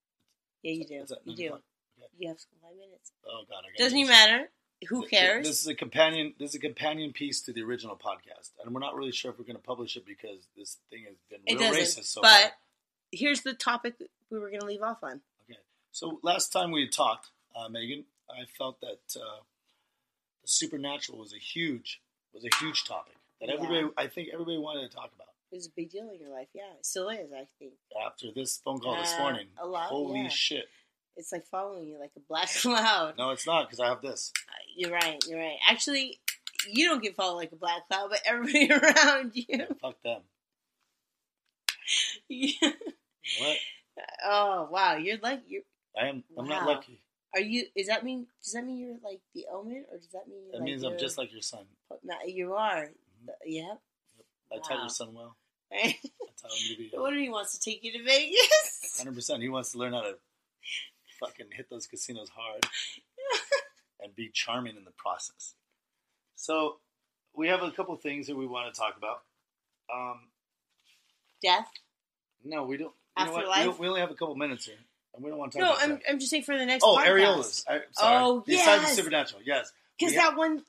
Yeah, 0.63 0.71
you 0.71 0.85
do. 0.88 1.05
You 1.25 1.35
do. 1.35 1.47
Okay. 1.49 1.61
You 2.17 2.29
have 2.29 2.39
school 2.39 2.57
five 2.63 2.75
minutes. 2.75 3.11
Oh 3.27 3.43
God, 3.47 3.57
I 3.59 3.69
got 3.69 3.77
Doesn't 3.77 3.95
even 3.95 4.09
matter. 4.09 4.49
Who 4.89 5.06
cares? 5.08 5.45
This 5.48 5.62
is 5.62 5.67
a 5.67 5.76
companion. 5.76 6.34
This 6.39 6.50
is 6.52 6.56
a 6.56 6.60
companion 6.60 7.12
piece 7.13 7.41
to 7.43 7.54
the 7.54 7.62
original 7.63 7.95
podcast, 7.95 8.52
and 8.63 8.74
we're 8.74 8.80
not 8.80 8.95
really 8.95 9.12
sure 9.12 9.32
if 9.32 9.38
we're 9.39 9.45
going 9.45 9.56
to 9.58 9.62
publish 9.62 9.95
it 9.98 10.06
because 10.06 10.48
this 10.58 10.78
thing 10.89 11.06
has 11.08 11.15
been 11.30 11.39
it 11.45 11.60
real 11.60 11.74
racist 11.74 12.06
so 12.06 12.21
but 12.21 12.30
far. 12.41 12.52
here's 13.12 13.41
the 13.41 13.54
topic 13.54 13.95
we 14.30 14.39
were 14.39 14.50
going 14.50 14.62
to 14.62 14.65
leave 14.65 14.82
off 14.82 15.04
on. 15.04 15.21
Okay. 15.50 15.60
So 15.91 16.19
last 16.24 16.50
time 16.52 16.72
we 16.72 16.82
had 16.82 16.91
talked, 16.91 17.30
uh, 17.55 17.70
Megan, 17.70 18.05
I 18.30 18.45
felt 18.57 18.80
that 18.82 18.99
uh, 19.20 19.41
the 20.41 20.47
supernatural 20.47 21.18
was 21.20 21.34
a 21.34 21.38
huge 21.39 22.01
was 22.34 22.43
a 22.45 22.55
huge 22.59 22.84
topic 22.84 23.16
that 23.39 23.47
Yeah. 23.49 23.55
everybody 23.55 23.88
I 23.97 24.07
think 24.07 24.30
everybody 24.34 24.57
wanted 24.57 24.89
to 24.89 24.95
talk 24.95 25.12
about. 25.16 25.28
It 25.51 25.55
was 25.55 25.68
a 25.68 25.72
big 25.76 25.89
deal 25.91 26.09
in 26.09 26.20
your 26.20 26.30
life. 26.32 26.47
Yeah, 26.53 26.64
it 26.78 26.86
still 26.86 27.07
is, 27.09 27.32
I 27.32 27.47
think. 27.59 27.74
After 28.05 28.28
this 28.36 28.57
phone 28.57 28.80
call 28.80 28.97
this 28.97 29.14
Uh, 29.14 29.20
morning, 29.20 29.47
a 29.57 29.66
lot, 29.66 29.88
holy 29.89 30.22
yeah. 30.24 30.28
shit! 30.28 30.66
It's 31.18 31.32
like 31.32 31.45
following 31.47 31.88
you 31.88 31.99
like 31.99 32.11
a 32.18 32.20
black 32.28 32.49
cloud. 32.61 33.16
No, 33.18 33.30
it's 33.32 33.47
not 33.47 33.66
because 33.68 33.80
I 33.80 33.88
have 33.88 34.01
this. 34.01 34.32
Uh, 34.49 34.53
You're 34.76 34.91
right. 34.91 35.24
You're 35.28 35.39
right. 35.39 35.57
Actually, 35.70 36.20
you 36.70 36.88
don't 36.88 37.01
get 37.01 37.16
followed 37.16 37.38
like 37.38 37.51
a 37.51 37.55
black 37.55 37.88
cloud, 37.88 38.09
but 38.09 38.20
everybody 38.26 38.72
around 38.72 39.32
you. 39.34 39.66
Fuck 39.82 40.01
them. 40.03 40.22
Yeah. 42.28 42.72
What? 43.39 43.57
oh 44.26 44.68
wow, 44.72 44.95
you're 44.97 45.18
like 45.22 45.41
you're. 45.47 45.61
I 45.99 46.07
am. 46.07 46.24
I'm 46.38 46.47
not 46.47 46.66
lucky. 46.66 46.99
Are 47.36 47.39
you? 47.41 47.66
Is 47.76 47.88
that 47.88 48.03
mean? 48.03 48.26
Does 48.43 48.53
that 48.53 48.66
mean 48.66 48.78
you're 48.78 48.97
like 49.03 49.20
the 49.36 49.45
omen, 49.53 49.86
or 49.91 49.97
does 49.97 50.09
that 50.13 50.28
mean? 50.28 50.39
You're 50.45 50.51
That 50.53 50.57
like 50.59 50.66
means 50.66 50.84
I'm 50.84 50.97
just 50.97 51.18
like 51.18 51.32
your 51.32 51.41
son. 51.41 51.66
No, 52.03 52.16
you 52.26 52.53
are. 52.53 52.89
Yep. 53.45 53.80
I 54.51 54.55
taught 54.57 54.72
Wow. 54.72 54.80
your 54.82 54.89
son 54.89 55.13
well. 55.13 55.36
I 55.72 55.95
taught 56.41 56.51
him 56.51 56.76
to 56.76 56.78
be 56.78 56.91
if 56.93 57.20
he 57.22 57.30
wants 57.30 57.57
to 57.57 57.59
take 57.59 57.84
you 57.84 57.91
to 57.93 58.03
Vegas. 58.03 58.95
hundred 58.97 59.16
percent. 59.16 59.41
He 59.43 59.49
wants 59.49 59.72
to 59.74 59.78
learn 59.78 59.93
how 59.93 60.01
to 60.01 60.18
fucking 61.20 61.47
hit 61.51 61.70
those 61.70 61.88
casinos 61.88 62.30
hard. 62.36 62.66
and 64.01 64.16
be 64.16 64.30
charming 64.34 64.76
in 64.78 64.84
the 64.86 64.91
process. 64.91 65.53
So 66.36 66.78
we 67.36 67.47
have 67.47 67.63
a 67.63 67.72
couple 67.72 67.95
things 67.95 68.28
that 68.28 68.36
we 68.36 68.45
want 68.45 68.74
to 68.74 68.80
talk 68.80 68.95
about. 68.97 69.22
Um, 69.93 70.20
Death. 71.41 71.68
no, 72.43 72.63
we 72.63 72.78
don't. 72.78 72.93
You 73.18 73.26
know? 73.26 73.74
We, 73.78 73.80
we 73.80 73.88
only 73.88 74.01
have 74.01 74.11
a 74.11 74.16
couple 74.16 74.36
minutes 74.36 74.66
here, 74.66 74.76
and 75.13 75.24
we 75.24 75.30
don't 75.30 75.39
want 75.39 75.53
to 75.53 75.59
talk 75.59 75.68
No, 75.68 75.74
about 75.76 75.84
I'm. 75.84 75.99
I'm 76.09 76.20
just 76.20 76.32
saying 76.32 76.43
for 76.43 76.57
the 76.57 76.66
next. 76.66 76.84
Part. 76.84 77.07
Oh, 77.07 77.11
podcast. 77.11 77.13
areolas. 77.13 77.63
I, 77.68 77.80
sorry. 77.93 78.18
Oh, 78.26 78.43
Besides 78.45 78.82
the 78.82 78.88
yes. 78.88 78.95
supernatural, 78.95 79.41
yes. 79.45 79.72
Because 79.97 80.13
We 80.13 80.18
ha- 80.20 80.30
that 80.32 80.38
one, 80.38 80.63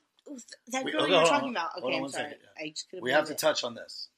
that 0.68 0.84
We- 0.84 0.92
girl 0.92 1.00
hold 1.00 1.10
you 1.10 1.16
on, 1.16 1.22
were 1.22 1.28
hold 1.28 1.40
talking 1.40 1.48
on. 1.48 1.50
about. 1.56 1.70
Okay, 1.82 1.96
on 1.98 2.04
I'm 2.04 2.08
sorry. 2.10 2.24
second, 2.24 2.38
yeah. 2.58 2.64
I 2.64 2.68
just 2.70 2.86
we 3.02 3.10
have 3.10 3.26
to 3.26 3.34
touch 3.34 3.64
on 3.64 3.74
this. 3.74 4.08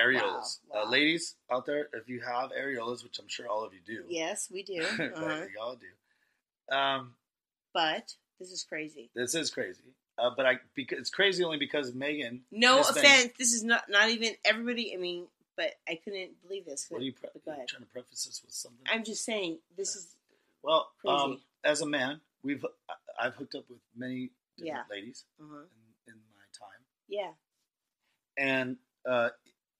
Areolas. 0.00 0.58
Wow, 0.68 0.84
Uh, 0.84 0.90
ladies 0.90 1.34
out 1.50 1.66
there, 1.66 1.88
if 1.92 2.08
you 2.08 2.20
have 2.20 2.50
areolas, 2.52 3.02
which 3.04 3.18
I'm 3.18 3.28
sure 3.28 3.46
all 3.48 3.64
of 3.64 3.72
you 3.74 3.80
do. 3.84 4.04
Yes, 4.08 4.48
we 4.52 4.62
do. 4.62 4.82
Uh-huh. 4.98 5.44
y'all 5.56 5.76
do. 5.76 6.74
Um, 6.74 7.14
But 7.74 8.14
this 8.38 8.50
is 8.50 8.64
crazy. 8.64 9.10
this 9.14 9.34
is 9.34 9.50
crazy. 9.50 9.94
Uh, 10.18 10.30
but 10.36 10.46
I 10.46 10.58
because 10.74 10.98
it's 10.98 11.10
crazy 11.10 11.42
only 11.42 11.58
because 11.58 11.94
Megan. 11.94 12.42
No 12.50 12.80
offense. 12.80 13.32
This 13.38 13.52
is 13.54 13.64
not 13.64 13.88
not 13.88 14.10
even 14.10 14.34
everybody. 14.44 14.92
I 14.94 14.98
mean, 14.98 15.26
but 15.56 15.72
I 15.88 15.96
couldn't 16.02 16.40
believe 16.42 16.64
this. 16.66 16.86
What 16.90 17.00
are 17.00 17.04
you, 17.04 17.12
pre- 17.12 17.28
But 17.32 17.44
go 17.44 17.50
you 17.50 17.56
ahead. 17.56 17.68
trying 17.68 17.82
to 17.82 17.88
preface 17.88 18.24
this 18.24 18.42
with 18.44 18.52
something? 18.54 18.84
I'm 18.86 19.04
just 19.04 19.24
saying 19.24 19.58
this 19.76 19.96
is 19.96 20.14
well, 20.62 20.90
crazy. 21.00 21.16
um, 21.16 21.40
as 21.64 21.80
a 21.80 21.86
man, 21.86 22.20
we've 22.42 22.64
I've 23.20 23.34
hooked 23.34 23.54
up 23.54 23.64
with 23.70 23.78
many 23.96 24.30
different 24.56 24.84
Yeah. 24.90 24.94
ladies 24.96 25.24
uh-huh. 25.40 25.62
in, 26.06 26.12
in 26.12 26.18
my 26.34 26.44
time, 26.58 26.84
yeah. 27.08 27.32
and 28.36 28.76
uh, 29.08 29.30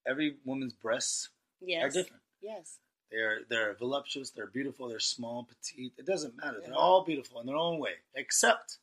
every 0.07 0.37
woman's 0.45 0.73
breasts 0.73 1.29
Yes. 1.61 1.83
are 1.83 1.89
different. 1.89 2.21
Yes. 2.41 2.77
They're 3.11 3.41
they're 3.47 3.73
voluptuous, 3.75 4.31
they're 4.31 4.47
beautiful, 4.47 4.87
they're 4.89 4.99
small, 4.99 5.43
petite. 5.47 5.93
It 5.97 6.05
doesn't 6.05 6.35
matter. 6.37 6.59
They're 6.63 6.73
all 6.75 7.03
beautiful 7.03 7.39
in 7.41 7.45
their 7.47 7.55
own 7.55 7.79
way, 7.79 7.91
except 8.15 8.77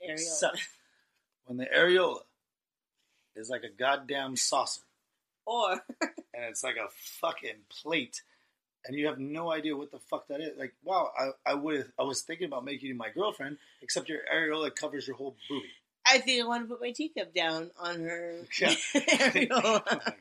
except 0.00 0.58
when 1.46 1.56
the 1.58 1.66
areola 1.66 2.20
is 3.36 3.48
like 3.50 3.62
a 3.62 3.68
goddamn 3.68 4.36
saucer, 4.36 4.82
or 5.46 5.72
and 6.00 6.44
it's 6.48 6.64
like 6.64 6.76
a 6.76 6.88
fucking 7.20 7.62
plate, 7.70 8.22
and 8.86 8.96
you 8.98 9.06
have 9.06 9.18
no 9.20 9.52
idea 9.52 9.76
what 9.76 9.92
the 9.92 9.98
fuck 10.00 10.26
that 10.28 10.40
is. 10.40 10.58
Like, 10.58 10.74
wow, 10.82 11.10
I 11.16 11.30
I 11.52 11.54
would 11.54 11.92
I 11.98 12.02
was 12.02 12.22
thinking 12.22 12.46
about 12.48 12.64
making 12.64 12.88
you 12.88 12.94
my 12.96 13.10
girlfriend, 13.10 13.58
except 13.82 14.08
your 14.08 14.20
areola 14.32 14.74
covers 14.74 15.06
your 15.06 15.16
whole 15.16 15.36
booby. 15.48 15.68
I 16.06 16.18
think 16.18 16.42
I 16.42 16.46
want 16.46 16.62
to 16.64 16.68
put 16.68 16.80
my 16.80 16.92
teacup 16.92 17.34
down 17.34 17.70
on 17.80 18.00
her. 18.02 18.34
Yeah. 18.60 18.74
Oh 19.50 19.82
my 19.86 19.98
god. 20.00 20.12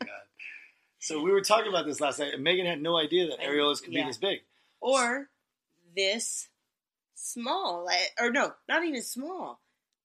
So 0.99 1.21
we 1.21 1.31
were 1.31 1.41
talking 1.41 1.67
about 1.67 1.85
this 1.85 1.99
last 1.99 2.19
night, 2.19 2.33
and 2.33 2.43
Megan 2.43 2.65
had 2.65 2.81
no 2.81 2.97
idea 2.97 3.27
that 3.27 3.39
areolas 3.41 3.83
could 3.83 3.93
yeah. 3.93 4.03
be 4.03 4.07
this 4.09 4.17
big. 4.17 4.39
or 4.79 5.29
this 5.95 6.47
small, 7.15 7.87
or 8.19 8.31
no, 8.31 8.53
not 8.69 8.83
even 8.85 9.01
small. 9.01 9.59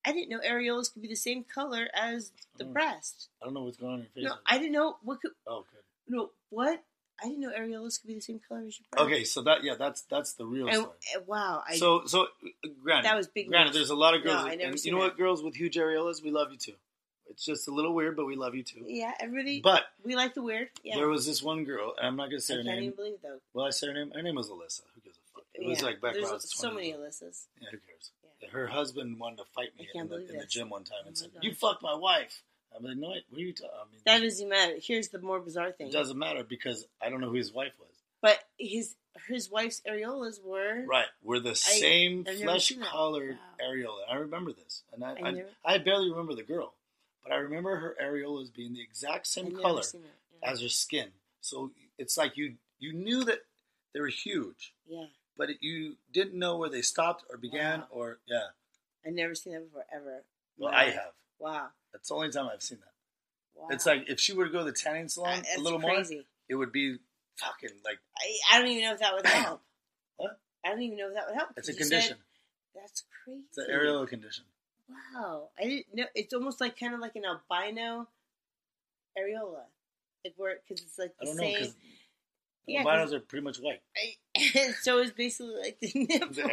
I 0.04 0.12
didn't 0.12 0.28
know 0.30 0.40
areolas 0.40 0.92
could 0.92 1.02
be 1.02 1.08
the 1.08 1.14
same 1.14 1.44
color 1.44 1.88
as 1.94 2.32
the 2.56 2.64
Oh. 2.64 2.68
breast. 2.72 3.28
I 3.40 3.44
don't 3.44 3.54
know 3.54 3.62
what's 3.62 3.76
going 3.76 3.92
on 3.92 3.98
in 4.00 4.06
your 4.22 4.30
face. 4.30 4.36
No, 4.36 4.42
I 4.46 4.58
didn't 4.58 4.72
know 4.72 4.96
what 5.02 5.20
could. 5.20 5.32
oh, 5.46 5.64
good. 5.70 5.82
No, 6.16 6.30
what? 6.50 6.82
I 7.22 7.28
didn't 7.28 7.40
know 7.40 7.50
areolas 7.50 8.00
could 8.00 8.08
be 8.08 8.14
the 8.14 8.20
same 8.20 8.40
color 8.48 8.60
as 8.66 8.78
your 8.78 8.86
breast. 8.90 9.06
Okay, 9.06 9.24
so 9.24 9.42
that 9.42 9.64
yeah, 9.64 9.74
that's 9.78 10.02
that's 10.02 10.34
the 10.34 10.44
real 10.46 10.66
And, 10.68 10.76
story. 10.76 10.96
uh, 11.16 11.20
wow, 11.26 11.62
I 11.68 11.76
so 11.76 12.04
so 12.06 12.28
granted, 12.82 13.06
That 13.06 13.16
was 13.16 13.26
big 13.26 13.48
Granted, 13.48 13.70
news. 13.70 13.74
there's 13.76 13.90
a 13.90 13.96
lot 13.96 14.14
of 14.14 14.24
No, 14.24 14.32
girls, 14.32 14.44
I 14.44 14.54
never 14.54 14.70
and 14.70 14.84
you 14.84 14.92
know 14.92 14.98
that. 14.98 15.04
what, 15.04 15.16
girls 15.18 15.42
with 15.42 15.54
huge 15.56 15.76
areolas, 15.76 16.22
we 16.22 16.30
love 16.30 16.52
you 16.52 16.58
too. 16.58 16.74
It's 17.30 17.44
just 17.44 17.68
a 17.68 17.70
little 17.72 17.94
weird, 17.94 18.16
but 18.16 18.24
we 18.26 18.36
love 18.36 18.54
you 18.54 18.62
too. 18.62 18.84
yeah, 18.86 19.12
everybody. 19.20 19.60
But 19.60 19.82
we 20.04 20.16
like 20.16 20.34
the 20.34 20.42
weird. 20.42 20.68
Yeah, 20.82 20.96
there 20.96 21.08
was 21.08 21.26
this 21.26 21.42
one 21.42 21.64
girl, 21.64 21.94
and 21.98 22.06
I'm 22.06 22.16
not 22.16 22.26
gonna 22.26 22.36
I 22.36 22.40
say 22.40 22.54
her 22.56 22.62
name. 22.62 22.70
I 22.70 22.74
can't 22.76 22.84
even 22.84 22.96
believe 22.96 23.12
it, 23.14 23.22
though. 23.22 23.38
Well, 23.52 23.66
I 23.66 23.70
said 23.70 23.88
her 23.88 23.94
name. 23.94 24.10
Her 24.14 24.22
name 24.22 24.34
was 24.36 24.48
Alyssa. 24.48 24.82
Who 24.94 25.00
gives 25.02 25.18
a 25.18 25.34
fuck? 25.34 25.44
It 25.54 25.66
was 25.68 25.82
like 25.82 26.00
back 26.00 26.14
when 26.14 26.24
I 26.24 26.28
There's 26.28 26.32
was 26.32 26.52
so 26.56 26.70
20. 26.70 26.92
many 26.92 27.02
Alyssas. 27.02 27.46
Yeah, 27.60 27.68
who 27.72 27.76
cares? 27.78 28.10
Yeah. 28.40 28.48
Her 28.50 28.68
husband 28.68 29.18
wanted 29.18 29.38
to 29.38 29.44
fight 29.54 29.70
me 29.76 29.88
in, 29.94 30.08
the, 30.08 30.16
in 30.30 30.38
the 30.38 30.46
gym 30.46 30.70
one 30.70 30.84
time 30.84 30.98
and 31.06 31.16
Oh 31.16 31.20
my 31.20 31.22
said, 31.22 31.34
God. 31.34 31.44
"You 31.44 31.54
fucked 31.54 31.82
my 31.82 31.94
wife." 31.94 32.42
I'm 32.76 32.84
like, 32.84 32.96
"No, 32.96 33.08
what 33.08 33.18
are 33.34 33.40
you 33.40 33.52
talking?" 33.52 33.70
I 33.74 33.84
mean, 33.90 34.00
That 34.04 34.20
doesn't 34.20 34.48
matter. 34.48 34.74
Here's 34.80 35.08
the 35.08 35.18
more 35.20 35.40
bizarre 35.40 35.72
thing. 35.72 35.88
it 35.88 35.92
doesn't 35.92 36.18
matter 36.18 36.44
because 36.44 36.86
I 37.02 37.08
don't 37.10 37.20
know 37.20 37.28
who 37.28 37.34
his 37.36 37.52
wife 37.52 37.72
was. 37.78 37.88
But 38.20 38.38
his 38.58 38.94
his 39.28 39.50
wife's 39.50 39.80
areolas 39.88 40.42
were 40.42 40.84
Right, 40.86 41.06
we're 41.22 41.40
the 41.40 41.54
same 41.56 42.24
I've 42.28 42.38
flesh 42.40 42.72
colored 42.82 43.36
Wow. 43.60 43.66
areola. 43.68 44.00
I 44.08 44.14
remember 44.16 44.52
this, 44.52 44.82
and 44.92 45.02
I 45.04 45.12
I 45.14 45.18
I, 45.28 45.30
never- 45.32 45.48
I 45.64 45.78
barely 45.78 46.10
remember 46.10 46.34
the 46.34 46.42
girl, 46.44 46.74
but 47.22 47.32
I 47.32 47.36
remember 47.36 47.76
her 47.76 47.96
areolas 48.00 48.52
being 48.54 48.74
the 48.74 48.82
exact 48.82 49.26
same 49.26 49.54
color. 49.56 49.82
Yeah. 49.94 50.50
as 50.52 50.60
her 50.62 50.68
skin. 50.68 51.10
So 51.40 51.72
it's 51.96 52.16
like 52.16 52.36
you 52.36 52.56
you 52.78 52.92
knew 52.92 53.24
that 53.24 53.40
they 53.92 54.00
were 54.00 54.06
huge, 54.08 54.72
yeah, 54.86 55.06
but 55.36 55.50
it, 55.50 55.56
you 55.60 55.96
didn't 56.12 56.34
know 56.38 56.56
where 56.58 56.68
they 56.68 56.82
stopped 56.82 57.24
or 57.30 57.36
began, 57.38 57.80
Wow. 57.80 57.86
or 57.90 58.18
yeah. 58.26 58.48
I've 59.06 59.14
never 59.14 59.34
seen 59.34 59.52
that 59.54 59.64
before 59.64 59.86
ever. 59.92 60.22
Well, 60.58 60.70
Wow. 60.72 60.78
I 60.78 60.84
have. 60.90 61.12
Wow. 61.40 61.68
That's 61.99 62.09
the 62.11 62.14
only 62.14 62.30
time 62.30 62.49
I've 62.53 62.62
seen 62.62 62.78
that. 62.78 62.92
wow. 63.61 63.66
It's 63.72 63.84
like 63.86 64.05
if 64.09 64.20
she 64.20 64.32
were 64.32 64.44
to 64.46 64.51
go 64.53 64.61
to 64.61 64.64
the 64.66 64.72
tanning 64.72 65.09
salon 65.09 65.42
That's 65.42 65.57
a 65.57 65.61
little 65.61 65.80
crazy. 65.80 66.14
more, 66.14 66.24
it 66.49 66.55
would 66.55 66.70
be 66.70 66.96
fucking 67.36 67.70
like 67.84 67.99
I, 68.16 68.55
I 68.57 68.59
don't 68.61 68.68
even 68.68 68.84
know 68.84 68.92
if 68.94 69.01
that 69.01 69.14
would 69.14 69.26
help. 69.26 69.62
What? 70.16 70.38
I 70.64 70.70
don't 70.70 70.82
even 70.82 70.96
know 70.99 71.09
if 71.09 71.14
that 71.14 71.26
would 71.26 71.36
help. 71.36 71.51
it's 71.57 71.68
a 71.68 71.74
condition. 71.74 72.16
said- 72.16 72.16
that's 72.84 73.03
crazy. 73.24 73.42
It's 73.49 73.59
an 73.59 73.66
areola 73.74 74.07
condition. 74.07 74.44
Wow, 74.88 75.49
I 75.59 75.64
didn't 75.64 75.86
know. 75.94 76.05
It's 76.14 76.32
almost 76.32 76.61
like 76.61 76.78
kind 76.78 76.94
of 76.94 77.01
like 77.01 77.16
an 77.16 77.24
albino 77.24 78.07
areola, 79.18 79.62
like 80.24 80.34
where 80.36 80.59
because 80.66 80.84
it's 80.84 80.99
like 80.99 81.11
I 81.20 81.24
the 81.24 81.26
don't 81.26 81.36
know 81.36 81.42
same. 81.42 81.55
because 81.55 81.74
Yeah, 82.66 82.80
albinos 82.84 83.12
are 83.12 83.20
pretty 83.20 83.44
much 83.44 83.59
white. 83.59 83.80
I, 83.96 84.72
so 84.82 84.99
it's 84.99 85.11
basically 85.11 85.57
like 85.57 85.78
the 85.80 85.92
nipple. 85.94 86.51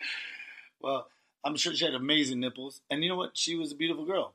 well, 0.80 1.08
I'm 1.44 1.56
sure 1.56 1.74
she 1.74 1.84
had 1.84 1.94
amazing 1.94 2.40
nipples, 2.40 2.80
and 2.90 3.02
you 3.02 3.08
know 3.10 3.16
what? 3.16 3.36
She 3.36 3.54
was 3.54 3.72
a 3.72 3.76
beautiful 3.76 4.04
girl, 4.06 4.34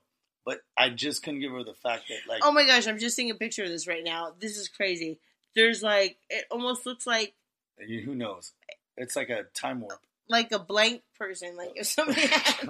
but 0.50 0.62
I 0.78 0.90
just 0.90 1.22
couldn't 1.24 1.42
give 1.42 1.52
her 1.52 1.64
the 1.64 1.74
fact 1.76 2.06
that 2.10 2.18
like 2.28 2.42
Oh 2.44 2.52
my 2.52 2.66
gosh, 2.66 2.88
I'm 2.88 2.98
just 2.98 3.16
seeing 3.16 3.30
a 3.30 3.36
picture 3.36 3.64
of 3.64 3.70
this 3.70 3.88
right 3.88 4.04
now. 4.04 4.34
This 4.40 4.58
is 4.58 4.68
crazy. 4.68 5.20
There's 5.56 5.84
like 5.84 6.18
it 6.30 6.46
almost 6.50 6.86
looks 6.86 7.06
like 7.06 7.34
you- 7.80 8.02
who 8.02 8.16
knows? 8.16 8.52
It's 8.98 9.16
like 9.16 9.30
a 9.30 9.44
time 9.54 9.82
warp. 9.82 10.02
like 10.28 10.52
a 10.52 10.60
blank 10.60 11.02
person. 11.18 11.56
Like 11.56 11.72
if 11.76 11.86
somebody 11.88 12.22
had 12.28 12.70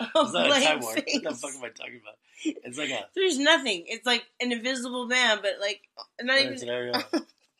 it's 0.00 0.14
a 0.14 0.18
a 0.18 0.46
blank 0.46 0.82
warp. 0.82 0.94
face. 0.96 1.14
What 1.14 1.24
the 1.24 1.34
fuck 1.34 1.54
am 1.54 1.64
I 1.64 1.68
talking 1.68 2.00
about? 2.02 2.16
It's 2.64 2.78
like 2.78 2.90
a 2.90 3.06
There's 3.14 3.38
nothing. 3.38 3.84
It's 3.86 4.06
like 4.06 4.24
an 4.40 4.52
invisible 4.52 5.06
man, 5.06 5.38
but 5.42 5.52
like 5.60 5.82
not 6.20 6.40
even. 6.40 6.94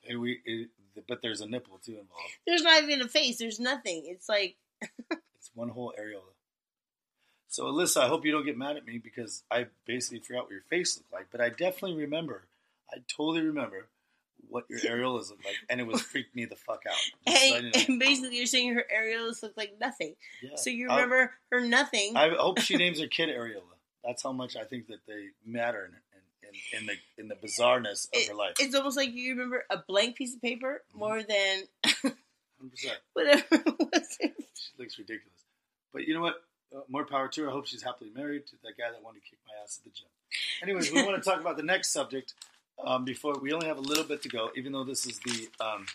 and 0.08 0.20
we, 0.20 0.40
it, 0.44 0.68
but 1.08 1.20
there's 1.22 1.40
a 1.42 1.46
nipple 1.46 1.78
too 1.84 1.92
involved. 1.92 2.32
There's 2.46 2.62
not 2.62 2.82
even 2.82 3.02
a 3.02 3.08
face. 3.08 3.38
There's 3.38 3.60
nothing. 3.60 4.02
It's 4.06 4.28
like 4.28 4.56
It's 5.38 5.50
one 5.54 5.68
whole 5.68 5.92
areola. 5.98 6.32
So 7.56 7.64
Alyssa, 7.64 8.02
I 8.02 8.08
hope 8.08 8.26
you 8.26 8.32
don't 8.32 8.44
get 8.44 8.58
mad 8.58 8.76
at 8.76 8.84
me 8.84 8.98
because 8.98 9.42
I 9.50 9.64
basically 9.86 10.18
forgot 10.18 10.42
what 10.42 10.50
your 10.50 10.60
face 10.68 10.98
looked 10.98 11.10
like, 11.10 11.28
but 11.32 11.40
I 11.40 11.48
definitely 11.48 11.94
remember. 11.96 12.42
I 12.92 12.98
totally 13.08 13.40
remember 13.46 13.86
what 14.50 14.64
your 14.68 14.78
areolas 14.80 15.30
looked 15.30 15.46
like, 15.46 15.54
and 15.70 15.80
it 15.80 15.86
was 15.86 16.02
freaked 16.02 16.36
me 16.36 16.44
the 16.44 16.54
fuck 16.56 16.82
out. 16.86 16.94
Just 17.26 17.46
so 17.48 17.56
and, 17.56 17.74
and 17.88 17.98
basically 17.98 18.36
you're 18.36 18.44
saying 18.44 18.74
her 18.74 18.84
areolas 18.94 19.42
look 19.42 19.54
like 19.56 19.72
nothing. 19.80 20.16
Yeah. 20.42 20.50
So 20.56 20.68
you 20.68 20.90
I- 20.90 20.96
remember 20.96 21.32
her 21.50 21.62
nothing. 21.62 22.14
I, 22.14 22.28
hope 22.38 22.58
she 22.60 22.76
names 22.76 23.00
her 23.00 23.06
kid 23.06 23.30
areola. 23.30 23.62
That's 24.04 24.22
how 24.22 24.32
much 24.32 24.54
I 24.54 24.64
think 24.64 24.88
that 24.88 24.98
they 25.08 25.28
matter 25.46 25.90
in, 26.42 26.50
in, 26.76 26.80
in, 26.80 26.86
the 26.88 26.92
in 27.22 27.28
the 27.28 27.36
bizarreness 27.36 28.04
of 28.04 28.10
It- 28.20 28.28
her 28.28 28.34
life. 28.34 28.56
It's 28.60 28.74
almost 28.74 28.98
like 28.98 29.14
you 29.14 29.30
remember 29.32 29.64
a 29.70 29.78
blank 29.78 30.16
piece 30.16 30.34
of 30.34 30.42
paper 30.42 30.82
Mm-hmm. 30.90 30.98
more 30.98 31.22
than 31.22 31.62
100%. 32.60 32.90
whatever 33.14 33.42
it 33.50 33.78
was. 33.78 34.18
She 34.20 34.72
looks 34.78 34.98
ridiculous. 34.98 35.32
But 35.94 36.06
you 36.06 36.12
know 36.12 36.20
what? 36.20 36.34
Uh, 36.74 36.80
more 36.88 37.04
power 37.04 37.28
to 37.28 37.42
her. 37.44 37.48
I 37.48 37.52
hope 37.52 37.66
she's 37.66 37.82
happily 37.82 38.10
married 38.14 38.46
to 38.48 38.56
that 38.64 38.76
guy 38.76 38.90
that 38.90 39.02
wanted 39.02 39.22
to 39.22 39.30
kick 39.30 39.38
my 39.46 39.52
ass 39.62 39.78
at 39.78 39.84
the 39.84 39.90
gym. 39.90 40.08
Anyways, 40.62 40.90
we 40.92 41.02
want 41.04 41.22
to 41.22 41.28
talk 41.30 41.40
about 41.40 41.56
the 41.56 41.62
next 41.62 41.92
subject 41.92 42.34
um, 42.84 43.04
before 43.04 43.38
we 43.38 43.52
only 43.52 43.66
have 43.68 43.78
a 43.78 43.82
little 43.82 44.04
bit 44.04 44.22
to 44.22 44.28
go, 44.28 44.50
even 44.56 44.72
though 44.72 44.84
this 44.84 45.06
is 45.06 45.18
the 45.20 45.48
um, 45.64 45.86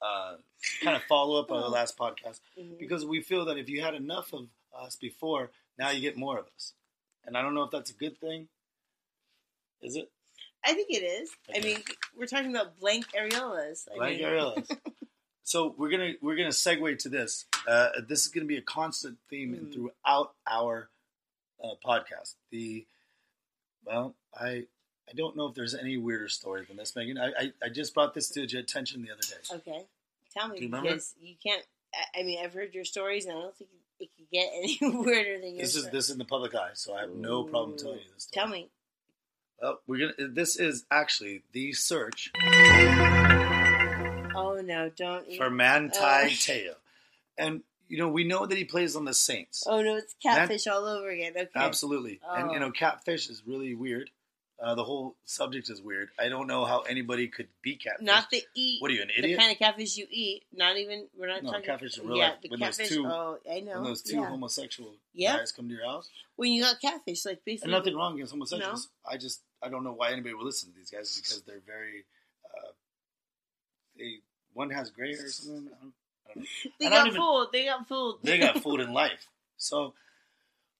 uh, 0.00 0.36
kind 0.82 0.96
of 0.96 1.02
follow 1.04 1.40
up 1.40 1.50
on 1.50 1.60
the 1.60 1.68
last 1.68 1.98
podcast, 1.98 2.40
Mhm. 2.58 2.78
because 2.78 3.04
we 3.04 3.20
feel 3.20 3.44
that 3.46 3.58
if 3.58 3.68
you 3.68 3.82
had 3.82 3.94
enough 3.94 4.32
of 4.32 4.46
us 4.74 4.96
before, 4.96 5.50
now 5.78 5.90
you 5.90 6.00
get 6.00 6.16
more 6.16 6.38
of 6.38 6.46
us. 6.54 6.72
And 7.26 7.36
I 7.36 7.42
don't 7.42 7.54
know 7.54 7.64
if 7.64 7.70
that's 7.70 7.90
a 7.90 7.94
good 7.94 8.18
thing. 8.18 8.48
Is 9.82 9.96
it? 9.96 10.10
I 10.64 10.72
think 10.74 10.90
it 10.90 11.02
is. 11.02 11.30
I 11.54 11.60
mean, 11.60 11.78
we're 12.16 12.26
talking 12.26 12.54
about 12.54 12.78
blank 12.78 13.06
areolas. 13.12 13.88
I 13.92 13.96
Blank 13.96 14.18
mean, 14.20 14.28
areolas. 14.28 14.78
so 15.42 15.74
we're 15.76 15.90
gonna 15.90 16.12
we're 16.20 16.36
gonna 16.36 16.48
segue 16.50 16.98
to 17.00 17.08
this. 17.08 17.44
Uh, 17.66 17.88
this 18.08 18.20
is 18.24 18.28
gonna 18.28 18.46
be 18.46 18.56
a 18.56 18.62
constant 18.62 19.18
theme 19.28 19.54
Mm. 19.54 19.72
throughout 19.72 20.34
our 20.48 20.88
uh, 21.62 21.74
podcast. 21.84 22.34
The 22.50 22.86
well, 23.84 24.14
I 24.38 24.64
I 25.08 25.12
don't 25.16 25.36
know 25.36 25.46
if 25.46 25.54
there's 25.54 25.74
any 25.74 25.96
weirder 25.96 26.28
story 26.28 26.64
than 26.66 26.76
this, 26.76 26.94
Megan. 26.94 27.18
I 27.18 27.26
I, 27.28 27.52
I 27.64 27.68
just 27.68 27.94
brought 27.94 28.14
this 28.14 28.28
to 28.30 28.46
your 28.46 28.60
attention 28.60 29.02
the 29.02 29.10
other 29.10 29.22
day. 29.22 29.56
Okay, 29.56 29.86
tell 30.36 30.48
me 30.48 30.56
Do 30.58 30.64
you 30.64 30.68
remember? 30.70 31.00
you 31.20 31.34
can't. 31.42 31.62
I- 31.94 32.20
I 32.20 32.22
mean, 32.22 32.38
I've 32.44 32.52
heard 32.54 32.72
your 32.74 32.84
stories, 32.84 33.26
and 33.26 33.36
I 33.36 33.40
don't 33.40 33.56
think 33.56 33.70
it 33.98 34.08
could 34.16 34.30
get 34.30 34.48
any 34.54 34.78
weirder 34.80 35.40
than 35.40 35.56
yours. 35.56 35.74
This 35.74 35.76
is 35.84 35.90
this 35.90 36.04
is 36.06 36.10
in 36.12 36.18
the 36.18 36.24
public 36.24 36.54
eye, 36.54 36.70
so 36.74 36.94
I 36.94 37.00
have 37.00 37.10
no 37.14 37.42
problem 37.44 37.76
telling 37.76 37.98
you 37.98 38.04
this. 38.14 38.24
Story. 38.24 38.44
Tell 38.44 38.52
me. 38.52 38.68
Well, 39.60 39.80
we're 39.86 40.08
gonna. 40.16 40.28
This 40.30 40.56
is 40.56 40.84
actually 40.90 41.42
the 41.52 41.72
search 41.72 42.30
Oh 44.34 44.60
no! 44.60 44.90
Don't. 44.96 45.32
for 45.36 45.50
Manti 45.50 45.98
Uh. 45.98 46.28
Teo, 46.40 46.74
and 47.38 47.62
you 47.88 47.98
know, 47.98 48.08
we 48.08 48.24
know 48.24 48.46
that 48.46 48.56
he 48.56 48.64
plays 48.64 48.94
on 48.96 49.04
the 49.04 49.14
Saints. 49.14 49.64
Oh 49.66 49.82
no, 49.82 49.96
it's 49.96 50.14
catfish 50.22 50.66
all 50.66 50.84
over 50.86 51.08
again. 51.10 51.32
Okay. 51.36 51.48
Absolutely. 51.56 52.20
And, 52.28 52.50
you 52.52 52.56
Oh. 52.58 52.60
know, 52.60 52.70
catfish 52.70 53.28
is 53.28 53.42
really 53.46 53.74
weird. 53.74 54.10
Uh, 54.62 54.74
the 54.74 54.84
whole 54.84 55.16
subject 55.24 55.70
is 55.70 55.80
weird. 55.80 56.10
I 56.18 56.28
don't 56.28 56.46
know 56.46 56.66
how 56.66 56.80
anybody 56.82 57.28
could 57.28 57.48
be 57.62 57.76
catfish. 57.76 58.04
Not 58.04 58.28
the 58.30 58.42
eat. 58.54 58.80
What 58.82 58.90
are 58.90 58.94
you, 58.94 59.00
an 59.02 59.08
idiot? 59.16 59.38
The 59.38 59.42
kind 59.42 59.50
of 59.52 59.58
catfish 59.58 59.96
you 59.96 60.06
eat. 60.10 60.44
Not 60.52 60.76
even. 60.76 61.08
We're 61.18 61.28
not 61.28 61.42
No, 61.42 61.52
talking. 61.52 61.64
catfish 61.66 61.96
in 61.98 62.06
real 62.06 62.18
yeah, 62.18 62.34
the 62.42 62.50
When 62.50 62.60
those 62.60 62.76
catfish. 62.76 62.94
two- 62.94 63.06
oh, 63.06 63.38
I 63.50 63.60
know. 63.60 63.74
when 63.76 63.84
those 63.84 64.02
two 64.02 64.16
yeah. 64.16 64.28
homosexual 64.28 64.94
Yeah. 65.14 65.38
guys 65.38 65.50
come 65.50 65.66
to 65.68 65.74
your 65.74 65.86
house. 65.86 66.10
When 66.36 66.52
you 66.52 66.62
got 66.62 66.78
catfish, 66.80 67.24
like 67.24 67.40
And 67.46 67.70
nothing 67.72 67.96
wrong 67.96 68.14
against 68.14 68.32
homosexuals. 68.32 68.90
I 69.10 69.16
just 69.16 69.40
I 69.62 69.68
don't 69.70 69.82
know 69.82 69.92
why 69.94 70.12
anybody 70.12 70.34
would 70.34 70.44
listen 70.44 70.70
to 70.72 70.76
these 70.78 70.90
guys 70.90 71.16
because 71.16 71.40
they're 71.42 71.62
very 71.66 72.04
they 74.00 74.14
one 74.54 74.70
has 74.70 74.90
gray 74.90 75.14
hair 75.14 75.26
or 75.26 75.28
something. 75.28 75.68
I 75.68 75.82
don't, 75.82 75.92
I 76.26 76.34
don't 76.34 76.36
know. 76.36 76.42
They 76.80 76.86
I 76.86 76.90
don't 76.90 76.98
got 76.98 77.06
even- 77.08 77.20
fooled. 77.20 77.48
They 77.52 77.64
got 77.66 77.88
fooled. 77.88 78.18
They 78.22 78.38
got 78.38 78.58
fooled 78.62 78.80
in 78.80 78.92
life. 78.92 79.26
So 79.56 79.94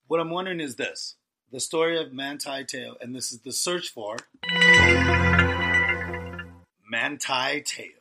what 0.09 0.21
I'm 0.21 0.31
wondering 0.31 0.61
is 0.61 0.77
this: 0.77 1.17
the 1.53 1.61
story 1.61 2.01
of 2.01 2.13
Manti 2.13 2.65
Te'o, 2.65 2.95
and 3.01 3.15
this 3.15 3.31
is 3.33 3.41
the 3.41 3.53
search 3.53 3.89
for 3.91 4.17
Manti 6.89 7.61
Te'o. 7.63 8.01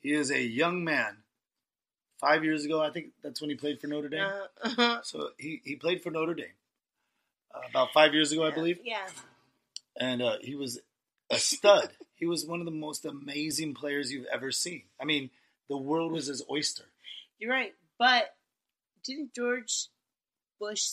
He 0.00 0.12
is 0.12 0.30
a 0.30 0.40
young 0.42 0.82
man. 0.84 1.18
Five 2.20 2.44
years 2.44 2.64
ago, 2.64 2.80
I 2.80 2.90
think 2.90 3.06
that's 3.22 3.40
when 3.40 3.50
he 3.50 3.56
played 3.56 3.80
for 3.80 3.88
Notre 3.88 4.08
Dame. 4.08 4.30
Uh, 4.62 4.98
So 5.02 5.30
he, 5.38 5.60
he 5.64 5.74
played 5.76 6.02
for 6.02 6.10
Notre 6.10 6.34
Dame 6.34 6.54
uh, 7.52 7.60
about 7.68 7.88
five 7.92 8.14
years 8.14 8.30
ago, 8.32 8.44
I 8.46 8.50
believe, 8.52 8.78
Yeah. 8.84 9.06
and 9.96 10.22
uh, 10.22 10.36
he 10.40 10.54
was 10.54 10.78
a 11.30 11.38
stud. 11.38 11.90
He 12.22 12.28
was 12.28 12.46
one 12.46 12.60
of 12.60 12.66
the 12.66 12.70
most 12.70 13.04
amazing 13.04 13.74
players 13.74 14.12
you've 14.12 14.28
ever 14.32 14.52
seen. 14.52 14.82
I 15.00 15.04
mean, 15.04 15.30
the 15.68 15.76
world 15.76 16.12
was 16.12 16.26
his 16.26 16.40
oyster. 16.48 16.84
You're 17.40 17.50
right. 17.50 17.74
But 17.98 18.36
didn't 19.02 19.34
George 19.34 19.88
Bush 20.60 20.92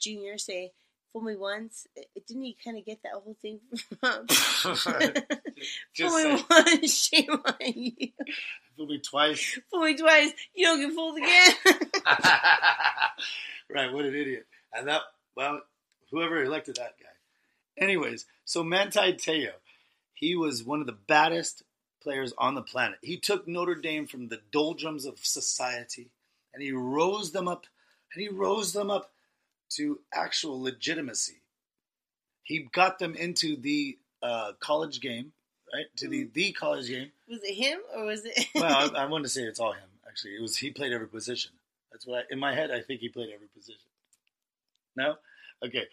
Jr. 0.00 0.36
say, 0.36 0.72
fool 1.12 1.22
me 1.22 1.36
once? 1.36 1.86
Didn't 2.26 2.42
he 2.42 2.56
kind 2.64 2.76
of 2.76 2.84
get 2.84 2.98
that 3.04 3.12
whole 3.12 3.36
thing 3.40 3.60
from. 4.00 4.26
Just 5.94 6.12
fool 6.12 6.34
me 6.34 6.44
once, 6.50 6.92
shame 6.92 7.30
on 7.30 7.54
you. 7.60 8.08
fool 8.76 8.86
me 8.86 8.98
twice. 8.98 9.60
Fool 9.70 9.82
me 9.82 9.96
twice, 9.96 10.32
you 10.56 10.66
don't 10.66 10.80
get 10.80 10.92
fooled 10.92 11.18
again. 11.18 11.54
right, 13.72 13.92
what 13.92 14.06
an 14.06 14.16
idiot. 14.16 14.48
And 14.72 14.88
that, 14.88 15.02
well, 15.36 15.60
whoever 16.10 16.42
elected 16.42 16.74
that 16.78 16.96
guy. 16.98 17.06
Anyways, 17.78 18.26
so 18.44 18.64
Manti 18.64 19.12
Te'o, 19.12 19.52
he 20.14 20.34
was 20.34 20.64
one 20.64 20.80
of 20.80 20.86
the 20.86 20.92
baddest 20.92 21.62
players 22.02 22.32
on 22.38 22.54
the 22.54 22.62
planet. 22.62 22.98
He 23.02 23.16
took 23.16 23.46
Notre 23.46 23.74
Dame 23.74 24.06
from 24.06 24.28
the 24.28 24.40
doldrums 24.50 25.04
of 25.04 25.18
society 25.24 26.10
and 26.54 26.62
he 26.62 26.72
rose 26.72 27.32
them 27.32 27.48
up, 27.48 27.66
and 28.12 28.22
he 28.22 28.28
rose 28.28 28.72
them 28.72 28.90
up 28.90 29.10
to 29.70 29.98
actual 30.12 30.62
legitimacy. 30.62 31.40
He 32.44 32.68
got 32.72 33.00
them 33.00 33.16
into 33.16 33.56
the 33.56 33.98
uh, 34.22 34.52
college 34.60 35.00
game, 35.00 35.32
right? 35.74 35.86
To 35.96 36.08
the, 36.08 36.28
the 36.32 36.52
college 36.52 36.88
game. 36.88 37.10
was 37.28 37.42
it 37.42 37.54
him 37.54 37.80
or 37.94 38.04
was 38.04 38.24
it. 38.24 38.46
Well, 38.54 38.94
I, 38.94 39.02
I 39.02 39.06
want 39.06 39.24
to 39.24 39.28
say 39.28 39.42
it's 39.42 39.58
all 39.58 39.72
him. 39.72 39.88
Actually, 40.06 40.36
it 40.36 40.42
was 40.42 40.56
he 40.56 40.70
played 40.70 40.92
every 40.92 41.08
position. 41.08 41.50
That's 41.90 42.06
what 42.06 42.20
I, 42.20 42.22
in 42.30 42.38
my 42.38 42.54
head 42.54 42.70
I 42.70 42.80
think 42.80 43.00
he 43.00 43.08
played 43.08 43.30
every 43.34 43.48
position. 43.48 43.80
No, 44.96 45.16
okay, 45.64 45.84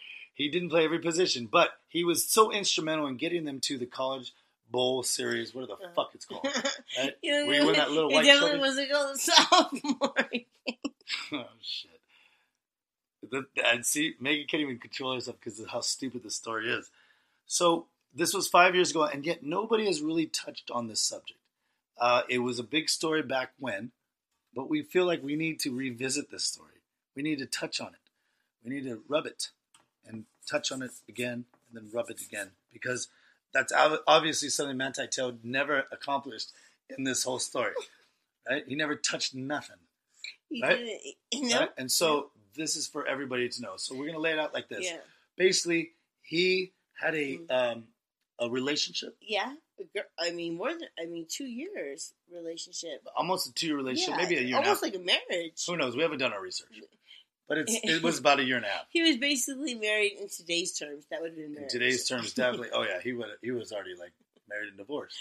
he 0.41 0.49
didn't 0.49 0.69
play 0.69 0.83
every 0.83 0.97
position, 0.97 1.47
but 1.49 1.69
he 1.87 2.03
was 2.03 2.25
so 2.25 2.51
instrumental 2.51 3.05
in 3.05 3.15
getting 3.15 3.45
them 3.45 3.59
to 3.59 3.77
the 3.77 3.85
college 3.85 4.33
bowl 4.71 5.03
series. 5.03 5.53
What 5.53 5.67
the 5.67 5.75
fuck 5.95 6.11
it's 6.15 6.25
called? 6.25 6.47
Right? 6.97 7.13
You 7.21 7.31
know, 7.31 7.45
Where 7.45 7.61
you 7.61 7.65
win 7.67 7.75
that 7.75 7.91
little 7.91 8.09
it 8.09 8.13
white 8.15 8.25
definitely 8.25 8.57
trophy? 8.57 8.61
wasn't 8.61 8.91
called 8.91 9.15
the 9.15 9.19
sophomore. 9.19 10.13
oh 11.33 11.47
shit! 11.61 12.01
The, 13.29 13.45
and 13.63 13.85
see, 13.85 14.15
Megan 14.19 14.47
can't 14.47 14.61
even 14.61 14.79
control 14.79 15.13
herself 15.13 15.37
because 15.39 15.59
of 15.59 15.67
how 15.67 15.81
stupid 15.81 16.23
the 16.23 16.31
story 16.31 16.71
is. 16.71 16.89
So 17.45 17.85
this 18.13 18.33
was 18.33 18.47
five 18.47 18.73
years 18.73 18.89
ago, 18.89 19.03
and 19.03 19.23
yet 19.23 19.43
nobody 19.43 19.85
has 19.85 20.01
really 20.01 20.25
touched 20.25 20.71
on 20.71 20.87
this 20.87 21.01
subject. 21.01 21.39
Uh, 21.99 22.23
it 22.29 22.39
was 22.39 22.57
a 22.57 22.63
big 22.63 22.89
story 22.89 23.21
back 23.21 23.51
when, 23.59 23.91
but 24.55 24.69
we 24.69 24.81
feel 24.81 25.05
like 25.05 25.21
we 25.21 25.35
need 25.35 25.59
to 25.59 25.75
revisit 25.75 26.31
this 26.31 26.45
story. 26.45 26.81
We 27.15 27.21
need 27.21 27.37
to 27.39 27.45
touch 27.45 27.79
on 27.79 27.89
it. 27.89 27.99
We 28.65 28.73
need 28.73 28.85
to 28.85 29.03
rub 29.07 29.27
it 29.27 29.49
and 29.60 29.60
touch 30.49 30.71
on 30.71 30.81
it 30.81 30.91
again, 31.09 31.45
and 31.67 31.73
then 31.73 31.89
rub 31.93 32.09
it 32.09 32.21
again 32.21 32.51
because 32.71 33.07
that's 33.53 33.73
obviously 34.07 34.49
something 34.49 34.77
Manti 34.77 35.07
Te'o 35.07 35.37
never 35.43 35.85
accomplished 35.91 36.51
in 36.95 37.03
this 37.03 37.23
whole 37.23 37.39
story. 37.39 37.73
Right? 38.49 38.63
He 38.67 38.75
never 38.75 38.95
touched 38.95 39.35
nothing. 39.35 39.77
He 40.49 40.61
Right? 40.61 40.77
didn't, 40.77 41.01
you 41.31 41.49
know? 41.49 41.59
Right? 41.61 41.69
And 41.77 41.91
so 41.91 42.31
this 42.55 42.75
is 42.75 42.87
for 42.87 43.05
everybody 43.07 43.47
to 43.49 43.61
know. 43.61 43.77
So 43.77 43.95
we're 43.95 44.07
gonna 44.07 44.19
lay 44.19 44.31
it 44.33 44.39
out 44.39 44.53
like 44.53 44.67
this. 44.67 44.85
Yeah. 44.85 44.97
Basically, 45.37 45.91
he 46.21 46.73
had 46.99 47.15
a 47.15 47.37
Mm. 47.37 47.51
um, 47.51 47.87
a 48.39 48.49
relationship, 48.49 49.15
Yeah. 49.21 49.55
I 50.19 50.31
mean, 50.31 50.55
more 50.55 50.69
than, 50.73 50.87
I 50.99 51.05
mean, 51.05 51.27
two 51.29 51.45
years 51.45 52.13
relationship. 52.31 53.05
almost 53.15 53.47
a 53.47 53.53
two 53.53 53.67
year 53.67 53.75
relationship, 53.75 54.15
yeah, 54.17 54.23
maybe 54.23 54.37
a 54.37 54.41
year 54.41 54.57
and 54.57 54.65
a 54.65 54.69
half. 54.69 54.81
Almost 54.81 54.83
like 54.83 54.95
a 54.95 54.99
marriage. 55.29 55.65
Who 55.67 55.77
knows? 55.77 55.95
We 55.95 56.01
haven't 56.01 56.19
done 56.19 56.33
our 56.33 56.41
research, 56.41 56.69
but 57.47 57.57
it's 57.59 57.73
it 57.83 58.01
was 58.03 58.19
about 58.19 58.39
a 58.39 58.43
year 58.43 58.57
and 58.57 58.65
a 58.65 58.69
half. 58.69 58.85
He 58.89 59.01
was 59.01 59.17
basically 59.17 59.75
married 59.75 60.13
in 60.19 60.27
today's 60.29 60.71
terms. 60.77 61.05
That 61.11 61.21
would 61.21 61.31
have 61.31 61.37
been 61.37 61.63
In 61.63 61.69
today's 61.69 62.07
terms, 62.07 62.33
definitely. 62.35 62.69
Oh 62.73 62.83
yeah, 62.83 63.01
he 63.01 63.13
would 63.13 63.27
he 63.41 63.51
was 63.51 63.71
already 63.71 63.95
like 63.99 64.11
married 64.49 64.69
and 64.69 64.77
divorced. 64.77 65.17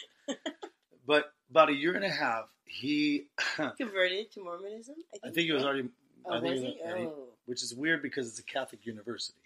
But 1.07 1.33
about 1.51 1.71
a 1.71 1.75
year 1.75 1.95
and 1.95 2.05
a 2.05 2.11
half, 2.11 2.45
he 2.65 3.27
Converted 3.79 4.31
to 4.33 4.45
Mormonism? 4.45 4.95
I 5.13 5.19
think, 5.19 5.25
I 5.25 5.31
think 5.31 5.47
he 5.47 5.53
was 5.53 5.65
already. 5.65 5.89
Oh, 6.25 6.35
I 6.35 6.41
think 6.41 6.53
was 6.53 6.61
he 6.61 6.67
was- 6.67 6.77
yeah, 6.79 6.99
he- 6.99 7.05
Oh. 7.07 7.29
which 7.47 7.63
is 7.63 7.75
weird 7.75 8.03
because 8.03 8.29
it's 8.29 8.39
a 8.39 8.45
Catholic 8.45 8.87
university. 8.87 9.39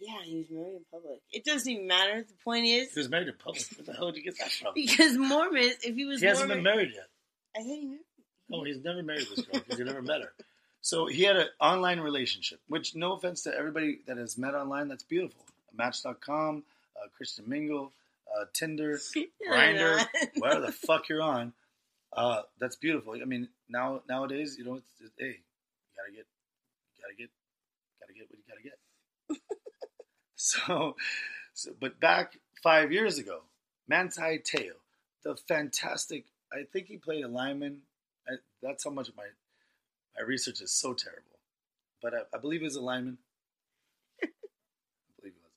Yeah, 0.00 0.18
he 0.24 0.38
was 0.38 0.50
married 0.50 0.74
in 0.76 0.84
public. 0.90 1.20
It 1.32 1.44
doesn't 1.44 1.70
even 1.70 1.86
matter. 1.86 2.22
The 2.22 2.34
point 2.44 2.66
is, 2.66 2.92
He 2.92 2.98
was 2.98 3.08
married 3.08 3.28
in 3.28 3.34
public. 3.34 3.62
Where 3.76 3.84
the 3.84 3.92
hell 3.92 4.10
did 4.10 4.16
you 4.16 4.24
get 4.24 4.38
that 4.38 4.50
from? 4.50 4.72
because 4.74 5.16
Mormons, 5.16 5.76
if 5.84 5.94
he 5.94 6.04
was 6.04 6.20
He 6.20 6.26
hasn't 6.26 6.48
been 6.48 6.62
married 6.62 6.90
yet. 6.94 7.06
I 7.56 7.60
thought 7.60 7.68
he 7.68 7.82
oh, 7.82 7.86
married. 7.86 8.00
No, 8.48 8.64
he's 8.64 8.82
never 8.84 9.02
married 9.02 9.26
this 9.28 9.44
girl 9.46 9.60
because 9.60 9.78
he 9.78 9.84
never 9.84 10.02
met 10.02 10.20
her. 10.22 10.32
So 10.84 11.06
he 11.06 11.22
had 11.22 11.36
an 11.36 11.46
online 11.62 11.98
relationship, 11.98 12.60
which, 12.68 12.94
no 12.94 13.14
offense 13.14 13.40
to 13.44 13.56
everybody 13.56 14.00
that 14.06 14.18
has 14.18 14.36
met 14.36 14.54
online, 14.54 14.86
that's 14.86 15.02
beautiful. 15.02 15.42
Match.com, 15.74 16.62
uh, 16.94 17.08
Christian 17.16 17.48
Mingle, 17.48 17.90
uh, 18.30 18.44
Tinder, 18.52 19.00
Grindr, 19.50 20.06
whatever 20.36 20.66
the 20.66 20.72
fuck 20.72 21.08
you're 21.08 21.22
on. 21.22 21.54
Uh, 22.12 22.42
that's 22.60 22.76
beautiful. 22.76 23.14
I 23.14 23.24
mean, 23.24 23.48
now 23.66 24.02
nowadays, 24.10 24.56
you 24.58 24.66
know, 24.66 24.74
it's, 24.74 24.86
it's 25.00 25.14
hey, 25.16 25.24
you 25.24 25.96
gotta 25.96 26.12
get, 26.14 26.26
you 26.96 27.02
gotta 27.02 27.16
get, 27.16 27.30
gotta 27.98 28.12
get 28.12 28.28
what 28.28 28.38
you 28.38 28.44
gotta 28.46 29.40
get. 29.40 29.58
so, 30.36 30.96
so, 31.54 31.70
but 31.80 31.98
back 31.98 32.36
five 32.62 32.92
years 32.92 33.16
ago, 33.16 33.40
Manti 33.88 34.38
Te'o, 34.38 34.74
the 35.22 35.34
fantastic. 35.48 36.26
I 36.52 36.64
think 36.70 36.88
he 36.88 36.98
played 36.98 37.24
a 37.24 37.28
lineman. 37.28 37.78
I, 38.28 38.34
that's 38.62 38.84
how 38.84 38.90
much 38.90 39.08
my 39.16 39.24
my 40.16 40.24
research 40.24 40.60
is 40.60 40.72
so 40.72 40.92
terrible, 40.94 41.38
but 42.02 42.14
I, 42.14 42.18
I 42.34 42.38
believe 42.38 42.60
he 42.60 42.64
was 42.64 42.76
a 42.76 42.80
lineman. 42.80 43.18
I 44.22 44.26
believe 45.20 45.34
he 45.34 45.40
was. 45.40 45.50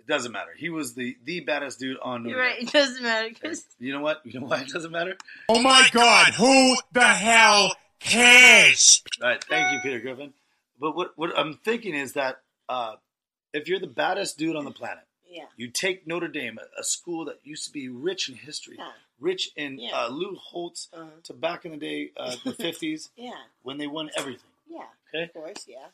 It 0.00 0.06
doesn't 0.06 0.32
matter. 0.32 0.50
He 0.56 0.68
was 0.70 0.94
the 0.94 1.16
the 1.24 1.40
baddest 1.40 1.78
dude 1.80 1.96
on. 2.02 2.26
You're 2.28 2.38
right. 2.38 2.58
Dame. 2.58 2.68
It 2.68 2.72
doesn't 2.72 3.02
matter 3.02 3.28
because 3.28 3.64
you 3.78 3.92
know 3.92 4.00
what? 4.00 4.20
You 4.24 4.40
know 4.40 4.46
why 4.46 4.60
it 4.62 4.68
doesn't 4.68 4.92
matter? 4.92 5.16
Oh 5.48 5.62
my 5.62 5.88
god, 5.92 6.34
who 6.34 6.76
the 6.92 7.04
hell 7.06 7.74
cares? 8.00 9.02
All 9.22 9.28
right, 9.28 9.42
thank 9.44 9.72
you, 9.74 9.80
Peter 9.82 10.00
Griffin. 10.00 10.32
But 10.80 10.96
what 10.96 11.12
what 11.16 11.36
I'm 11.38 11.54
thinking 11.64 11.94
is 11.94 12.14
that 12.14 12.40
uh, 12.68 12.94
if 13.52 13.68
you're 13.68 13.80
the 13.80 13.86
baddest 13.86 14.36
dude 14.38 14.56
on 14.56 14.64
the 14.64 14.70
planet, 14.72 15.04
yeah, 15.28 15.44
you 15.56 15.68
take 15.70 16.06
Notre 16.06 16.28
Dame, 16.28 16.58
a, 16.58 16.80
a 16.80 16.84
school 16.84 17.24
that 17.26 17.36
used 17.44 17.64
to 17.66 17.72
be 17.72 17.88
rich 17.88 18.28
in 18.28 18.34
history, 18.34 18.76
Yeah. 18.78 18.90
Rich 19.22 19.50
in 19.56 19.78
Yeah. 19.78 20.04
uh, 20.04 20.08
Lou 20.08 20.34
Holtz 20.36 20.88
Uh-huh. 20.92 21.10
to 21.22 21.32
back 21.32 21.64
in 21.64 21.70
the 21.70 21.76
day, 21.78 22.10
uh, 22.16 22.36
the 22.44 22.52
50s, 22.66 23.10
yeah, 23.16 23.40
when 23.62 23.78
they 23.78 23.86
won 23.86 24.10
everything. 24.16 24.50
yeah. 24.66 24.88
Okay. 25.08 25.24
Of 25.24 25.32
course, 25.32 25.66
yeah, 25.68 25.88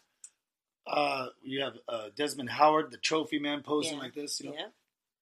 Uh, 0.86 1.28
you 1.42 1.60
have 1.62 1.76
uh, 1.86 2.08
Desmond 2.16 2.48
Howard, 2.50 2.90
the 2.90 2.96
trophy 2.98 3.38
man, 3.38 3.62
posing 3.62 3.94
Yeah. 3.96 4.02
like 4.04 4.14
this. 4.14 4.40
You 4.40 4.50
know, 4.50 4.56
yeah, 4.56 4.68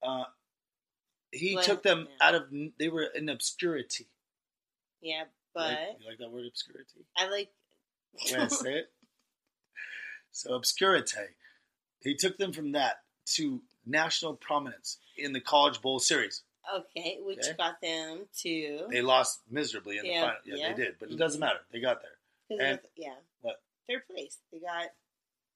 uh, 0.09 0.25
he 1.33 1.55
Well, 1.57 1.65
took 1.65 1.83
them 1.83 2.07
yeah. 2.09 2.27
out 2.29 2.35
of. 2.37 2.51
They 2.79 2.89
were 2.89 3.03
in 3.05 3.29
obscurity. 3.29 4.07
yeah. 5.01 5.25
You 5.25 5.27
But 5.55 5.73
like, 5.73 6.01
you 6.01 6.07
like 6.07 6.19
that 6.19 6.31
word, 6.31 6.47
obscurity? 6.47 7.05
I 7.17 7.27
like. 7.29 7.51
Way 8.31 8.39
I 8.39 8.49
say 8.49 8.75
it. 8.81 8.93
So 10.31 10.55
obscurity. 10.55 11.35
He 12.03 12.15
took 12.15 12.37
them 12.37 12.53
from 12.53 12.73
that 12.73 13.03
to 13.37 13.63
national 13.87 14.35
prominence 14.37 14.99
in 15.17 15.33
the 15.33 15.41
College 15.41 15.81
Bowl 15.81 15.99
series. 15.99 16.43
Okay, 16.75 17.19
which 17.23 17.39
Okay. 17.39 17.55
got 17.57 17.81
them 17.81 18.27
to. 18.39 18.87
They 18.91 19.03
lost 19.03 19.41
miserably 19.51 19.99
in 19.99 20.05
the 20.05 20.15
final. 20.15 20.35
Yeah, 20.45 20.55
yeah. 20.57 20.73
they 20.73 20.83
did, 20.85 20.97
but 20.99 21.11
it 21.11 21.15
mm. 21.15 21.19
doesn't 21.19 21.41
matter. 21.41 21.61
They 21.71 21.81
got 21.81 22.03
there. 22.03 22.59
and- 22.61 22.79
of- 22.79 22.87
yeah. 22.97 23.15
What? 23.43 23.61
Third 23.89 24.07
place. 24.09 24.39
They 24.53 24.59
got. 24.59 24.89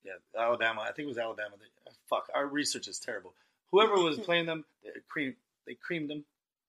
Yeah, 0.05 0.13
Alabama. 0.39 0.83
I 0.83 0.93
think 0.93 1.07
it 1.07 1.09
was 1.09 1.19
Alabama. 1.19 1.57
They, 1.59 1.91
uh, 1.91 1.95
fuck, 2.09 2.29
our 2.35 2.47
research 2.47 2.89
is 2.89 2.99
terrible. 2.99 3.35
Whoever 3.73 3.95
was 3.97 4.19
playing 4.27 4.47
them, 4.47 4.65
they 4.83 4.91
cream, 5.09 5.37
they 5.67 5.75
creamed 5.75 6.09
them. 6.11 6.25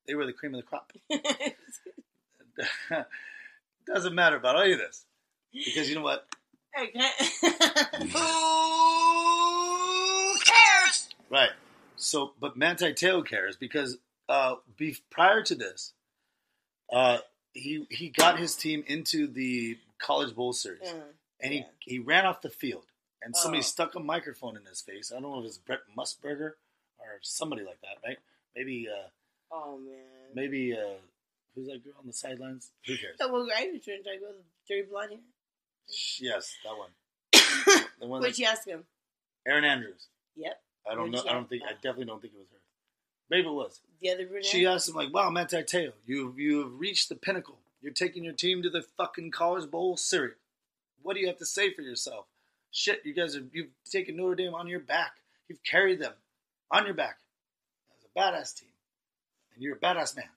They 0.08 0.16
were 0.16 0.26
the 0.26 0.34
cream 0.34 0.56
of 0.56 0.62
the 0.62 0.68
crop. 0.68 0.92
doesn't 3.86 4.16
matter 4.16 4.36
about 4.36 4.60
any 4.62 4.74
of 4.74 4.80
this. 4.80 5.06
because 5.54 5.90
you 5.90 5.96
know 5.96 6.02
what? 6.02 6.28
Hey, 6.74 6.88
can 6.88 7.12
Who 8.10 8.20
cares? 10.40 11.10
Right. 11.30 11.52
So, 11.98 12.34
but 12.40 12.58
Manti 12.58 12.94
Te'o 12.94 13.22
cares 13.26 13.58
because 13.58 13.98
uh, 14.32 14.56
be, 14.78 14.96
prior 15.10 15.44
to 15.44 15.56
this, 15.56 15.92
uh, 16.92 17.18
he 17.54 17.86
he 17.90 18.08
got 18.10 18.40
his 18.40 18.56
team 18.56 18.84
into 18.88 19.28
the 19.28 19.78
College 20.00 20.34
Bowl 20.34 20.54
series, 20.54 20.88
I, 20.88 20.96
and 21.42 21.54
he, 21.54 21.60
yeah. 21.60 21.66
he 21.80 22.00
ran 22.00 22.26
off 22.26 22.42
the 22.42 22.50
field, 22.50 22.86
and 23.22 23.36
somebody 23.36 23.60
Oh. 23.60 23.64
stuck 23.64 23.94
a 23.96 24.00
microphone 24.00 24.56
in 24.56 24.66
his 24.66 24.82
face. 24.82 25.12
I 25.12 25.16
don't 25.20 25.24
know 25.24 25.40
if 25.40 25.44
it 25.44 25.44
was 25.44 25.58
Brent 25.58 25.82
Musburger 25.98 26.54
or 27.00 27.20
somebody 27.22 27.64
like 27.64 27.82
that, 27.82 27.98
right? 28.08 28.20
Maybe 28.56 28.88
uh, 28.88 29.10
oh 29.52 29.78
man. 29.78 30.32
maybe 30.34 30.74
uh, 30.74 30.96
who's 31.54 31.68
that 31.68 31.84
girl 31.84 31.94
on 32.00 32.08
the 32.08 32.14
sidelines? 32.14 32.72
Who 32.88 32.96
cares? 32.96 33.18
So, 33.20 33.32
well, 33.32 33.42
I 33.42 33.70
was 33.74 33.84
trying 33.84 33.98
to 33.98 34.04
talk 34.04 34.18
about 34.22 34.36
the 34.38 34.74
dirty 34.74 34.88
blonde 34.90 35.12
hair. 35.12 35.20
Yes, 36.22 36.56
that 36.64 36.78
one. 36.78 36.92
The 38.00 38.08
one 38.08 38.22
What'd 38.22 38.40
you 38.40 38.46
ask 38.46 38.66
him? 38.66 38.86
Erin 39.46 39.64
Andrews. 39.66 40.08
Yep. 40.36 40.60
I 40.90 40.96
don't 40.96 41.12
What'd 41.12 41.26
know. 41.26 41.32
I 41.32 41.34
don't 41.34 41.50
think. 41.50 41.64
I 41.64 41.74
definitely 41.74 42.06
don't 42.06 42.22
think 42.22 42.34
it 42.34 42.40
was 42.40 42.48
her. 42.52 42.58
Maybe 43.32 43.48
it 43.48 43.54
was. 43.54 43.80
The 44.02 44.12
other 44.12 44.26
brunette. 44.26 44.46
She 44.46 44.68
asked 44.68 44.90
him 44.90 44.96
like, 44.96 45.14
"Wow, 45.14 45.30
Manti 45.30 45.64
Te'o, 45.64 45.94
you 46.06 46.36
you 46.38 46.60
have 46.64 46.74
reached 46.78 47.08
the 47.08 47.16
pinnacle. 47.16 47.60
You're 47.82 47.94
taking 47.94 48.26
your 48.26 48.34
team 48.34 48.62
to 48.62 48.70
the 48.70 48.82
fucking 48.82 49.32
College 49.32 49.72
Bowl 49.72 49.96
series. 49.96 50.36
What 51.02 51.14
do 51.14 51.22
you 51.22 51.28
have 51.28 51.38
to 51.38 51.46
say 51.46 51.74
for 51.74 51.82
yourself? 51.82 52.26
Shit, 52.72 53.06
you 53.06 53.14
guys 53.14 53.34
have 53.34 53.46
you've 53.54 53.70
taken 53.90 54.18
Notre 54.18 54.36
Dame 54.36 54.54
on 54.54 54.68
your 54.68 54.82
back. 54.82 55.14
You've 55.48 55.64
carried 55.64 56.02
them 56.02 56.14
on 56.70 56.86
your 56.86 56.94
back 56.94 57.20
as 57.98 58.04
a 58.04 58.20
badass 58.20 58.60
team, 58.60 58.74
and 59.54 59.64
you're 59.64 59.78
a 59.78 59.80
badass 59.80 60.14
man. 60.18 60.30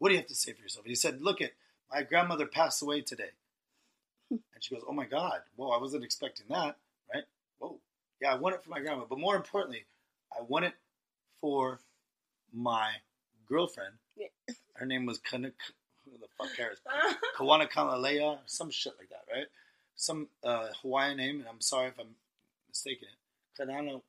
What 0.00 0.08
do 0.08 0.14
you 0.14 0.20
have 0.20 0.28
to 0.28 0.34
say 0.34 0.52
for 0.52 0.62
yourself?" 0.62 0.86
And 0.86 0.90
he 0.90 0.96
said, 0.96 1.22
"Look 1.22 1.40
it, 1.40 1.54
my 1.88 2.02
grandmother 2.02 2.46
passed 2.46 2.82
away 2.82 3.00
today." 3.00 3.30
And 4.30 4.40
she 4.58 4.74
goes, 4.74 4.82
"Oh 4.88 4.92
my 4.92 5.06
God! 5.06 5.42
Whoa, 5.54 5.70
I 5.70 5.78
wasn't 5.78 6.02
expecting 6.02 6.46
that, 6.48 6.78
right? 7.14 7.24
Whoa, 7.60 7.78
yeah, 8.20 8.32
I 8.32 8.34
won 8.34 8.54
it 8.54 8.64
for 8.64 8.70
my 8.70 8.80
grandma, 8.80 9.04
but 9.08 9.20
more 9.20 9.36
importantly, 9.36 9.84
I 10.36 10.42
won 10.42 10.64
it 10.64 10.74
for 11.40 11.78
my 12.52 12.92
girlfriend. 13.48 13.94
Yeah. 14.16 14.26
Her 14.74 14.86
name 14.86 15.06
was 15.06 15.18
Kana, 15.18 15.50
who 16.04 16.12
the 16.18 16.26
fuck 16.38 16.54
cares? 16.56 16.78
Kawana 17.36 17.70
Kalalea, 17.70 18.38
some 18.46 18.70
shit 18.70 18.94
like 18.98 19.08
that, 19.10 19.24
right? 19.32 19.46
Some 19.96 20.28
uh, 20.44 20.68
Hawaiian 20.82 21.16
name, 21.16 21.40
and 21.40 21.48
I'm 21.48 21.60
sorry 21.60 21.88
if 21.88 21.98
I'm 21.98 22.14
mistaken 22.68 23.08
it. 23.08 23.60
Kanano 23.62 24.02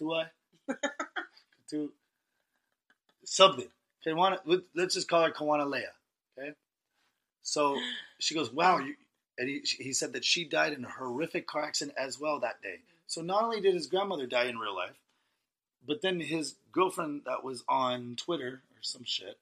Katua? 0.00 0.26
Katu 1.72 1.88
something. 3.24 3.68
Kawana, 4.06 4.38
let- 4.44 4.64
let's 4.74 4.94
just 4.94 5.08
call 5.08 5.24
her 5.24 5.30
Kawana 5.30 5.66
Leia, 5.66 5.88
okay? 6.38 6.52
So 7.42 7.78
she 8.18 8.34
goes, 8.34 8.52
wow, 8.52 8.78
you, 8.78 8.94
and 9.38 9.48
he, 9.48 9.60
he 9.64 9.92
said 9.92 10.12
that 10.12 10.24
she 10.24 10.44
died 10.44 10.72
in 10.74 10.84
a 10.84 10.88
horrific 10.90 11.46
car 11.46 11.62
accident 11.64 11.96
as 11.98 12.20
well 12.20 12.38
that 12.40 12.62
day. 12.62 12.80
So 13.06 13.22
not 13.22 13.42
only 13.44 13.60
did 13.60 13.74
his 13.74 13.86
grandmother 13.86 14.26
die 14.26 14.44
in 14.44 14.58
real 14.58 14.76
life, 14.76 14.96
but 15.86 16.02
then 16.02 16.20
his 16.20 16.56
girlfriend 16.72 17.22
that 17.26 17.44
was 17.44 17.64
on 17.68 18.16
Twitter 18.16 18.62
or 18.70 18.82
some 18.82 19.04
shit 19.04 19.38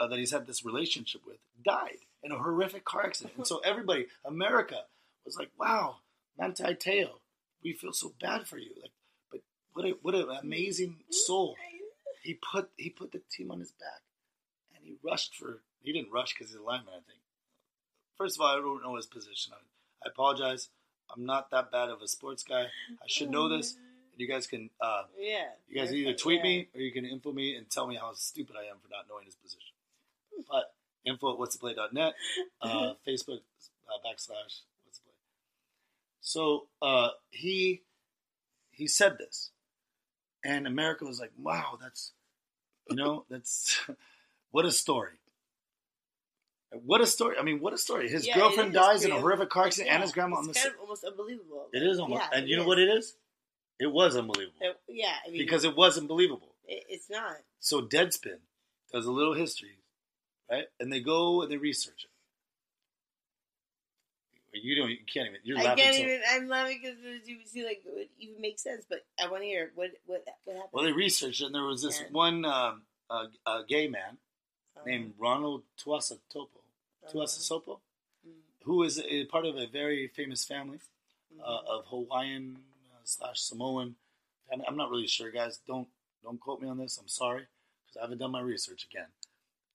uh, 0.00 0.06
that 0.06 0.18
he's 0.18 0.32
had 0.32 0.46
this 0.46 0.64
relationship 0.64 1.22
with 1.26 1.38
died 1.64 1.98
in 2.22 2.32
a 2.32 2.38
horrific 2.38 2.84
car 2.84 3.06
accident. 3.06 3.34
And 3.36 3.46
so 3.46 3.58
everybody, 3.64 4.06
America, 4.24 4.82
was 5.24 5.36
like, 5.36 5.50
"Wow, 5.58 5.96
Manti 6.38 6.74
Te'o, 6.74 7.20
we 7.62 7.72
feel 7.72 7.92
so 7.92 8.12
bad 8.20 8.46
for 8.46 8.58
you." 8.58 8.70
Like, 8.80 8.92
but 9.30 9.40
what 9.72 9.84
a 9.84 9.90
what 10.02 10.14
an 10.14 10.28
amazing 10.42 10.96
soul. 11.10 11.56
He 12.22 12.34
put 12.34 12.70
he 12.76 12.90
put 12.90 13.12
the 13.12 13.22
team 13.30 13.50
on 13.50 13.60
his 13.60 13.72
back, 13.72 14.02
and 14.74 14.84
he 14.84 14.96
rushed 15.02 15.36
for. 15.36 15.62
He 15.80 15.92
didn't 15.92 16.12
rush 16.12 16.34
because 16.34 16.50
he's 16.50 16.60
a 16.60 16.62
lineman. 16.62 16.94
I 16.94 17.04
think. 17.06 17.20
First 18.16 18.36
of 18.36 18.42
all, 18.42 18.48
I 18.48 18.56
don't 18.56 18.82
know 18.82 18.96
his 18.96 19.06
position. 19.06 19.52
I, 19.54 20.06
I 20.06 20.10
apologize. 20.10 20.68
I'm 21.14 21.24
not 21.24 21.50
that 21.50 21.70
bad 21.70 21.88
of 21.88 22.02
a 22.02 22.08
sports 22.08 22.42
guy. 22.42 22.64
I 22.64 23.06
should 23.06 23.30
know 23.30 23.48
this. 23.48 23.76
You 24.18 24.26
guys 24.28 24.46
can 24.48 24.68
uh, 24.80 25.04
Yeah. 25.16 25.46
you 25.68 25.80
guys 25.80 25.92
either 25.94 26.12
tweet 26.12 26.38
yeah. 26.38 26.42
me 26.42 26.68
or 26.74 26.80
you 26.80 26.92
can 26.92 27.04
info 27.06 27.32
me 27.32 27.54
and 27.54 27.70
tell 27.70 27.86
me 27.86 27.96
how 27.96 28.12
stupid 28.14 28.56
I 28.56 28.64
am 28.68 28.76
for 28.82 28.88
not 28.90 29.06
knowing 29.08 29.24
his 29.26 29.36
position. 29.36 29.72
But 30.50 30.74
info 31.04 31.32
at 31.32 31.38
what's 31.38 31.56
the 31.56 31.60
play.net, 31.60 32.14
uh, 32.60 32.94
Facebook 33.06 33.40
uh, 33.88 33.98
backslash 34.04 34.62
what's 34.84 34.98
the 34.98 35.04
play. 35.04 35.14
So 36.20 36.66
uh, 36.82 37.10
he 37.30 37.82
he 38.72 38.88
said 38.88 39.18
this, 39.18 39.50
and 40.44 40.66
America 40.66 41.04
was 41.04 41.20
like, 41.20 41.32
"Wow, 41.38 41.78
that's 41.80 42.12
you 42.90 42.96
know 42.96 43.24
that's 43.30 43.80
what 44.50 44.64
a 44.64 44.72
story." 44.72 45.12
What 46.84 47.00
a 47.00 47.06
story! 47.06 47.36
I 47.40 47.42
mean, 47.44 47.60
what 47.60 47.72
a 47.72 47.78
story! 47.78 48.10
His 48.10 48.26
Yeah, 48.26 48.34
girlfriend 48.34 48.74
dies 48.74 49.02
in 49.02 49.10
a 49.10 49.18
horrific 49.18 49.48
car 49.48 49.66
accident, 49.66 49.90
and 49.90 50.02
his 50.02 50.12
grandma 50.12 50.36
it's 50.40 50.48
on 50.48 50.52
the. 50.52 50.60
kind 50.60 50.74
of 50.74 50.80
almost 50.80 51.02
unbelievable. 51.02 51.66
It 51.72 51.82
is 51.82 51.98
almost, 51.98 52.20
Yeah, 52.30 52.38
and 52.38 52.46
you 52.46 52.58
know 52.58 52.66
what 52.66 52.78
it 52.78 52.88
is? 52.90 53.14
It 53.80 53.86
was 53.92 54.16
unbelievable 54.16 54.56
It- 54.60 54.80
yeah, 54.88 55.14
I 55.26 55.30
mean, 55.30 55.38
because 55.38 55.64
it 55.64 55.76
was 55.76 55.96
unbelievable. 55.98 56.54
it, 56.66 56.84
it's 56.88 57.08
not. 57.10 57.36
So 57.60 57.82
Deadspin 57.82 58.38
does 58.92 59.06
a 59.06 59.12
little 59.12 59.34
history, 59.34 59.78
right? 60.50 60.66
And 60.80 60.92
they 60.92 61.00
go 61.00 61.42
and 61.42 61.50
they 61.50 61.56
research 61.58 62.04
it. 62.04 62.10
You 64.60 64.74
don't. 64.74 64.90
You 64.90 64.96
can't 65.12 65.28
even. 65.28 65.40
You're 65.44 65.58
I 65.58 65.62
laughing. 65.64 65.84
can't 65.84 65.96
so- 65.96 66.02
even. 66.02 66.20
I'm 66.32 66.48
laughing 66.48 66.80
because 66.82 66.98
it 67.04 67.48
see 67.48 67.64
like 67.64 67.82
it 67.86 67.92
would 67.94 68.08
even 68.18 68.40
make 68.40 68.58
sense. 68.58 68.84
But 68.88 69.04
I 69.22 69.28
want 69.30 69.42
to 69.42 69.46
hear 69.46 69.70
what 69.74 69.90
what 70.06 70.24
what 70.44 70.56
happened. 70.56 70.72
Well, 70.72 70.84
they 70.84 70.92
researched 70.92 71.42
and 71.42 71.54
there 71.54 71.62
was 71.64 71.82
this 71.82 72.00
Yeah. 72.00 72.06
one 72.10 72.44
um, 72.44 72.82
uh, 73.10 73.26
uh, 73.46 73.62
gay 73.68 73.86
man 73.88 74.18
Um, 74.76 74.82
named 74.86 75.14
Ronald 75.18 75.62
Tuasa 75.76 76.18
Topo, 76.32 76.60
Tuasa 77.12 77.40
Sopo, 77.40 77.78
Mm. 78.26 78.32
who 78.64 78.82
is 78.82 78.98
a, 78.98 79.24
part 79.26 79.44
of 79.46 79.56
a 79.56 79.66
very 79.66 80.08
famous 80.08 80.44
family 80.44 80.78
Mm-hmm. 81.32 81.40
uh, 81.42 81.76
of 81.78 81.86
Hawaiian 81.88 82.64
slash 83.08 83.40
Samoan. 83.40 83.96
I'm 84.66 84.76
not 84.76 84.90
really 84.90 85.06
sure, 85.06 85.30
guys. 85.30 85.60
Don't 85.66 85.88
don't 86.22 86.40
quote 86.40 86.60
me 86.60 86.68
on 86.68 86.78
this. 86.78 86.98
I'm 86.98 87.08
sorry 87.08 87.46
because 87.86 87.96
I 87.98 88.02
haven't 88.02 88.18
done 88.18 88.30
my 88.32 88.40
research 88.40 88.86
again. 88.90 89.06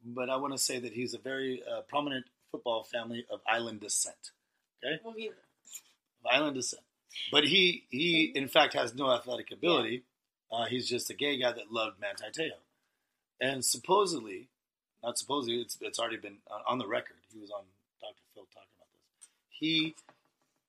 But 0.06 0.30
I 0.30 0.36
want 0.36 0.54
to 0.54 0.58
say 0.58 0.80
that 0.80 0.94
he's 0.94 1.14
a 1.14 1.18
very 1.20 1.62
uh, 1.64 1.82
prominent 1.82 2.26
football 2.52 2.84
family 2.84 3.26
of 3.32 3.40
island 3.48 3.80
descent. 3.82 4.32
Okay, 4.84 5.00
Well, 5.04 5.14
he- 5.16 5.28
of 5.30 5.36
island 6.30 6.56
descent. 6.56 6.84
But 7.32 7.46
he 7.46 7.86
he 7.90 8.32
in 8.36 8.48
fact 8.48 8.74
has 8.74 8.96
no 8.96 9.12
athletic 9.12 9.52
ability. 9.52 10.04
Uh, 10.52 10.66
he's 10.66 10.88
just 10.88 11.10
a 11.10 11.14
gay 11.14 11.38
guy 11.38 11.52
that 11.52 11.72
loved 11.72 12.00
Manti 12.00 12.26
Te'o, 12.32 12.58
and 13.42 13.64
supposedly, 13.64 14.50
not 15.04 15.18
supposedly, 15.18 15.62
it's 15.62 15.78
it's 15.82 16.00
already 16.00 16.18
been 16.18 16.38
uh, 16.50 16.60
on 16.68 16.78
the 16.80 16.88
record. 16.88 17.18
He 17.32 17.40
was 17.40 17.52
on 17.52 17.64
Dr. 18.02 18.22
Phil 18.34 18.44
talking 18.54 18.70
about 18.78 18.88
this. 18.94 19.28
He 19.50 19.96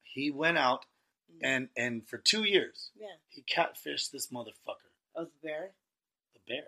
he 0.03 0.31
went 0.31 0.59
out 0.59 0.85
Mm-hmm. 1.35 1.45
and 1.45 1.69
and 1.77 2.09
for 2.09 2.19
two 2.19 2.45
years 2.45 2.91
yeah. 2.97 3.17
he 3.29 3.43
catfished 3.43 4.11
this 4.13 4.29
motherfucker, 4.29 4.91
Oh, 5.17 5.25
the 5.25 5.31
bear. 5.43 5.71
the 6.35 6.41
bear. 6.47 6.65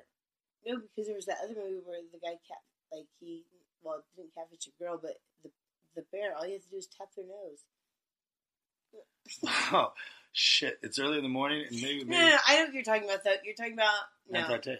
No, 0.66 0.80
because 0.80 1.06
there 1.06 1.16
was 1.16 1.26
that 1.26 1.38
other 1.44 1.54
movie 1.54 1.80
where 1.84 2.00
the 2.12 2.18
guy 2.18 2.32
cat 2.48 2.62
like 2.92 3.06
he 3.20 3.44
well 3.82 4.02
didn't 4.16 4.34
catfish 4.34 4.66
a 4.66 4.82
girl, 4.82 4.98
but 5.00 5.20
the 5.42 5.50
the 5.94 6.04
bear 6.12 6.34
all 6.36 6.46
you 6.46 6.54
have 6.54 6.62
to 6.62 6.68
do 6.70 6.76
is 6.76 6.86
tap 6.86 7.08
their 7.16 7.24
nose. 7.26 7.64
Oh 9.72 9.92
shit! 10.32 10.78
It's 10.82 10.98
early 10.98 11.16
in 11.18 11.22
the 11.22 11.28
morning, 11.28 11.64
and 11.70 11.80
maybe 11.82 12.04
No, 12.06 12.18
no, 12.18 12.28
no, 12.30 12.36
I 12.46 12.56
know 12.58 12.64
what 12.66 12.74
you're 12.74 12.82
talking 12.82 13.04
about. 13.04 13.24
Though 13.24 13.34
you're 13.44 13.54
talking 13.54 13.72
about 13.74 13.92
no, 14.30 14.58
Teo. 14.58 14.76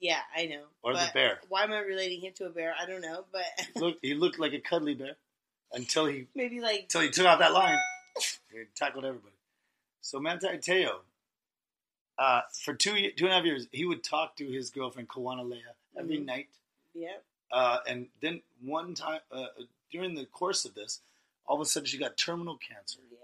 yeah, 0.00 0.20
I 0.36 0.46
know. 0.46 0.62
Or 0.82 0.92
the 0.94 1.08
bear. 1.14 1.38
Why 1.48 1.64
am 1.64 1.72
I 1.72 1.78
relating 1.80 2.20
him 2.20 2.32
to 2.36 2.46
a 2.46 2.50
bear? 2.50 2.74
I 2.80 2.86
don't 2.86 3.00
know, 3.00 3.24
but 3.32 3.44
Look, 3.76 3.96
he 4.02 4.14
looked 4.14 4.38
like 4.38 4.52
a 4.52 4.60
cuddly 4.60 4.94
bear 4.94 5.16
until 5.72 6.06
he 6.06 6.26
maybe 6.34 6.60
like 6.60 6.82
until 6.82 7.00
he 7.02 7.10
took 7.10 7.26
out 7.26 7.38
that 7.40 7.52
line. 7.52 7.78
He 8.52 8.64
tackled 8.74 9.04
everybody. 9.04 9.34
So 10.00 10.18
Manti 10.20 10.46
Te'o, 10.58 11.00
uh, 12.18 12.42
for 12.64 12.74
two 12.74 13.10
two 13.12 13.24
and 13.26 13.32
a 13.32 13.36
half 13.36 13.44
years, 13.44 13.66
he 13.72 13.84
would 13.84 14.02
talk 14.02 14.36
to 14.36 14.46
his 14.50 14.70
girlfriend 14.70 15.08
Kawana 15.08 15.44
Leia 15.44 15.74
every 15.96 16.18
Mhm. 16.18 16.24
night. 16.24 16.48
yeah, 16.94 17.18
Uh, 17.50 17.80
and 17.86 18.08
then 18.20 18.42
one 18.60 18.94
time 18.94 19.20
uh, 19.30 19.48
during 19.90 20.14
the 20.14 20.24
course 20.26 20.64
of 20.64 20.74
this, 20.74 21.00
all 21.46 21.56
of 21.56 21.60
a 21.60 21.66
sudden 21.66 21.86
she 21.86 21.98
got 21.98 22.16
terminal 22.16 22.56
cancer, 22.56 23.00
yeah. 23.10 23.18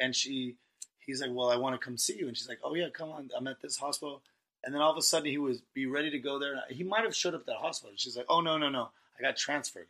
and 0.00 0.16
she, 0.16 0.56
he's 1.00 1.20
like, 1.20 1.30
"Well, 1.32 1.50
I 1.50 1.56
want 1.56 1.74
to 1.78 1.84
come 1.84 1.98
see 1.98 2.16
you," 2.18 2.28
and 2.28 2.36
she's 2.36 2.48
like, 2.48 2.60
"Oh 2.64 2.74
yeah, 2.74 2.88
come 2.88 3.10
on, 3.10 3.30
I'm 3.36 3.46
at 3.46 3.60
this 3.60 3.76
hospital." 3.76 4.22
And 4.64 4.74
then 4.74 4.80
all 4.82 4.90
of 4.90 4.96
a 4.96 5.02
sudden 5.02 5.30
he 5.30 5.38
was 5.38 5.60
be 5.74 5.86
ready 5.86 6.10
to 6.10 6.18
go 6.18 6.38
there. 6.38 6.64
He 6.70 6.82
might 6.82 7.04
have 7.04 7.14
showed 7.14 7.34
up 7.34 7.40
at 7.42 7.46
that 7.46 7.56
hospital. 7.58 7.94
She's 7.96 8.16
like, 8.16 8.26
"Oh 8.28 8.40
no, 8.40 8.56
no, 8.58 8.68
no, 8.70 8.90
I 9.18 9.22
got 9.22 9.36
transferred. 9.36 9.88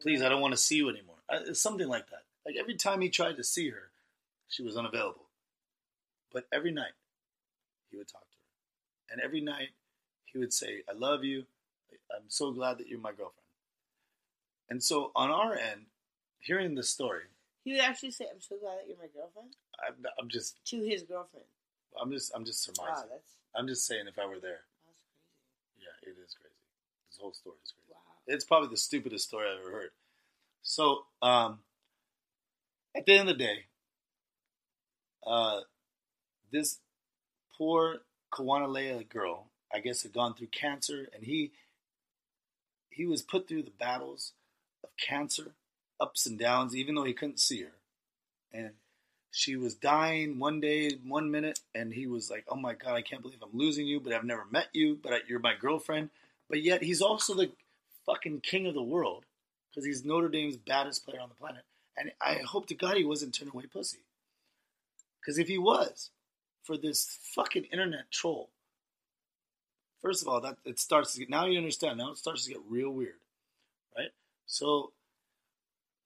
Please, 0.00 0.20
I 0.22 0.28
don't 0.28 0.40
want 0.42 0.52
to 0.52 0.58
see 0.58 0.76
you 0.76 0.88
anymore." 0.88 1.16
Uh, 1.28 1.40
It's 1.46 1.60
something 1.60 1.88
like 1.88 2.08
that. 2.10 2.24
Like 2.48 2.56
every 2.56 2.76
time 2.76 3.02
he 3.02 3.10
tried 3.10 3.36
to 3.36 3.44
see 3.44 3.68
her, 3.68 3.90
she 4.48 4.62
was 4.62 4.74
unavailable. 4.74 5.26
But 6.32 6.46
every 6.50 6.70
night 6.72 6.92
he 7.90 7.98
would 7.98 8.08
talk 8.08 8.22
to 8.22 8.36
her, 8.38 9.12
and 9.12 9.20
every 9.20 9.42
night 9.42 9.68
he 10.24 10.38
would 10.38 10.54
say, 10.54 10.82
"I 10.88 10.92
love 10.94 11.24
you. 11.24 11.44
I'm 12.10 12.24
so 12.28 12.50
glad 12.52 12.78
that 12.78 12.88
you're 12.88 12.98
my 13.00 13.10
girlfriend." 13.10 13.44
And 14.70 14.82
so 14.82 15.12
on 15.14 15.30
our 15.30 15.54
end, 15.54 15.86
hearing 16.40 16.74
this 16.74 16.88
story, 16.88 17.24
He 17.64 17.72
would 17.72 17.82
actually 17.82 18.12
say, 18.12 18.26
"I'm 18.32 18.40
so 18.40 18.56
glad 18.56 18.78
that 18.78 18.88
you're 18.88 18.96
my 18.96 19.08
girlfriend." 19.08 19.54
I'm, 19.86 20.06
I'm 20.18 20.28
just, 20.30 20.56
To 20.68 20.80
his 20.80 21.02
girlfriend. 21.02 21.44
I'm 22.00 22.10
just, 22.10 22.32
I'm 22.34 22.46
just 22.46 22.66
Wow, 22.78 22.86
surmising. 22.86 23.08
that's 23.10 23.34
I'm 23.54 23.68
just 23.68 23.86
saying 23.86 24.06
if 24.08 24.18
I 24.18 24.24
were 24.24 24.40
there, 24.40 24.64
that's 24.86 24.96
crazy. 25.76 25.84
yeah, 25.84 26.08
it 26.10 26.16
is 26.24 26.34
crazy. 26.34 26.54
This 27.10 27.18
whole 27.20 27.34
story 27.34 27.56
is 27.62 27.72
crazy. 27.72 27.92
Wow. 27.92 28.14
It's 28.26 28.44
probably 28.46 28.70
the 28.70 28.78
stupidest 28.78 29.28
story 29.28 29.48
I've 29.50 29.60
ever 29.60 29.70
heard. 29.70 29.90
So, 30.62 31.04
um, 31.20 31.60
at 32.98 33.06
the 33.06 33.12
end 33.12 33.28
of 33.28 33.38
the 33.38 33.44
day, 33.44 33.64
uh, 35.24 35.60
this 36.50 36.80
poor 37.56 37.98
Kawanalea 38.32 39.08
girl, 39.08 39.46
I 39.72 39.78
guess, 39.78 40.02
had 40.02 40.12
gone 40.12 40.34
through 40.34 40.48
cancer, 40.48 41.08
and 41.14 41.24
he 41.24 41.52
he 42.90 43.06
was 43.06 43.22
put 43.22 43.46
through 43.46 43.62
the 43.62 43.70
battles 43.78 44.32
of 44.82 44.90
cancer, 44.96 45.52
ups 46.00 46.26
and 46.26 46.38
downs, 46.38 46.74
even 46.74 46.96
though 46.96 47.04
he 47.04 47.12
couldn't 47.12 47.38
see 47.38 47.62
her, 47.62 47.72
and 48.52 48.72
she 49.30 49.54
was 49.54 49.74
dying 49.74 50.40
one 50.40 50.60
day, 50.60 50.90
one 51.06 51.30
minute, 51.30 51.60
and 51.74 51.94
he 51.94 52.08
was 52.08 52.30
like, 52.30 52.44
"Oh 52.48 52.56
my 52.56 52.74
God, 52.74 52.94
I 52.94 53.02
can't 53.02 53.22
believe 53.22 53.42
I'm 53.42 53.56
losing 53.56 53.86
you, 53.86 54.00
but 54.00 54.12
I've 54.12 54.24
never 54.24 54.44
met 54.50 54.68
you, 54.72 54.98
but 55.00 55.12
I, 55.12 55.18
you're 55.28 55.38
my 55.38 55.54
girlfriend." 55.54 56.10
But 56.48 56.62
yet 56.62 56.82
he's 56.82 57.02
also 57.02 57.34
the 57.34 57.52
fucking 58.06 58.40
king 58.40 58.66
of 58.66 58.74
the 58.74 58.82
world 58.82 59.24
because 59.70 59.84
he's 59.84 60.04
Notre 60.04 60.28
Dame's 60.28 60.56
baddest 60.56 61.04
player 61.04 61.20
on 61.20 61.28
the 61.28 61.34
planet. 61.34 61.62
And 61.98 62.12
I 62.20 62.34
hope 62.44 62.66
to 62.68 62.74
God 62.74 62.96
he 62.96 63.04
wasn't 63.04 63.34
turning 63.34 63.52
away 63.54 63.64
pussy. 63.66 63.98
Because 65.20 65.38
if 65.38 65.48
he 65.48 65.58
was, 65.58 66.10
for 66.62 66.76
this 66.76 67.18
fucking 67.34 67.64
internet 67.64 68.10
troll, 68.10 68.50
first 70.00 70.22
of 70.22 70.28
all, 70.28 70.40
that 70.40 70.56
it 70.64 70.78
starts 70.78 71.12
to 71.14 71.20
get 71.20 71.30
now 71.30 71.46
you 71.46 71.58
understand. 71.58 71.98
Now 71.98 72.12
it 72.12 72.18
starts 72.18 72.44
to 72.44 72.52
get 72.52 72.60
real 72.68 72.90
weird, 72.90 73.20
right? 73.96 74.10
So 74.46 74.92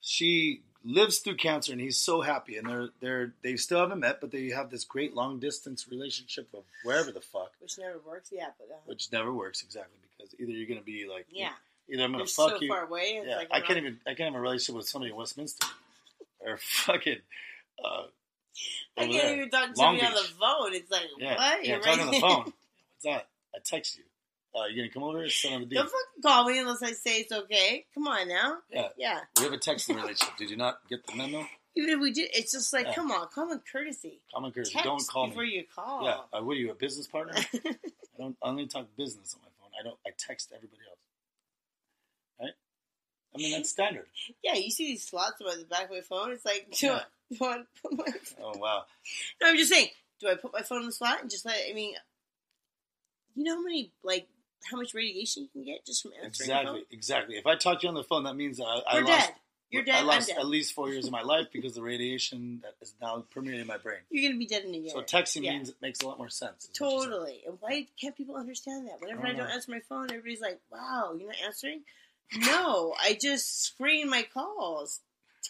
she 0.01 0.62
lives 0.84 1.18
through 1.18 1.36
cancer, 1.36 1.72
and 1.72 1.80
he's 1.80 1.99
so 1.99 2.20
happy, 2.20 2.57
and 2.57 2.68
they're 2.68 2.88
they're 3.01 3.34
they 3.43 3.57
still 3.57 3.80
haven't 3.80 4.01
met, 4.01 4.20
but 4.20 4.30
they 4.30 4.49
have 4.51 4.70
this 4.70 4.84
great 4.84 5.14
long 5.14 5.38
distance 5.38 5.86
relationship 5.88 6.49
of 6.55 6.64
wherever 6.84 7.12
the 7.12 7.20
fuck, 7.20 7.53
Which 7.61 7.78
never 7.78 7.99
works. 8.07 8.30
Yeah, 8.32 8.49
but 8.59 8.74
uh, 8.74 8.78
which 8.86 9.11
never 9.12 9.32
works 9.32 9.62
exactly 9.62 9.99
because 10.16 10.34
either 10.38 10.53
you're 10.53 10.68
gonna 10.68 10.80
be 10.80 11.07
like 11.09 11.26
yeah, 11.30 11.53
either 11.88 12.03
I'm 12.03 12.12
gonna 12.12 12.24
they're 12.24 12.26
fuck 12.26 12.51
so 12.51 12.61
you. 12.61 12.68
far 12.68 12.84
away. 12.84 13.22
Yeah, 13.24 13.36
like 13.36 13.49
I 13.51 13.61
can't 13.61 13.78
even 13.78 13.99
I 14.07 14.14
can't 14.14 14.32
have 14.32 14.34
a 14.34 14.40
relationship 14.40 14.76
with 14.76 14.88
somebody 14.88 15.11
in 15.11 15.16
Westminster 15.16 15.66
or 16.45 16.57
fucking 16.61 17.18
uh, 17.84 18.03
I 18.99 19.03
can't 19.07 19.12
there. 19.12 19.36
even 19.36 19.51
talk 19.51 19.74
to 19.74 19.80
Long 19.80 19.95
me 19.97 20.03
on 20.03 20.12
the 20.12 20.28
phone. 20.38 20.74
It's 20.74 20.90
like 20.90 21.03
Yeah, 21.18 21.36
what? 21.36 21.64
yeah, 21.64 21.72
You're 21.74 21.80
talking 21.82 22.01
on 22.07 22.11
the 22.12 22.20
phone. 22.20 22.45
What's 22.45 23.05
that? 23.05 23.28
I 23.55 23.59
text 23.64 23.99
you. 23.99 24.05
Uh, 24.55 24.66
you 24.66 24.76
gonna 24.82 24.90
come 24.93 25.03
over? 25.05 25.26
Son 25.30 25.55
of 25.55 25.62
a 25.62 25.64
D. 25.64 25.74
Don't 25.76 25.84
fucking 25.86 26.22
call 26.22 26.45
me 26.49 26.59
unless 26.59 26.82
I 26.82 26.93
say 26.93 27.20
it's 27.20 27.32
okay. 27.32 27.86
Come 27.95 28.07
on 28.07 28.28
now. 28.28 28.59
Yeah, 28.70 28.88
Yeah. 28.99 29.20
we 29.38 29.45
have 29.45 29.53
a 29.55 29.59
texting 29.59 29.97
relationship. 29.97 30.36
Did 30.36 30.51
you 30.51 30.57
not 30.59 30.78
get 30.90 31.07
the 31.07 31.14
memo? 31.16 31.47
Even 31.74 31.88
if 31.88 32.01
we 32.01 32.12
did, 32.12 32.28
it's 32.34 32.53
just 32.53 32.70
like, 32.74 32.84
Yeah. 32.88 32.95
come 32.95 33.11
on, 33.11 33.28
common 33.34 33.62
courtesy. 33.72 34.20
Common 34.34 34.53
courtesy. 34.53 34.74
Text 34.74 34.84
Don't 34.84 35.07
call 35.09 35.24
me. 35.24 35.30
before 35.30 35.45
me. 35.45 35.51
you 35.55 35.64
call. 35.74 36.05
Yeah, 36.05 36.18
uh, 36.38 36.43
what 36.43 36.53
are 36.53 36.61
you, 36.61 36.70
a 36.70 36.74
business 36.74 37.07
partner? 37.07 37.32
I 37.34 37.74
don't. 38.18 38.36
I 38.43 38.49
only 38.49 38.66
talk 38.66 38.86
business 38.95 39.34
on 39.34 39.40
my 39.40 39.49
phone. 39.59 39.70
I 39.80 39.82
don't. 39.82 39.97
I 40.07 40.11
text 40.18 40.53
everybody 40.55 40.82
else. 40.86 40.99
I 43.35 43.39
mean 43.39 43.53
that's 43.53 43.70
standard. 43.70 44.07
yeah, 44.43 44.55
you 44.55 44.70
see 44.70 44.87
these 44.87 45.05
slots 45.07 45.41
by 45.43 45.55
the 45.57 45.64
back 45.64 45.85
of 45.85 45.91
my 45.91 46.01
phone. 46.01 46.33
It's 46.33 46.45
like, 46.45 46.68
do, 46.78 46.87
Yeah. 46.87 47.01
I, 47.01 47.35
do 47.35 47.45
I 47.45 47.62
put 47.83 47.93
my? 47.99 48.05
Oh 48.43 48.59
wow. 48.59 48.85
No, 49.41 49.49
I'm 49.49 49.57
just 49.57 49.70
saying. 49.72 49.89
Do 50.20 50.28
I 50.28 50.35
put 50.37 50.53
my 50.53 50.62
phone 50.62 50.80
in 50.80 50.87
the 50.87 50.93
slot 50.93 51.20
and 51.22 51.30
just 51.30 51.45
let? 51.47 51.57
I 51.68 51.72
mean, 51.72 51.95
you 53.35 53.45
know 53.45 53.57
how 53.57 53.62
many 53.62 53.91
like 54.03 54.28
how 54.70 54.76
much 54.76 54.95
radiation 54.95 55.43
you 55.45 55.49
can 55.49 55.64
get 55.64 55.85
just 55.85 56.03
from 56.03 56.12
answering 56.22 56.51
Exactly. 56.51 56.85
Exactly. 56.91 57.37
If 57.37 57.47
I 57.47 57.57
talk 57.57 57.80
to 57.80 57.85
you 57.85 57.89
on 57.89 57.95
the 57.95 58.05
phone, 58.05 58.24
that 58.24 58.37
means 58.37 58.61
I, 58.61 58.64
I 58.64 59.01
lost. 59.01 59.07
dead. 59.07 59.35
You're 59.70 59.85
dead. 59.85 59.95
I 59.95 60.03
lost 60.03 60.28
dead. 60.28 60.37
at 60.39 60.47
least 60.47 60.74
four 60.74 60.91
years 60.91 61.07
of 61.07 61.12
my 61.12 61.22
life 61.22 61.47
because 61.53 61.74
the 61.74 61.83
radiation 61.83 62.61
that 62.62 62.74
is 62.83 62.95
now 63.01 63.24
permeating 63.30 63.66
my 63.66 63.78
brain. 63.78 63.99
You're 64.11 64.28
gonna 64.30 64.39
be 64.39 64.47
dead 64.47 64.64
in 64.64 64.74
a 64.74 64.78
year. 64.78 64.91
So 64.91 65.01
texting 65.03 65.43
Yeah. 65.45 65.53
means 65.55 65.70
it 65.70 65.76
makes 65.80 66.01
a 66.03 66.07
lot 66.07 66.18
more 66.18 66.28
sense. 66.28 66.64
is 66.64 66.78
what 66.80 66.91
you're 66.91 67.01
saying. 67.01 67.11
Totally. 67.11 67.43
And 67.47 67.57
why 67.61 67.87
can't 68.01 68.14
people 68.16 68.37
understand 68.37 68.87
that? 68.89 69.01
Whenever 69.01 69.22
I 69.22 69.30
I 69.30 69.33
don't 69.33 69.39
don't 69.39 69.51
answer 69.51 69.70
my 69.70 69.80
phone, 69.89 70.11
everybody's 70.11 70.43
like, 70.43 70.61
"Wow, 70.70 71.14
you're 71.18 71.28
not 71.28 71.37
answering." 71.45 71.80
No, 72.39 72.95
I 73.01 73.14
just 73.20 73.62
screen 73.62 74.09
my 74.09 74.22
calls. 74.22 75.01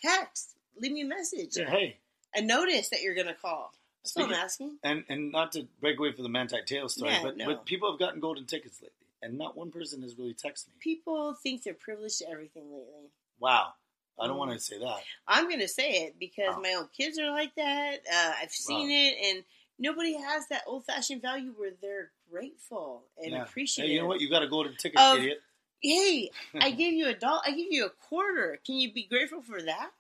Text. 0.02 0.54
Leave 0.80 0.92
me 0.92 1.02
a 1.02 1.06
message. 1.06 1.56
Yeah, 1.56 1.70
hey, 1.70 1.98
A 2.34 2.42
notice 2.42 2.88
that 2.90 3.02
you're 3.02 3.14
gonna 3.14 3.34
call. 3.34 3.72
That's 4.02 4.16
what 4.16 4.26
I'm 4.26 4.32
asking. 4.32 4.78
and 4.82 5.04
and 5.08 5.30
not 5.30 5.52
to 5.52 5.68
break 5.80 5.98
away 5.98 6.12
from 6.12 6.24
the 6.24 6.28
Manti 6.28 6.56
Te'o 6.66 6.88
story, 6.90 7.12
Yeah, 7.12 7.22
but 7.22 7.36
no. 7.36 7.46
but 7.46 7.66
people 7.66 7.90
have 7.90 8.00
gotten 8.00 8.20
golden 8.20 8.46
tickets 8.46 8.80
lately, 8.82 8.96
and 9.22 9.38
not 9.38 9.56
one 9.56 9.70
person 9.70 10.02
has 10.02 10.16
really 10.18 10.34
texted 10.34 10.68
me. 10.68 10.74
People 10.80 11.34
think 11.34 11.62
they're 11.62 11.74
privileged 11.74 12.18
to 12.18 12.28
everything 12.30 12.64
lately. 12.72 13.10
Wow, 13.38 13.74
I 14.18 14.26
don't 14.26 14.36
Mm. 14.36 14.38
want 14.40 14.52
to 14.52 14.58
say 14.60 14.78
that. 14.78 15.02
I'm 15.28 15.48
gonna 15.48 15.68
say 15.68 15.90
it 16.06 16.18
because 16.18 16.54
Wow. 16.56 16.60
my 16.62 16.72
own 16.74 16.88
kids 16.96 17.18
are 17.18 17.30
like 17.30 17.54
that. 17.56 18.00
Uh, 18.12 18.34
I've 18.40 18.50
seen 18.50 18.88
Wow. 18.88 18.96
it, 18.96 19.36
and 19.36 19.44
nobody 19.78 20.14
has 20.14 20.48
that 20.48 20.64
old 20.66 20.84
fashioned 20.86 21.22
value 21.22 21.52
where 21.52 21.72
they're 21.80 22.10
grateful 22.30 23.04
and 23.18 23.32
Yeah. 23.32 23.42
appreciative. 23.44 23.88
Hey, 23.88 23.94
you 23.94 24.00
know 24.00 24.06
what? 24.08 24.20
You 24.20 24.28
got 24.30 24.42
a 24.42 24.48
golden 24.48 24.74
ticket, 24.76 24.98
Of- 24.98 25.18
idiot. 25.18 25.42
Hey, 25.82 26.30
I 26.54 26.70
gave 26.82 26.92
you 26.92 27.08
a 27.08 27.14
dollar. 27.14 27.40
I 27.46 27.50
gave 27.50 27.70
you 27.72 27.86
a 27.86 27.90
quarter. 27.90 28.58
Can 28.64 28.76
you 28.76 28.92
be 28.92 29.04
grateful 29.04 29.42
for 29.42 29.60
that? 29.62 29.90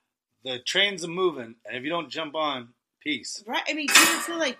The 0.44 0.58
trains 0.58 1.04
are 1.04 1.08
moving, 1.08 1.56
and 1.66 1.76
if 1.76 1.82
you 1.84 1.90
don't 1.90 2.08
jump 2.10 2.34
on, 2.34 2.68
peace. 3.00 3.42
Right? 3.46 3.62
I 3.68 3.74
mean, 3.74 3.88
people 3.88 4.04
feel 4.20 4.38
like 4.38 4.58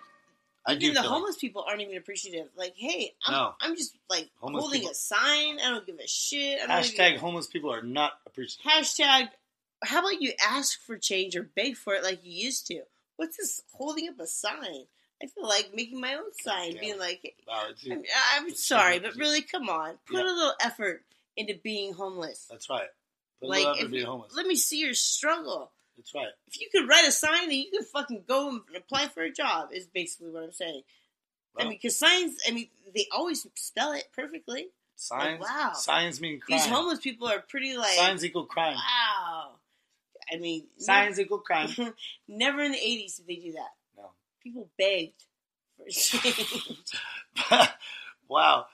I 0.65 0.75
do 0.77 0.87
even 0.87 0.95
the 0.95 1.01
feel 1.03 1.11
homeless 1.11 1.37
people 1.37 1.65
aren't 1.69 1.81
even 1.81 1.97
appreciative. 1.97 2.49
Like, 2.57 2.75
hey, 2.77 3.15
I'm, 3.27 3.33
No. 3.33 3.55
I'm 3.61 3.77
just 3.77 3.97
like 4.09 4.31
Homeless 4.41 4.63
holding 4.63 4.81
people- 4.81 4.93
a 4.93 4.95
sign. 4.95 5.59
I 5.59 5.71
don't 5.71 5.85
give 5.87 5.99
a 5.99 6.07
shit. 6.07 6.61
I 6.61 6.67
like, 6.67 6.69
don't 6.69 6.95
hashtag 6.95 7.09
even- 7.09 7.21
homeless 7.21 7.47
people 7.49 7.73
are 7.73 7.83
not 7.83 8.13
appreciative. 8.27 8.65
hashtag. 8.71 9.29
How 9.85 9.99
about 9.99 10.23
you 10.23 10.33
ask 10.41 10.81
for 10.81 10.97
change 10.97 11.35
or 11.35 11.43
beg 11.43 11.77
for 11.77 11.95
it 11.95 12.05
like 12.05 12.25
you 12.25 12.33
used 12.33 12.69
to? 12.69 12.83
What's 13.17 13.37
this 13.37 13.63
holding 13.73 14.09
up 14.09 14.21
a 14.21 14.27
sign? 14.29 14.87
I 15.21 15.27
feel 15.27 15.47
like 15.49 15.71
making 15.75 16.01
my 16.01 16.15
own 16.15 16.33
sign, 16.41 16.73
damn 16.73 16.81
being 16.81 16.99
like, 16.99 17.35
Wow, 17.49 17.65
I'm, 17.91 18.03
I'm 18.37 18.55
sorry, 18.55 18.99
but 19.01 19.17
really, 19.17 19.41
come 19.43 19.69
on, 19.69 19.95
put 20.07 20.19
Yeah. 20.19 20.25
a 20.25 20.35
little 20.35 20.55
effort 20.61 21.03
into 21.37 21.55
being 21.63 21.95
homeless. 21.95 22.47
that's 22.51 22.69
right. 22.71 22.89
Put 23.41 23.49
like, 23.49 23.81
if 23.83 23.91
you- 23.91 24.07
homeless. 24.07 24.35
let 24.37 24.47
me 24.47 24.57
see 24.57 24.79
your 24.81 24.95
struggle. 24.95 25.73
That's 25.97 26.15
right. 26.15 26.29
If 26.47 26.61
you 26.61 26.69
could 26.73 26.89
write 26.89 27.07
a 27.07 27.13
sign, 27.13 27.49
then 27.49 27.59
you 27.59 27.71
could 27.71 27.87
fucking 27.87 28.25
go 28.27 28.49
and 28.49 28.61
apply 28.77 29.09
for 29.09 29.23
a 29.23 29.31
job. 29.31 29.69
Is 29.73 29.87
basically 29.87 30.31
what 30.31 30.43
I'm 30.43 30.53
saying. 30.53 30.83
I 31.59 31.65
mean, 31.65 31.73
because 31.75 31.99
signs, 31.99 32.37
I 32.49 32.53
mean, 32.53 32.69
they 32.95 33.07
always 33.15 33.47
spell 33.57 33.93
it 33.93 34.05
perfectly. 34.17 34.69
signs. 34.97 35.41
wow. 35.41 35.73
Signs 35.75 36.19
mean 36.19 36.41
crime. 36.41 36.59
These 36.59 36.67
homeless 36.67 37.01
people 37.01 37.29
are 37.29 37.41
pretty 37.47 37.77
like, 37.77 37.91
signs 37.91 38.25
equal 38.25 38.47
crime. 38.47 38.75
wow. 38.77 39.51
I 40.33 40.39
mean, 40.39 40.65
Signs 40.79 41.21
equal 41.21 41.41
crime. 41.41 41.69
Never, 41.77 41.95
never 42.29 42.63
in 42.63 42.73
the 42.73 42.79
80s 42.79 43.17
did 43.19 43.27
they 43.27 43.37
do 43.37 43.53
that. 43.53 43.69
No. 43.99 44.11
People 44.43 44.71
begged 44.79 45.25
for 45.77 45.85
change. 45.91 46.89
wow. 48.29 48.65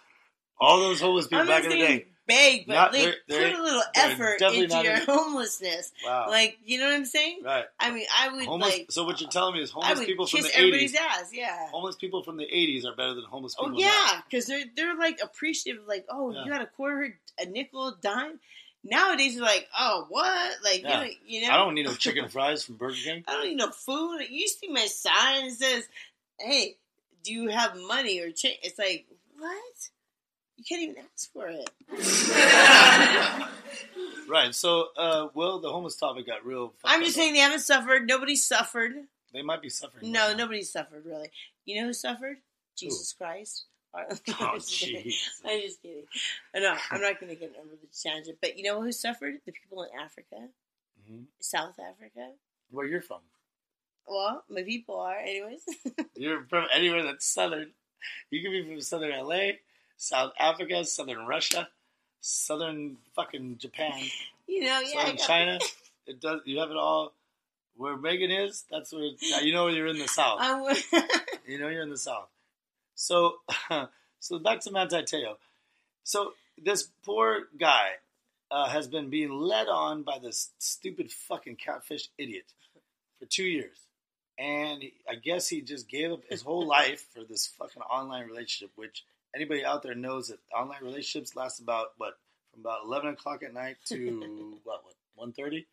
All 0.61 0.79
those 0.81 1.01
homeless 1.01 1.27
people 1.27 1.41
I'm 1.41 1.47
back 1.49 1.65
in 1.65 1.71
the 1.71 1.77
day. 1.77 2.07
Beg, 2.29 2.67
but 2.69 2.75
Not- 2.75 2.93
like, 2.93 3.03
they're- 3.03 3.17
they're- 3.27 3.51
put 3.51 3.59
a 3.59 3.63
little 3.63 3.83
effort 3.97 4.41
into 4.41 4.83
your 4.85 4.95
in- 4.95 5.03
homelessness. 5.07 5.91
Wow. 6.05 6.29
Like, 6.29 6.59
you 6.65 6.79
know 6.79 6.85
what 6.87 6.95
I'm 6.95 7.05
saying? 7.07 7.41
right. 7.43 7.65
I 7.81 7.91
mean, 7.91 8.07
I 8.17 8.29
would 8.29 8.45
Homeless. 8.45 8.73
like. 8.73 8.93
so 8.93 9.05
what 9.05 9.21
you're 9.21 9.29
uh, 9.29 9.33
telling 9.33 9.55
me 9.55 9.63
is 9.63 9.71
homeless 9.73 10.05
people 10.05 10.27
from 10.27 10.43
the 10.43 10.57
everybody's 10.57 10.93
80s. 10.95 11.01
ass. 11.01 11.31
Yeah. 11.33 11.69
Homeless 11.71 11.97
people 11.97 12.23
from 12.23 12.37
the 12.37 12.45
80s 12.47 12.85
are 12.85 12.95
better 12.95 13.15
than 13.15 13.25
homeless 13.25 13.57
oh, 13.59 13.65
people. 13.65 13.79
Oh 13.79 13.81
yeah, 13.81 14.21
because 14.29 14.47
they're 14.47 14.65
they're 14.77 14.95
like 14.97 15.19
appreciative. 15.23 15.87
Like, 15.89 16.07
oh, 16.09 16.33
Yeah. 16.33 16.45
you 16.45 16.51
got 16.53 16.63
a 16.63 16.67
quarter, 16.67 17.19
a 17.39 17.47
nickel, 17.47 17.97
dime. 18.01 18.39
Nowadays, 18.85 19.35
you're 19.35 19.45
like, 19.45 19.67
oh, 19.77 20.07
what? 20.09 20.53
Like, 20.63 20.83
Yeah. 20.83 21.01
you, 21.03 21.07
know, 21.09 21.15
you 21.27 21.43
know, 21.43 21.51
I 21.53 21.57
don't 21.57 21.75
need 21.75 21.87
no 21.87 21.95
chicken 21.95 22.29
fries 22.31 22.63
from 22.65 22.77
Burger 22.77 22.97
King. 23.03 23.25
I 23.27 23.33
don't 23.33 23.47
need 23.49 23.57
no 23.57 23.71
food. 23.71 24.21
You 24.31 24.47
see 24.47 24.69
my 24.69 24.87
sign 24.87 25.47
that 25.49 25.55
says, 25.57 25.89
"Hey, 26.39 26.77
do 27.25 27.33
you 27.33 27.49
have 27.49 27.77
money 27.77 28.21
or 28.21 28.31
change?" 28.31 28.59
It's 28.63 28.79
like, 28.79 29.07
what? 29.37 29.75
You 30.59 30.65
can't 30.69 30.83
even 30.83 30.97
ask 31.15 31.33
for 31.33 31.49
it. 31.49 31.71
Right. 34.29 34.55
So, 34.55 34.89
uh, 34.99 35.29
well, 35.33 35.59
the 35.59 35.71
homeless 35.73 35.97
topic 35.97 36.27
got 36.27 36.45
real. 36.45 36.75
I'm 36.85 37.03
just 37.03 37.17
saying 37.17 37.33
they 37.33 37.39
haven't 37.39 37.61
suffered. 37.61 38.07
Nobody 38.07 38.37
suffered. 38.37 38.93
they 39.33 39.41
might 39.41 39.63
be 39.63 39.71
suffering. 39.71 40.13
No, 40.13 40.29
right 40.29 40.37
nobody 40.37 40.63
suffered 40.63 41.07
really. 41.07 41.31
You 41.65 41.81
know 41.81 41.87
who 41.87 41.93
suffered? 41.95 42.37
Jesus 42.77 43.15
Christ. 43.15 43.65
Oh, 43.95 44.01
I'm 44.41 44.59
just 44.59 44.71
kidding. 44.81 45.13
I'm 45.47 45.61
just 45.63 45.81
kidding. 45.81 46.05
No, 46.55 46.77
I'm 46.91 47.01
not 47.01 47.19
going 47.21 47.31
to 47.31 47.37
get 47.41 47.55
over 47.59 47.71
the 47.81 47.89
tangent. 48.03 48.37
But 48.43 48.59
you 48.59 48.65
know 48.65 48.83
who 48.83 48.93
suffered? 48.93 49.37
The 49.47 49.53
people 49.53 49.83
in 49.85 49.99
Africa, 49.99 50.37
Mhm. 51.11 51.25
South 51.41 51.77
Africa. 51.81 52.33
Where 52.71 52.85
you're 52.87 53.01
from? 53.01 53.21
Well, 54.07 54.45
my 54.51 54.63
people 54.63 55.01
are, 55.01 55.17
anyways. 55.17 55.63
You're 56.17 56.45
from 56.51 56.67
anywhere 56.73 57.03
that's 57.03 57.27
southern. 57.27 57.71
You 58.31 58.43
can 58.43 58.53
be 58.53 58.63
from 58.63 58.81
southern 58.83 59.13
LA, 59.19 59.53
South 59.99 60.33
Africa, 60.39 60.85
southern 60.85 61.27
Russia, 61.27 61.69
southern 62.21 62.97
fucking 63.15 63.59
Japan, 63.59 64.01
you 64.47 64.63
know, 64.63 64.81
yeah. 64.81 65.03
Southern 65.03 65.17
China. 65.19 65.59
It 66.07 66.21
does. 66.21 66.41
You 66.47 66.61
have 66.61 66.71
it 66.71 66.77
all. 66.77 67.13
Where 67.77 67.97
Megan 67.97 68.31
is, 68.31 68.65
that's 68.71 68.93
where 68.93 69.11
you 69.43 69.53
know 69.53 69.69
you're 69.69 69.87
in 69.87 69.99
the 69.99 70.09
south. 70.09 70.41
You 71.47 71.59
know 71.59 71.69
you're 71.69 71.83
in 71.83 71.89
the 71.89 71.97
south. 71.97 72.29
So, 72.95 73.37
so 74.21 74.39
back 74.39 74.61
to 74.61 74.71
Manti 74.71 75.03
Te'o. 75.03 75.37
So 76.05 76.35
this 76.63 76.91
poor 77.07 77.45
guy 77.59 77.93
uh, 78.51 78.69
has 78.69 78.87
been 78.87 79.09
being 79.09 79.31
led 79.31 79.67
on 79.67 80.03
by 80.03 80.19
this 80.19 80.51
stupid 80.59 81.11
fucking 81.11 81.57
catfish 81.57 82.11
idiot 82.19 82.45
for 83.19 83.25
two 83.25 83.45
years, 83.45 83.79
and 84.39 84.85
I 85.09 85.15
guess 85.15 85.49
he 85.49 85.63
just 85.63 85.89
gave 85.89 86.13
up 86.13 86.21
his 86.29 86.43
whole 86.43 86.67
life 86.67 87.07
for 87.15 87.25
this 87.25 87.47
fucking 87.47 87.83
online 87.83 88.27
relationship. 88.27 88.73
Which 88.77 89.05
anybody 89.35 89.65
out 89.65 89.83
there 89.83 89.95
knows 89.95 90.29
that 90.29 90.39
online 90.57 90.83
relationships 90.83 91.37
last 91.37 91.61
about 91.61 91.89
what 91.99 92.19
from 92.53 92.61
about 92.61 92.85
eleven 92.85 93.11
o'clock 93.11 93.43
at 93.43 93.53
night 93.55 93.77
to 93.87 94.21
what 94.65 94.85
what 94.85 94.95
one 95.15 95.33
thirty. 95.33 95.67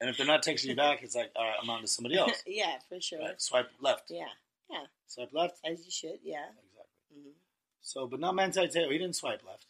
And 0.00 0.08
if 0.08 0.16
they're 0.16 0.26
not 0.26 0.44
texting 0.44 0.66
you 0.66 0.76
back, 0.86 1.02
it's 1.02 1.16
like, 1.16 1.32
all 1.34 1.44
right, 1.44 1.56
I'm 1.60 1.68
on 1.70 1.80
to 1.82 1.88
somebody 1.88 2.16
else. 2.16 2.42
yeah, 2.46 2.76
for 2.88 3.00
sure. 3.00 3.18
Right? 3.20 3.40
Swipe 3.40 3.68
left. 3.80 4.10
Yeah, 4.10 4.26
yeah, 4.70 4.84
Swipe 5.06 5.30
left. 5.32 5.58
as 5.64 5.84
you 5.84 5.90
should. 5.90 6.18
Yeah. 6.22 6.44
Exactly. 6.46 7.30
Mhm. 7.30 7.32
So, 7.80 8.06
but 8.06 8.20
not 8.20 8.34
Manti 8.34 8.60
Te'o. 8.68 8.90
He 8.90 8.98
didn't 8.98 9.16
swipe 9.16 9.42
left. 9.46 9.66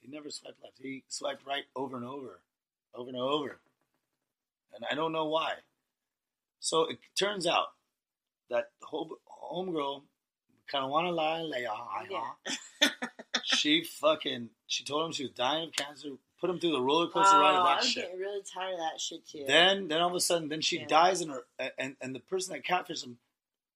he 0.00 0.08
never 0.08 0.30
swiped 0.30 0.62
left. 0.62 0.78
He 0.80 1.04
swiped 1.08 1.46
right 1.46 1.64
over 1.76 1.96
and 1.96 2.04
over, 2.04 2.40
over 2.94 3.08
and 3.08 3.16
over. 3.18 3.60
And 4.74 4.84
I 4.90 4.94
don't 4.94 5.12
know 5.12 5.26
why. 5.26 5.52
So 6.60 6.84
it 6.84 6.98
turns 7.18 7.46
out 7.46 7.68
that 8.50 8.70
home, 10.72 10.90
homegirl, 10.90 11.50
Kanawana 11.52 12.32
Yeah. 12.80 12.88
she 13.44 13.84
fucking, 13.84 14.50
she 14.66 14.84
told 14.84 15.06
him 15.06 15.12
she 15.12 15.24
was 15.24 15.32
dying 15.32 15.68
of 15.68 15.72
cancer, 15.74 16.08
put 16.40 16.50
him 16.50 16.58
through 16.58 16.72
the 16.72 16.80
roller 16.82 17.08
coaster 17.08 17.36
ride 17.38 17.56
Oh, 17.56 17.60
of 17.60 17.66
that 17.66 17.78
I'm 17.78 17.84
shit. 17.84 18.04
getting 18.04 18.20
really 18.20 18.42
tired 18.42 18.74
of 18.74 18.78
that 18.80 19.00
shit 19.00 19.26
too. 19.28 19.44
Then, 19.46 19.88
then 19.88 20.00
all 20.00 20.08
of 20.10 20.14
a 20.14 20.20
sudden, 20.20 20.48
then 20.48 20.60
she 20.60 20.78
Yeah. 20.80 20.86
dies 20.86 21.20
in 21.20 21.30
her, 21.30 21.44
and 21.78 21.96
and 22.00 22.14
the 22.14 22.20
person 22.20 22.52
that 22.54 22.64
catfished 22.64 23.04
him 23.04 23.18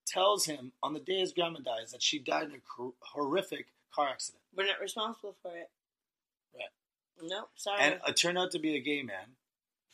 tells 0.06 0.44
him 0.46 0.72
on 0.82 0.92
the 0.94 1.00
day 1.00 1.20
his 1.20 1.32
grandma 1.32 1.60
dies 1.60 1.92
that 1.92 2.02
she 2.02 2.18
died 2.18 2.44
in 2.44 2.52
a 2.52 2.58
hor- 2.76 2.94
horrific 3.00 3.66
car 3.94 4.08
accident, 4.08 4.42
We're 4.54 4.66
not 4.66 4.80
responsible 4.80 5.36
for 5.42 5.56
it. 5.56 5.70
Right. 6.54 6.64
Nope. 7.22 7.50
Sorry. 7.56 7.80
and 7.80 8.00
it 8.06 8.16
turned 8.16 8.38
out 8.38 8.50
to 8.52 8.58
be 8.58 8.74
a 8.76 8.80
gay 8.80 9.02
man. 9.02 9.36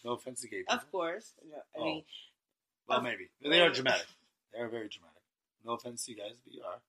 No 0.04 0.12
offense 0.12 0.40
to 0.42 0.48
gay 0.48 0.58
people. 0.58 0.74
of 0.76 0.90
course. 0.92 1.34
No, 1.48 1.56
I 1.56 1.60
Oh. 1.78 1.84
mean, 1.84 2.04
well, 2.88 2.98
of- 2.98 3.04
maybe 3.04 3.28
they 3.42 3.60
are 3.60 3.70
dramatic. 3.70 4.06
They 4.52 4.60
are 4.60 4.68
very 4.68 4.88
dramatic. 4.88 5.20
No 5.64 5.72
offense 5.72 6.04
to 6.06 6.12
you 6.12 6.16
guys, 6.16 6.36
but 6.44 6.52
you 6.54 6.62
are. 6.62 6.80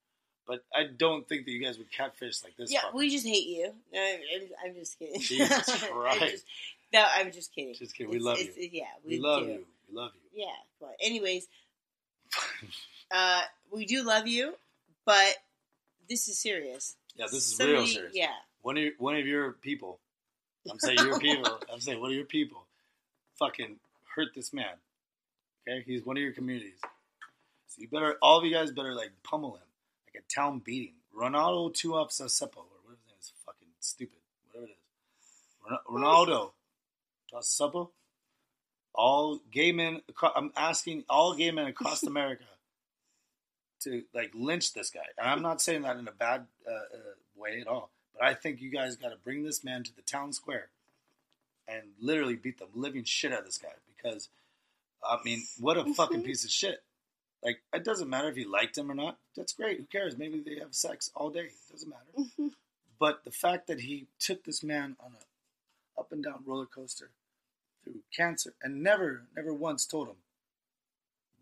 But 0.50 0.66
I 0.74 0.86
don't 0.98 1.30
think 1.30 1.46
that 1.46 1.52
you 1.52 1.64
guys 1.64 1.78
would 1.78 1.92
catfish 1.92 2.44
like 2.44 2.58
this. 2.58 2.72
yeah, 2.74 2.80
fucker. 2.80 2.96
we 2.96 3.10
just 3.12 3.26
hate 3.28 3.46
you. 3.48 3.72
No, 3.94 4.02
I'm, 4.02 4.70
I'm 4.70 4.74
just 4.76 4.98
kidding. 4.98 5.22
Jesus 5.22 5.70
I'm 5.84 5.92
Christ. 5.92 6.20
just- 6.32 6.46
no, 6.92 7.06
I'm 7.16 7.32
just 7.32 7.54
kidding. 7.54 7.76
Just 7.76 7.94
kidding. 7.96 8.10
We 8.10 8.16
It's- 8.18 8.26
love 8.26 8.40
it's- 8.40 8.58
you. 8.58 8.70
Yeah, 8.72 8.86
we, 9.06 9.18
we, 9.18 9.20
love 9.20 9.44
do. 9.44 9.50
you. 9.52 9.66
We 9.88 9.96
love 9.96 10.12
you. 10.16 10.42
Yeah. 10.44 10.56
But 10.82 10.96
anyways, 11.00 11.48
uh, 13.12 13.42
we 13.72 13.86
do 13.86 14.04
love 14.04 14.26
you, 14.28 14.56
but 15.06 15.36
this 16.10 16.28
is 16.28 16.40
serious. 16.40 16.96
Yeah, 17.16 17.26
this 17.32 17.46
is 17.46 17.56
Somebody- 17.58 17.78
real 17.78 17.88
serious. 17.88 18.12
Yeah. 18.16 18.28
One 18.64 18.76
of 18.78 18.84
your, 18.84 18.94
one 18.98 19.16
of 19.16 19.26
your 19.28 19.52
people. 19.54 20.00
I'm 20.70 20.80
saying 20.80 20.98
your 20.98 21.20
people. 21.22 21.60
I'm 21.72 21.80
saying 21.80 22.02
one 22.02 22.10
of 22.10 22.16
your 22.18 22.26
people. 22.26 22.66
Fucking 23.38 23.76
hurt 24.16 24.30
this 24.36 24.52
man. 24.52 24.74
Okay, 25.68 25.84
he's 25.86 26.04
one 26.06 26.18
of 26.18 26.24
your 26.24 26.34
communities. 26.34 26.80
So 27.68 27.82
you 27.82 27.88
better, 27.88 28.18
all 28.22 28.40
of 28.40 28.46
you 28.46 28.52
guys 28.54 28.72
better 28.72 28.94
like 28.96 29.12
pummel 29.24 29.56
him 29.58 29.62
a 30.20 30.34
town 30.34 30.60
beating. 30.60 30.94
Ronaldo 31.18 31.74
two 31.74 31.96
up 31.96 32.10
Sasepo 32.10 32.58
or 32.58 32.66
whatever 32.84 32.92
his 32.92 33.08
name 33.08 33.18
is. 33.20 33.32
Fucking 33.46 33.68
stupid. 33.80 34.20
Whatever 34.52 34.68
it 34.68 34.78
is. 34.78 35.80
Ron- 35.88 36.02
Ronaldo 36.02 36.52
Sasepo. 37.34 37.90
All 38.94 39.40
gay 39.52 39.72
men. 39.72 40.02
I'm 40.36 40.52
asking 40.56 41.06
all 41.10 41.34
gay 41.36 41.52
men 41.52 41.68
across 41.68 42.04
America 42.14 42.46
to 43.82 44.04
like 44.14 44.32
lynch 44.34 44.74
this 44.74 44.90
guy. 44.90 45.06
And 45.18 45.30
I'm 45.30 45.42
not 45.42 45.62
saying 45.62 45.84
that 45.84 45.98
in 45.98 46.08
a 46.08 46.12
bad 46.12 46.46
uh, 46.68 46.72
uh, 46.72 46.98
way 47.36 47.62
at 47.62 47.68
all. 47.68 47.92
But 48.14 48.28
I 48.28 48.34
think 48.34 48.62
you 48.62 48.70
guys 48.70 48.96
got 48.96 49.10
to 49.10 49.18
bring 49.18 49.44
this 49.44 49.64
man 49.64 49.84
to 49.84 49.96
the 49.96 50.02
town 50.02 50.34
square 50.34 50.70
and 51.68 51.84
literally 52.02 52.36
beat 52.36 52.58
the 52.58 52.68
living 52.74 53.04
shit 53.04 53.32
out 53.32 53.40
of 53.40 53.46
this 53.46 53.58
guy 53.58 53.70
because, 53.96 54.30
I 55.04 55.18
mean, 55.24 55.44
what 55.60 55.78
a 55.78 55.94
fucking 55.94 56.24
piece 56.24 56.44
of 56.44 56.52
shit. 56.52 56.84
Like, 57.44 57.62
it 57.74 57.84
doesn't 57.84 58.10
matter 58.10 58.30
if 58.30 58.38
you 58.38 58.52
liked 58.52 58.78
him 58.78 58.92
or 58.92 58.96
not. 58.96 59.18
That's 59.36 59.54
great. 59.54 59.78
Who 59.78 59.86
cares? 59.86 60.18
Maybe 60.18 60.42
they 60.42 60.60
have 60.60 60.76
sex 60.76 61.10
all 61.16 61.30
day. 61.30 61.46
It 61.46 61.72
doesn't 61.72 61.90
matter. 61.90 62.52
but 63.00 63.24
the 63.24 63.32
fact 63.32 63.68
that 63.68 63.82
he 63.82 64.08
took 64.20 64.44
this 64.44 64.64
man 64.64 64.98
on 65.00 65.14
a 65.14 66.00
up 66.00 66.12
and 66.12 66.24
down 66.24 66.44
roller 66.46 66.66
coaster 66.66 67.12
through 67.84 68.02
cancer 68.16 68.54
and 68.62 68.82
never, 68.84 69.24
never 69.36 69.54
once 69.54 69.86
told 69.86 70.08
him 70.08 70.16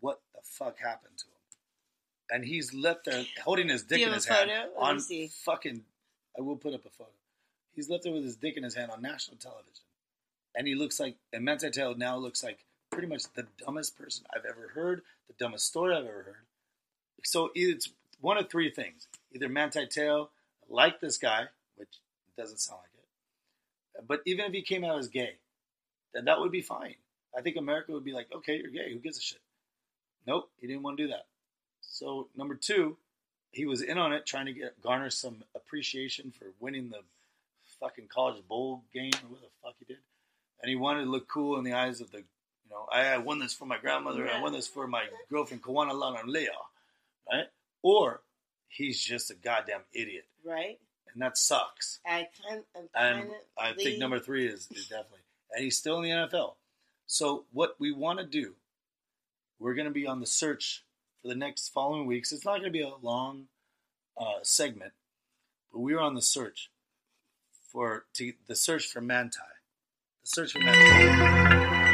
what 0.00 0.20
the 0.34 0.40
fuck 0.42 0.78
happened 0.78 1.18
to 1.18 1.26
him. 1.26 1.32
And 2.30 2.44
he's 2.44 2.74
left 2.74 3.06
there 3.06 3.24
holding 3.42 3.68
his 3.68 3.82
dick 3.82 4.02
in 4.02 4.12
his 4.12 4.26
hand? 4.26 4.50
Let 4.50 4.70
on 4.76 5.00
fucking. 5.00 5.82
I 6.36 6.42
will 6.42 6.56
put 6.56 6.74
up 6.74 6.84
a 6.84 6.90
photo. 6.90 7.10
He's 7.74 7.88
left 7.88 8.04
there 8.04 8.12
with 8.12 8.24
his 8.24 8.36
dick 8.36 8.56
in 8.56 8.64
his 8.64 8.74
hand 8.74 8.90
on 8.90 9.00
national 9.00 9.38
television, 9.38 9.84
and 10.54 10.66
he 10.66 10.74
looks 10.74 11.00
like. 11.00 11.16
And 11.32 11.44
Manti 11.44 11.70
now 11.96 12.16
looks 12.18 12.44
like 12.44 12.58
pretty 12.98 13.14
much 13.14 13.32
the 13.34 13.46
dumbest 13.64 13.96
person 13.96 14.26
I've 14.34 14.44
ever 14.44 14.72
heard, 14.74 15.02
the 15.28 15.34
dumbest 15.38 15.66
story 15.66 15.94
I've 15.94 16.04
ever 16.04 16.24
heard. 16.24 16.46
So 17.22 17.50
it's 17.54 17.90
one 18.20 18.38
of 18.38 18.50
three 18.50 18.72
things: 18.72 19.06
either 19.32 19.48
Manti 19.48 19.86
Te'o 19.86 20.30
liked 20.68 21.00
this 21.00 21.16
guy, 21.16 21.44
which 21.76 22.00
doesn't 22.36 22.58
sound 22.58 22.80
like 22.80 22.90
it, 22.98 24.08
but 24.08 24.20
even 24.26 24.46
if 24.46 24.52
he 24.52 24.62
came 24.62 24.82
out 24.82 24.98
as 24.98 25.06
gay, 25.06 25.34
then 26.12 26.24
that 26.24 26.40
would 26.40 26.50
be 26.50 26.60
fine. 26.60 26.96
I 27.36 27.40
think 27.40 27.54
America 27.56 27.92
would 27.92 28.02
be 28.02 28.12
like, 28.12 28.26
okay, 28.34 28.56
you're 28.56 28.72
gay. 28.72 28.92
Who 28.92 28.98
gives 28.98 29.18
a 29.18 29.20
shit? 29.20 29.42
Nope, 30.26 30.50
he 30.60 30.66
didn't 30.66 30.82
want 30.82 30.96
to 30.96 31.04
do 31.04 31.10
that. 31.10 31.26
So 31.80 32.26
number 32.36 32.56
two, 32.56 32.96
he 33.52 33.64
was 33.64 33.80
in 33.80 33.96
on 33.96 34.12
it, 34.12 34.26
trying 34.26 34.46
to 34.46 34.52
get 34.52 34.82
garner 34.82 35.10
some 35.10 35.44
appreciation 35.54 36.32
for 36.36 36.46
winning 36.58 36.90
the 36.90 37.02
fucking 37.78 38.08
college 38.08 38.42
bowl 38.48 38.82
game 38.92 39.12
or 39.22 39.30
what 39.30 39.40
the 39.42 39.48
fuck 39.62 39.74
he 39.78 39.84
did, 39.84 40.02
and 40.60 40.68
he 40.68 40.74
wanted 40.74 41.04
to 41.04 41.10
look 41.12 41.28
cool 41.28 41.58
in 41.58 41.62
the 41.62 41.74
eyes 41.74 42.00
of 42.00 42.10
the, 42.10 42.24
you 42.68 42.74
know, 42.74 42.86
I, 42.92 43.14
I 43.14 43.18
won 43.18 43.38
this 43.38 43.52
for 43.54 43.64
my 43.66 43.78
grandmother, 43.78 44.28
I 44.28 44.40
won 44.40 44.52
this 44.52 44.66
for 44.68 44.86
my 44.86 45.04
girlfriend 45.30 45.62
Kawana 45.62 45.94
Lana 45.98 46.20
Lea, 46.26 46.48
right? 47.32 47.46
Or 47.82 48.20
he's 48.68 49.00
just 49.02 49.30
a 49.30 49.34
goddamn 49.34 49.82
idiot, 49.94 50.26
Right. 50.44 50.78
and 51.12 51.22
that 51.22 51.38
sucks. 51.38 52.00
I 52.06 52.28
kind. 52.46 52.62
I'm 52.94 53.16
And. 53.20 53.30
I 53.58 53.72
think 53.72 53.98
number 53.98 54.18
three 54.18 54.46
is, 54.46 54.68
is 54.70 54.88
definitely, 54.88 55.20
and 55.54 55.64
he's 55.64 55.76
still 55.78 55.96
in 55.98 56.02
the 56.04 56.10
NFL. 56.10 56.54
So 57.06 57.44
what 57.52 57.76
we 57.78 57.92
want 57.92 58.18
to 58.18 58.26
do, 58.26 58.54
we're 59.58 59.74
going 59.74 59.86
to 59.88 59.92
be 59.92 60.06
on 60.06 60.20
the 60.20 60.26
search 60.26 60.84
for 61.22 61.28
the 61.28 61.34
next 61.34 61.70
following 61.70 62.06
weeks. 62.06 62.32
It's 62.32 62.44
not 62.44 62.52
going 62.60 62.64
to 62.64 62.70
be 62.70 62.82
a 62.82 62.92
long 63.00 63.44
uh, 64.16 64.40
segment, 64.42 64.92
but 65.72 65.78
we're 65.80 66.00
on 66.00 66.14
the 66.14 66.22
search 66.22 66.70
for 67.72 68.04
to, 68.14 68.32
the 68.46 68.54
search 68.56 68.86
for 68.86 69.00
Manti, 69.00 69.38
the 70.22 70.28
search 70.28 70.52
for 70.52 70.58
Manti, 70.60 71.87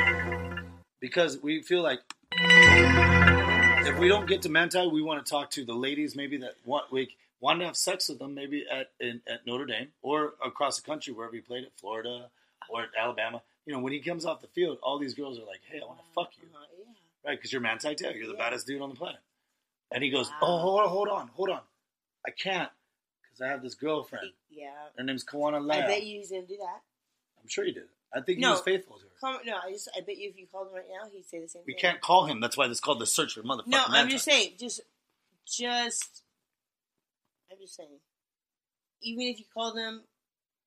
because 1.05 1.39
we 1.43 1.61
feel 1.61 1.83
like 1.83 2.01
if 2.33 3.99
we 3.99 4.09
don't 4.09 4.27
get 4.27 4.41
to 4.41 4.49
Manti, 4.49 4.87
we 4.87 5.03
want 5.03 5.23
to 5.25 5.31
talk 5.31 5.51
to 5.51 5.63
the 5.63 5.75
ladies 5.75 6.17
maybe 6.17 6.39
that 6.39 6.55
want 6.65 6.91
we 6.91 7.15
want 7.41 7.61
to 7.61 7.67
have 7.67 7.77
sex 7.77 8.09
with 8.09 8.19
them 8.21 8.35
maybe 8.35 8.65
at 8.73 8.91
in, 8.99 9.21
at 9.29 9.47
Notre 9.47 9.67
Dame 9.67 9.89
or 10.01 10.33
across 10.43 10.81
the 10.81 10.87
country 10.87 11.13
wherever 11.13 11.35
he 11.35 11.43
played 11.43 11.65
at 11.65 11.79
Florida 11.79 12.31
or 12.71 12.85
at 12.85 12.89
Alabama. 12.99 13.43
You 13.67 13.75
know, 13.75 13.81
when 13.81 13.93
he 13.93 14.01
comes 14.01 14.25
off 14.25 14.41
the 14.41 14.47
field, 14.49 14.79
all 14.83 14.99
these 14.99 15.13
girls 15.13 15.39
are 15.39 15.45
like, 15.45 15.61
"Hey, 15.71 15.81
I 15.83 15.85
want 15.85 15.99
to 15.99 16.05
fuck 16.15 16.31
you." 16.41 16.49
Uh, 16.55 16.61
yeah. 16.79 16.85
right? 17.31 17.37
Because 17.39 17.53
you're 17.53 17.61
Manti 17.61 17.95
Te'o, 17.95 18.15
you're 18.17 18.27
the 18.27 18.33
Yeah. 18.33 18.39
baddest 18.39 18.67
dude 18.67 18.81
on 18.81 18.89
the 18.89 18.97
planet. 18.97 19.21
And 19.93 20.03
he 20.03 20.09
goes, 20.09 20.31
Wow. 20.31 20.39
"Oh, 20.41 20.59
hold 20.59 20.81
on, 20.81 20.89
hold 20.89 21.09
on, 21.11 21.29
hold 21.29 21.51
on, 21.51 21.61
I 22.27 22.31
can't 22.31 22.71
because 23.23 23.43
I 23.43 23.49
have 23.49 23.61
this 23.63 23.75
girlfriend. 23.75 24.33
Yeah. 24.49 24.71
Her 24.97 25.05
name's 25.05 25.23
Kawana 25.23 25.71
I 25.71 25.87
bet 25.87 26.03
you 26.07 26.21
he's 26.21 26.31
gonna 26.31 26.47
do 26.47 26.57
that. 26.57 26.81
I'm 27.43 27.49
sure 27.49 27.67
he 27.67 27.73
did. 27.73 27.89
I 28.17 28.21
think 28.21 28.39
he 28.39 28.47
was 28.47 28.61
faithful 28.61 28.97
to 28.99 29.03
her. 29.05 29.11
Come, 29.21 29.39
no, 29.47 29.57
I 29.65 29.73
just. 29.73 29.89
I 29.97 30.01
bet 30.01 30.17
you 30.17 30.31
if 30.31 30.37
you 30.39 30.47
called 30.51 30.69
him 30.69 30.75
right 30.75 30.85
now, 30.89 31.09
he'd 31.13 31.25
say 31.27 31.41
the 31.41 31.49
same 31.49 31.63
We 31.67 31.73
thing. 31.73 31.77
We 31.77 31.81
can't 31.81 32.01
call 32.01 32.27
him. 32.27 32.41
That's 32.41 32.57
why 32.57 32.69
this 32.69 32.81
called 32.81 33.01
the 33.01 33.07
search 33.07 33.35
for 33.35 33.43
motherfucking 33.43 33.67
No, 33.69 33.83
I'm 33.89 34.09
just 34.09 34.25
saying. 34.25 34.53
Just, 34.59 34.81
just. 35.47 36.23
I'm 37.51 37.59
just 37.61 37.75
saying. 37.77 37.99
Even 39.03 39.23
if 39.27 39.39
you 39.39 39.45
called 39.53 39.77
him, 39.77 40.03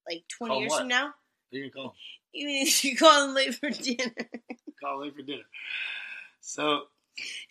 like 0.07 0.23
20 0.37 0.51
Call 0.53 0.59
years 0.61 0.69
what? 0.71 0.79
from 0.79 0.87
now, 0.89 1.13
You 1.51 1.63
can 1.63 1.71
call 1.71 1.85
him. 1.85 1.91
even 2.33 2.53
if 2.67 2.83
you 2.83 2.95
call 2.97 3.27
him 3.29 3.35
late 3.35 3.55
for 3.55 3.69
dinner. 3.69 4.11
Call 4.79 5.01
him 5.01 5.11
for 5.11 5.23
dinner. 5.23 5.41
So 6.39 6.81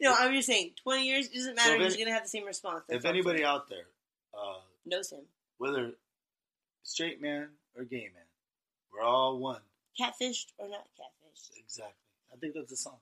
no, 0.00 0.14
I'm 0.16 0.32
just 0.32 0.46
saying. 0.46 0.72
20 0.84 1.06
years 1.06 1.28
doesn't 1.28 1.56
matter. 1.56 1.74
if 1.74 1.82
he's 1.82 1.94
any- 1.94 2.04
gonna 2.04 2.14
have 2.14 2.22
the 2.22 2.28
same 2.28 2.44
response. 2.46 2.84
That's 2.88 3.04
if 3.04 3.08
anybody 3.10 3.38
saying. 3.38 3.48
out 3.48 3.68
there, 3.68 3.86
uh, 4.32 4.60
knows 4.84 5.10
him, 5.10 5.22
whether 5.58 5.90
straight 6.84 7.20
man 7.20 7.48
or 7.76 7.82
gay 7.82 8.08
man, 8.14 8.22
we're 8.92 9.02
all 9.04 9.38
one. 9.38 9.60
Catfished 10.00 10.46
or 10.58 10.68
not 10.68 10.86
catfished, 10.98 11.50
Exactly. 11.58 11.94
I 12.32 12.36
think 12.36 12.54
that's 12.54 12.70
the 12.70 12.76
song. 12.76 12.98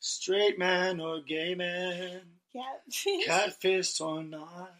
Straight 0.00 0.58
man 0.58 1.00
or 1.00 1.20
gay 1.20 1.54
man, 1.54 2.22
catfish. 2.52 3.26
catfish 3.26 4.00
or 4.00 4.22
not. 4.22 4.72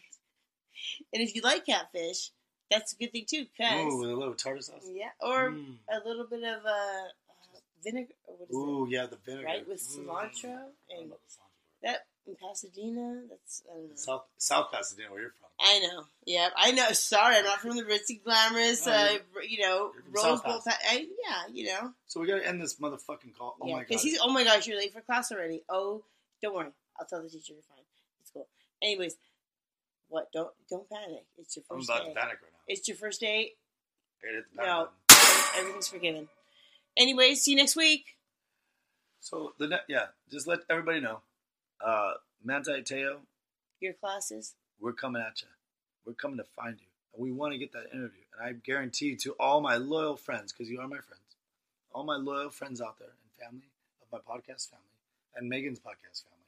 and 1.12 1.22
if 1.22 1.34
you 1.34 1.42
like 1.42 1.64
catfish, 1.66 2.30
that's 2.70 2.92
a 2.94 2.96
good 2.96 3.12
thing 3.12 3.24
too. 3.28 3.46
Cause 3.57 3.92
Ooh, 3.94 3.98
with 4.00 4.11
a 4.11 4.14
little 4.16 4.34
tartar 4.34 4.61
sauce. 4.62 4.82
yeah, 4.92 5.11
or 5.20 5.50
Mm. 5.50 5.76
a 5.90 6.07
little 6.09 6.26
bit 6.26 6.42
of 6.42 6.64
uh, 6.64 6.68
uh, 6.68 7.59
vinegar. 7.84 8.14
Or 8.26 8.36
what 8.36 8.50
is 8.50 8.57
Ooh, 8.57 8.86
yeah, 8.90 9.07
the 9.07 9.16
vinegar. 9.16 9.46
Right, 9.46 9.68
with 9.68 9.80
Mm. 9.80 10.05
cilantro 10.07 10.70
I 10.90 10.94
and- 11.00 11.11
love 11.11 11.20
the 11.20 11.32
cilantro. 11.34 11.82
That 11.82 12.07
in 12.26 12.36
Pasadena. 12.36 13.22
That's 13.28 13.62
I 13.70 13.74
don't 13.74 13.88
know. 13.88 13.94
South 13.94 14.24
South 14.38 14.72
Pasadena, 14.72 15.10
where 15.10 15.20
you're 15.22 15.30
from. 15.30 15.48
I 15.60 15.78
know. 15.80 16.04
Yeah, 16.26 16.48
I 16.56 16.72
know. 16.72 16.90
Sorry, 16.92 17.36
I'm 17.36 17.44
not 17.44 17.60
from 17.60 17.76
the 17.76 17.82
ritzy, 17.84 18.22
glamorous, 18.22 18.86
No, 18.86 18.92
uh, 18.92 19.08
you're- 19.12 19.22
know, 19.62 19.92
Rose 20.10 20.40
Bowl. 20.40 20.60
Pa- 20.64 20.78
I, 20.88 21.06
yeah, 21.26 21.42
you 21.52 21.66
know. 21.66 21.92
So 22.06 22.20
we 22.20 22.26
gotta 22.26 22.46
end 22.46 22.60
this 22.60 22.76
motherfucking 22.76 23.36
call. 23.38 23.56
Oh 23.60 23.66
yeah, 23.66 23.72
my 23.74 23.78
god. 23.80 23.88
because 23.88 24.02
he's. 24.02 24.18
Oh 24.20 24.32
my 24.32 24.44
gosh, 24.44 24.66
you're 24.66 24.76
late 24.78 24.92
for 24.92 25.00
class 25.00 25.30
already. 25.30 25.62
Oh, 25.68 26.02
don't 26.42 26.54
worry. 26.54 26.70
I'll 26.98 27.06
tell 27.06 27.22
the 27.22 27.28
teacher 27.28 27.52
you're 27.54 27.62
fine. 27.62 27.84
It's 28.20 28.30
cool. 28.30 28.48
Anyways, 28.82 29.16
what? 30.08 30.32
Don't 30.32 30.50
don't 30.68 30.88
panic. 30.90 31.24
It's 31.38 31.56
your 31.56 31.64
first. 31.68 31.90
I'm 31.90 31.96
about 31.96 32.06
day. 32.06 32.12
to 32.14 32.20
panic 32.20 32.38
right 32.42 32.52
now. 32.52 32.58
It's 32.68 32.88
your 32.88 32.96
first 32.96 33.20
day. 33.20 33.52
Hey, 34.22 34.34
hit 34.34 34.44
the 34.52 34.58
panic 34.58 34.88
No, 35.10 35.58
everything's 35.58 35.88
forgiven. 35.88 36.28
Anyways, 36.96 37.42
see 37.42 37.52
you 37.52 37.56
next 37.56 37.76
week. 37.76 38.16
So 39.20 39.52
the 39.58 39.68
ne- 39.68 39.80
yeah, 39.88 40.06
just 40.30 40.46
let 40.46 40.60
everybody 40.68 41.00
know. 41.00 41.20
Uh, 41.85 42.12
Manti 42.45 42.83
Te'o, 42.83 43.18
Your 43.80 43.93
classes. 43.95 44.55
we're 44.80 44.93
coming 44.93 45.22
at 45.22 45.41
you. 45.43 45.49
We're 46.07 46.14
coming 46.14 46.39
to 46.39 46.45
find 46.45 46.78
you, 46.80 46.87
and 47.14 47.22
we 47.22 47.33
want 47.33 47.53
to 47.53 47.59
get 47.59 47.72
that 47.72 47.87
interview. 47.93 48.22
And 48.39 48.49
I 48.49 48.53
guarantee 48.53 49.16
to 49.16 49.33
all 49.39 49.61
my 49.61 49.76
loyal 49.76 50.16
friends, 50.16 50.53
because 50.53 50.68
you 50.70 50.80
are 50.80 50.89
my 50.89 50.99
friends, 50.99 51.22
all 51.93 52.05
my 52.05 52.16
loyal 52.16 52.51
friends 52.51 52.80
out 52.80 52.99
there 52.99 53.09
and 53.09 53.47
family 53.49 53.68
of 54.03 54.09
my 54.12 54.18
podcast 54.18 54.68
family 54.70 54.85
and 55.37 55.49
Megan's 55.49 55.78
podcast 55.78 56.24
family. 56.24 56.39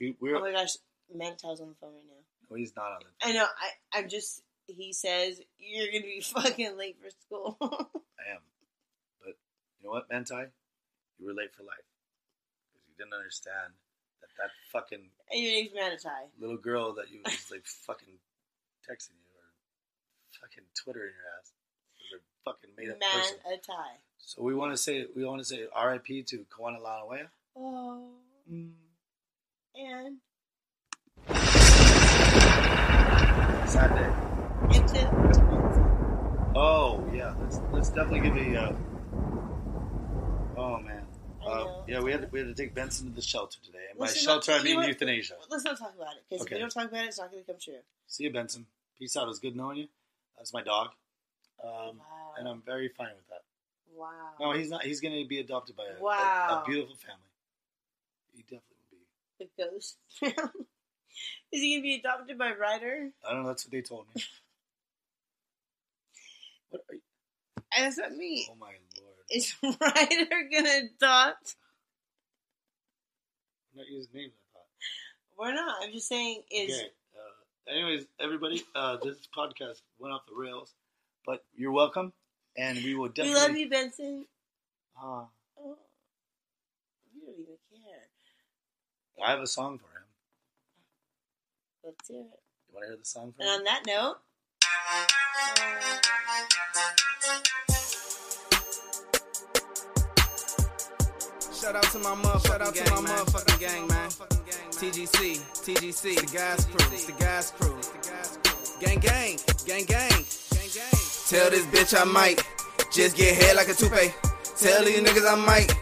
We, 0.00 0.16
we're 0.20 0.36
Oh 0.36 0.40
my 0.40 0.52
gosh, 0.52 0.76
Mantel's 1.14 1.60
on 1.60 1.68
the 1.68 1.74
phone 1.80 1.92
right 1.94 2.04
now. 2.06 2.22
no, 2.50 2.56
he's 2.56 2.74
not 2.76 2.86
on 2.92 2.98
the. 3.00 3.04
Phone. 3.26 3.30
I 3.30 3.38
know. 3.38 3.44
I 3.46 3.98
I'm 3.98 4.08
just. 4.08 4.42
He 4.66 4.92
says 4.94 5.40
you're 5.58 5.88
gonna 5.92 6.02
be 6.04 6.20
fucking 6.24 6.76
late 6.78 6.96
for 7.02 7.10
school. 7.10 7.56
I 7.62 8.32
am, 8.34 8.40
but 9.20 9.34
you 9.80 9.84
know 9.86 9.90
what, 9.90 10.08
Manti, 10.10 10.34
you 11.18 11.26
were 11.26 11.34
late 11.34 11.54
for 11.54 11.62
life 11.64 11.84
because 12.72 12.82
you 12.88 12.94
didn't 12.96 13.12
understand 13.14 13.74
that 14.38 14.50
fucking 14.72 15.10
and 15.30 15.40
your 15.42 15.52
name's 15.52 15.70
Manti 15.74 15.96
Te'o. 15.96 16.28
little 16.40 16.56
girl 16.56 16.92
that 16.94 17.10
you 17.10 17.20
was 17.24 17.50
like 17.50 17.64
fucking 17.66 18.14
texting 18.88 19.16
you 19.16 19.30
or 19.38 19.48
fucking 20.40 20.64
twittering 20.74 21.12
your 21.14 21.38
ass 21.40 21.52
was 22.12 22.20
a 22.20 22.50
fucking 22.50 22.70
made 22.76 22.90
up 22.90 23.00
person. 23.00 23.36
Manti 23.46 23.60
Te'o. 23.66 23.98
So 24.18 24.42
we 24.42 24.54
want 24.54 24.72
to 24.72 24.76
say 24.76 25.06
we 25.14 25.24
want 25.24 25.40
to 25.40 25.44
say 25.44 25.66
R.I.P. 25.74 26.22
to 26.24 26.44
Kawana 26.50 26.78
Lanawea. 26.80 27.28
Oh. 27.56 28.08
And 29.76 30.18
Sad 33.66 33.90
day. 33.94 34.78
and 34.78 34.88
to, 34.88 34.94
to 34.94 36.52
Oh 36.56 37.04
yeah, 37.12 37.34
let's 37.40 37.60
let's 37.72 37.88
definitely 37.90 38.20
give 38.20 38.36
a. 38.36 38.60
Uh, 38.60 38.72
oh 40.56 40.78
man. 40.78 41.03
Uh, 41.46 41.66
yeah, 41.86 42.00
we 42.00 42.10
had 42.10 42.22
to, 42.22 42.28
we 42.30 42.38
had 42.40 42.48
to 42.48 42.54
take 42.54 42.74
Benson 42.74 43.08
to 43.10 43.14
the 43.14 43.20
shelter 43.22 43.58
today, 43.64 43.84
and 43.90 43.98
by 43.98 44.06
Listen, 44.06 44.22
shelter 44.22 44.52
I 44.52 44.62
mean 44.62 44.76
what? 44.76 44.88
euthanasia. 44.88 45.34
let's 45.50 45.64
not 45.64 45.78
talk 45.78 45.94
about 45.96 46.14
it 46.16 46.24
because 46.28 46.42
Okay. 46.42 46.54
if 46.54 46.56
we 46.56 46.60
don't 46.60 46.70
talk 46.70 46.88
about 46.90 47.04
it, 47.04 47.08
it's 47.08 47.18
not 47.18 47.30
gonna 47.30 47.42
come 47.42 47.56
true. 47.60 47.80
See 48.06 48.24
you, 48.24 48.32
Benson. 48.32 48.66
Peace 48.98 49.14
out. 49.16 49.24
It 49.24 49.28
was 49.28 49.38
good 49.40 49.54
knowing 49.56 49.76
you. 49.78 49.88
That's 50.38 50.52
my 50.54 50.62
dog, 50.62 50.88
um, 51.62 51.70
Wow. 51.70 51.94
and 52.38 52.48
I'm 52.48 52.62
very 52.62 52.88
fine 52.88 53.14
with 53.14 53.28
that. 53.28 53.42
Wow. 53.94 54.10
No, 54.40 54.52
he's 54.52 54.70
not. 54.70 54.82
He's 54.84 55.00
going 55.00 55.22
to 55.22 55.28
be 55.28 55.38
adopted 55.38 55.76
by 55.76 55.84
a, 55.84 55.86
a- 55.86 55.98
a, 55.98 56.02
Wow. 56.02 56.64
beautiful 56.66 56.96
family. 56.96 57.20
He 58.34 58.42
definitely 58.42 58.76
will 58.90 58.98
be. 58.98 59.06
the 59.38 59.48
ghost. 59.70 59.98
Is 61.52 61.60
he 61.62 61.74
gonna 61.76 61.82
be 61.82 61.94
adopted 61.94 62.36
by 62.38 62.52
Ryder? 62.54 63.10
I 63.28 63.32
don't 63.32 63.42
know. 63.42 63.48
That's 63.48 63.64
what 63.64 63.70
they 63.72 63.82
told 63.82 64.06
me. 64.14 64.22
what 66.70 66.82
are 66.90 66.94
you? 66.96 67.00
And 67.76 67.84
That's 67.86 67.98
not 67.98 68.12
me. 68.12 68.48
Oh 68.50 68.56
my! 68.56 68.72
Is 69.30 69.54
Ryder 69.62 70.48
gonna 70.52 70.80
adopt? 70.84 71.56
I'm 73.72 73.78
not 73.78 73.86
using 73.88 74.12
names. 74.14 74.32
I 74.34 74.58
thought. 74.58 74.66
We're 75.38 75.54
not. 75.54 75.76
I'm 75.82 75.92
just 75.92 76.08
saying. 76.08 76.42
Is 76.50 76.78
Okay. 76.78 76.88
Uh, 77.16 77.72
anyways, 77.72 78.06
everybody, 78.20 78.62
uh, 78.74 78.96
this 79.02 79.16
podcast 79.36 79.80
went 79.98 80.12
off 80.14 80.22
the 80.28 80.34
rails, 80.36 80.74
but 81.26 81.44
you're 81.56 81.72
welcome, 81.72 82.12
and 82.56 82.76
we 82.84 82.94
will 82.94 83.04
we 83.04 83.08
definitely. 83.10 83.40
love 83.40 83.56
you, 83.56 83.68
Benson? 83.70 84.26
Ah, 84.96 85.24
Oh, 85.58 85.76
you 87.14 87.22
don't 87.22 87.34
even 87.34 87.56
care. 87.70 88.08
I 89.26 89.30
have 89.30 89.40
a 89.40 89.46
song 89.46 89.78
for 89.78 89.86
him. 89.98 90.04
Let's 91.84 92.08
hear 92.08 92.20
it. 92.20 92.40
You 92.68 92.74
want 92.74 92.84
to 92.84 92.88
hear 92.90 92.96
the 92.98 93.04
song 93.04 93.32
for 93.32 93.42
And 93.42 93.50
him? 93.50 93.58
on 93.58 93.64
that 93.64 93.82
note, 93.86 94.18
Shout 101.64 101.76
out 101.76 101.84
to 101.92 101.98
my 102.00 102.10
motherfucking 102.10 102.46
Shout 102.46 102.60
out 102.60 102.74
to 102.74 102.90
my 102.92 103.08
motherfucking 103.08 103.58
gang, 103.58 103.86
man. 103.88 104.10
TGC, 104.76 105.40
TGC, 105.64 106.20
the 106.20 106.36
guys 106.36 106.66
crew, 106.66 106.92
it's 106.92 107.06
the 107.06 107.12
guys 107.12 107.52
crew. 107.56 107.72
Gang, 108.80 109.00
gang, 109.00 109.38
gang, 109.64 109.86
gang, 109.88 110.12
gang, 110.52 110.68
gang. 110.76 111.00
Tell 111.24 111.48
this 111.48 111.64
bitch 111.72 111.98
I 111.98 112.04
might 112.04 112.44
just 112.92 113.16
get 113.16 113.42
head 113.42 113.56
like 113.56 113.68
a 113.68 113.72
toupee. 113.72 114.12
Tell 114.60 114.84
these 114.84 115.00
niggas 115.00 115.24
I 115.24 115.36
might 115.36 115.72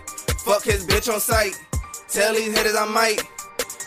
fuck 0.47 0.63
his 0.63 0.87
bitch 0.87 1.13
on 1.13 1.19
sight. 1.19 1.59
Tell 2.07 2.33
these 2.33 2.57
haters 2.57 2.77
I 2.77 2.87
might 2.87 3.21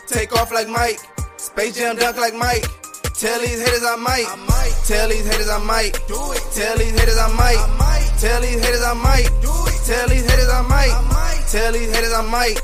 take 0.06 0.36
off 0.36 0.52
like 0.52 0.68
Mike. 0.68 1.00
Space 1.38 1.78
Jam 1.78 1.96
dunk 1.96 2.18
like 2.18 2.34
Mike. 2.34 2.66
Tell 3.14 3.40
these 3.40 3.64
haters 3.64 3.84
I 3.88 3.96
might. 3.96 4.28
might 4.46 4.76
Tell 4.84 5.08
these 5.08 5.26
haters 5.26 5.48
I 5.48 5.64
might. 5.64 5.92
Do 6.08 6.20
it. 6.32 6.44
Tell 6.52 6.76
these 6.76 6.92
haters 6.92 7.16
I 7.16 7.32
might. 7.32 7.56
might 7.78 8.12
Tell 8.20 8.42
these 8.42 8.62
haters 8.62 8.84
I 8.84 8.92
might. 8.92 9.30
Do 9.40 9.48
it. 9.48 9.80
Tell 9.86 10.08
these 10.08 10.28
haters 10.28 10.50
I 10.50 10.60
might. 10.60 11.15
Tell 11.50 11.72
these 11.72 11.94
haters 11.94 12.12
I 12.12 12.22
might. 12.22 12.56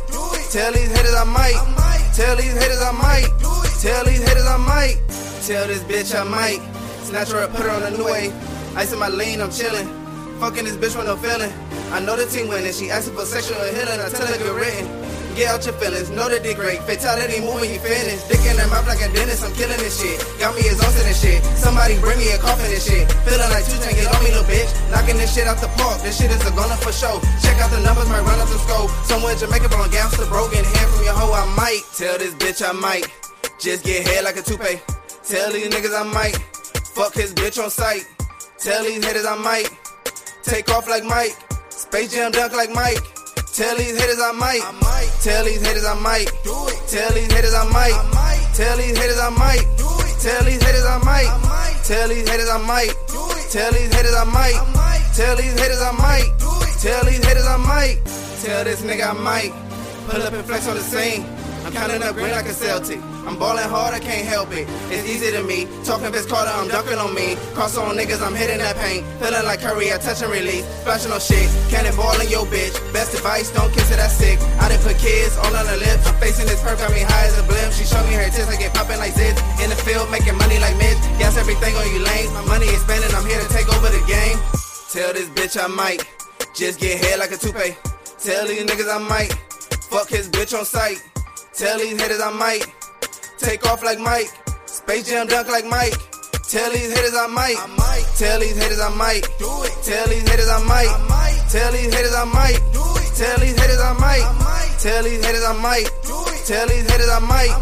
Tell 0.51 0.73
these 0.73 0.91
haters 0.91 1.15
I 1.15 1.25
might. 1.25 1.55
Tell 2.15 2.37
these 2.37 2.53
haters 2.53 2.83
I 2.83 2.91
might. 2.91 3.29
Tell 3.81 4.05
these 4.05 4.23
haters 4.27 4.47
I 4.47 4.57
might. 4.57 4.97
Tell 5.47 5.67
this 5.69 5.83
bitch 5.85 6.19
I 6.19 6.25
might. 6.25 6.61
Snatch 7.05 7.31
her 7.31 7.39
up, 7.39 7.53
put 7.53 7.63
her 7.63 7.71
on 7.71 7.83
the 7.83 7.91
new 7.97 8.05
way. 8.05 8.33
Ice 8.75 8.93
in 8.93 8.99
my 8.99 9.09
lane, 9.09 9.41
I'm 9.41 9.51
chillin'. 9.51 9.87
Fucking 10.41 10.65
this 10.65 10.77
bitch 10.77 10.97
with 10.97 11.07
no 11.07 11.17
feeling. 11.17 11.53
I 11.93 12.01
know 12.01 12.17
the 12.17 12.27
team 12.27 12.49
winning. 12.49 12.73
She 12.73 12.91
asking 12.91 13.15
for 13.15 13.25
sexual 13.25 13.63
healing. 13.63 14.01
I 14.01 14.09
tell 14.09 14.27
her 14.27 14.37
get 14.37 14.53
written. 14.53 14.87
Get 15.33 15.49
out 15.49 15.65
your 15.65 15.73
feelings, 15.81 16.13
know 16.13 16.29
that 16.29 16.45
they 16.45 16.53
great. 16.53 16.85
Fatality 16.85 17.41
moving, 17.41 17.73
you 17.73 17.81
finish. 17.81 18.21
Dick 18.29 18.45
in 18.45 18.53
her 18.61 18.69
mouth 18.69 18.85
like 18.85 19.01
a 19.01 19.09
dentist, 19.17 19.41
I'm 19.41 19.53
killing 19.57 19.81
this 19.81 19.97
shit. 19.97 20.21
Got 20.37 20.53
me 20.53 20.61
exhausted 20.69 21.09
and 21.09 21.17
shit. 21.17 21.41
Somebody 21.57 21.97
bring 22.05 22.21
me 22.21 22.29
a 22.37 22.39
coffin 22.39 22.69
and 22.69 22.83
shit. 22.85 23.09
Feeling 23.25 23.49
like 23.49 23.65
two 23.65 23.81
tank, 23.81 23.97
get 23.97 24.13
on 24.13 24.21
me, 24.21 24.29
little 24.29 24.45
bitch. 24.45 24.69
Knocking 24.93 25.17
this 25.17 25.33
shit 25.33 25.49
out 25.49 25.57
the 25.57 25.73
park. 25.81 26.05
This 26.05 26.21
shit 26.21 26.29
is 26.29 26.45
a 26.45 26.53
gunner 26.53 26.77
for 26.85 26.93
show. 26.93 27.17
Check 27.41 27.57
out 27.65 27.73
the 27.73 27.81
numbers, 27.81 28.13
might 28.13 28.21
run 28.29 28.37
up 28.45 28.49
the 28.53 28.61
scope. 28.61 28.93
Somewhere 29.09 29.33
in 29.33 29.41
Jamaica, 29.41 29.73
blowing 29.73 29.91
gangster, 29.91 30.29
broken 30.29 30.61
hand 30.61 30.89
from 30.93 31.03
your 31.09 31.17
hoe. 31.17 31.33
I 31.33 31.49
might 31.57 31.81
tell 31.97 32.21
this 32.21 32.37
bitch 32.37 32.61
I 32.61 32.77
might 32.77 33.09
just 33.57 33.89
get 33.89 34.05
head 34.05 34.29
like 34.29 34.37
a 34.37 34.45
toupee. 34.45 34.85
Tell 35.25 35.49
these 35.49 35.73
niggas 35.73 35.97
I 35.97 36.05
might 36.13 36.37
fuck 36.93 37.17
his 37.17 37.33
bitch 37.33 37.57
on 37.57 37.71
sight. 37.71 38.05
Tell 38.61 38.85
these 38.85 39.01
haters 39.05 39.25
I 39.25 39.37
might 39.41 39.69
take 40.45 40.69
off 40.69 40.89
like 40.89 41.05
Mike. 41.05 41.33
Space 41.71 42.13
Jam 42.13 42.33
dunk 42.33 42.53
like 42.53 42.71
Mike. 42.71 43.01
Tell 43.53 43.77
these 43.77 44.01
haters 44.01 44.19
I 44.19 44.33
might. 44.33 44.63
Tell 45.21 45.45
these 45.45 45.61
haters 45.61 45.85
I 45.85 45.93
might. 46.01 46.25
Do 46.43 46.57
it. 46.69 46.89
Tell 46.89 47.13
these 47.13 47.31
haters 47.31 47.53
I 47.53 47.69
might. 47.69 47.93
Tell 48.57 48.77
these 48.79 48.97
haters 48.97 49.21
I 49.21 49.29
might. 49.29 49.61
Do 49.77 49.85
it. 49.85 50.21
Tell 50.25 50.45
these 50.45 50.63
haters 50.63 50.87
I 50.87 50.97
might. 51.05 51.85
Tell 51.85 52.09
these 52.09 52.27
haters 52.27 52.49
I 52.49 52.59
might. 52.65 52.95
Do 53.09 53.21
it. 53.29 53.51
Tell 53.53 53.73
these 53.73 53.95
haters 53.95 54.15
I 54.15 54.25
might. 54.25 55.13
Tell 55.15 55.37
these 55.37 55.61
haters 55.61 55.83
I 55.83 55.93
might. 55.93 56.33
Do 56.39 56.49
it. 56.65 56.81
Tell 56.81 57.05
these 57.05 57.25
haters 57.27 57.47
I 57.47 57.57
might. 57.59 58.01
Tell 58.41 58.65
this 58.65 58.81
nigga 58.81 59.11
I 59.11 59.13
might. 59.21 59.53
Pull 60.09 60.23
up 60.23 60.33
and 60.33 60.45
flex 60.47 60.67
on 60.67 60.75
the 60.77 60.81
scene. 60.81 61.42
I'm 61.73 61.89
counting 61.89 62.05
up 62.05 62.13
green 62.21 62.37
like 62.37 62.45
a 62.45 62.53
Celtic. 62.53 63.01
I'm 63.25 63.41
balling 63.41 63.65
hard, 63.65 63.97
I 63.97 64.01
can't 64.01 64.29
help 64.29 64.53
it. 64.53 64.69
It's 64.93 65.09
easy 65.09 65.33
to 65.33 65.41
me. 65.41 65.65
Talking 65.89 66.13
Vince 66.13 66.29
Carter, 66.29 66.53
I'm 66.53 66.69
dunking 66.69 67.01
on 67.01 67.17
me. 67.17 67.41
Cross 67.57 67.81
on 67.81 67.97
niggas, 67.97 68.21
I'm 68.21 68.37
hitting 68.37 68.61
that 68.61 68.77
paint. 68.77 69.09
Feeling 69.25 69.49
like 69.49 69.65
Curry, 69.65 69.89
I 69.89 69.97
touch 69.97 70.21
and 70.21 70.29
release. 70.29 70.69
Flashing 70.85 71.17
on 71.17 71.21
shit. 71.21 71.49
Cannonball 71.73 72.21
in 72.21 72.29
your 72.29 72.45
bitch. 72.45 72.77
Best 72.93 73.17
advice, 73.17 73.49
don't 73.57 73.73
kiss 73.73 73.89
it, 73.89 73.97
that's 73.97 74.13
sick. 74.13 74.37
I 74.61 74.69
done 74.69 74.85
put 74.85 75.01
kids 75.01 75.33
all 75.41 75.49
on 75.49 75.65
her 75.65 75.81
lips. 75.81 76.05
I'm 76.05 76.13
facing 76.21 76.45
this 76.45 76.61
perk, 76.61 76.77
got 76.77 76.93
me 76.93 77.09
high 77.09 77.25
as 77.25 77.41
a 77.41 77.45
blimp. 77.49 77.73
She 77.73 77.89
showed 77.89 78.05
me 78.05 78.21
her 78.21 78.29
tits, 78.29 78.53
I 78.53 78.57
get 78.61 78.77
popping 78.77 79.01
like 79.01 79.17
zits. 79.17 79.41
In 79.65 79.73
the 79.73 79.79
field, 79.81 80.13
making 80.13 80.37
money 80.37 80.61
like 80.61 80.77
Mitch. 80.77 81.01
Gas 81.17 81.41
everything 81.41 81.73
on 81.73 81.89
you 81.89 82.05
lanes. 82.05 82.37
My 82.37 82.45
money 82.45 82.69
is 82.69 82.85
spending, 82.85 83.09
I'm 83.17 83.25
here 83.25 83.41
to 83.41 83.49
take 83.49 83.73
over 83.73 83.89
the 83.89 84.05
game. 84.05 84.37
Tell 84.93 85.17
this 85.17 85.33
bitch 85.33 85.57
I 85.57 85.73
might 85.73 86.05
just 86.53 86.85
get 86.85 87.01
head 87.01 87.17
like 87.17 87.33
a 87.33 87.41
toupee. 87.41 87.81
Tell 88.21 88.45
these 88.45 88.61
niggas 88.69 88.93
I 88.93 89.01
might 89.01 89.33
fuck 89.89 90.13
his 90.13 90.29
bitch 90.29 90.53
on 90.53 90.69
sight. 90.69 91.01
Tell 91.55 91.79
these 91.79 92.01
haters 92.01 92.21
I 92.21 92.31
might 92.33 92.65
take 93.39 93.67
off 93.67 93.83
like 93.83 93.99
Mike. 93.99 94.31
Space 94.67 95.09
Jam 95.09 95.27
dunk 95.27 95.49
like 95.49 95.67
Mike. 95.67 95.93
Tell 96.49 96.71
these 96.73 96.95
haters 96.95 97.15
I 97.15 97.27
might. 97.27 97.57
Tell 98.17 98.41
these 98.41 98.57
haters 98.57 98.81
I 98.81 98.89
might. 98.97 99.23
Do 99.39 99.51
it. 99.65 99.73
Tell 99.85 100.07
these 100.09 100.29
haters 100.29 100.49
I 100.49 100.63
might. 100.65 100.91
Tell 101.51 101.73
these 101.73 101.95
haters 101.95 102.15
I 102.15 102.25
might. 102.25 102.59
Do 102.73 102.81
it. 102.81 103.13
Tell 103.17 103.39
these 103.39 103.59
haters 103.61 103.81
I 103.81 103.93
might. 104.01 104.25
Tell 104.81 105.03
these 105.03 105.25
haters 105.25 105.45
I 105.45 105.53
might. 105.61 105.89
Do 106.09 106.17
it. 106.33 106.47
Tell 106.47 106.67
these 106.69 106.91
haters 106.91 107.11
I 107.11 107.19
might. 107.21 107.53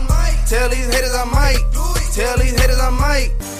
Tell 0.46 0.68
these 0.68 0.94
haters 0.94 1.14
I 1.14 1.24
might. 1.24 1.58
Do 1.72 1.84
it. 1.96 2.14
Tell 2.14 2.38
these 2.38 2.60
haters 2.60 2.80
I 2.80 2.90
might. 2.90 3.59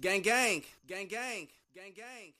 Gang 0.00 0.22
gang, 0.22 0.62
gang 0.86 1.08
gang, 1.08 1.48
gang 1.74 1.92
gang. 1.92 2.37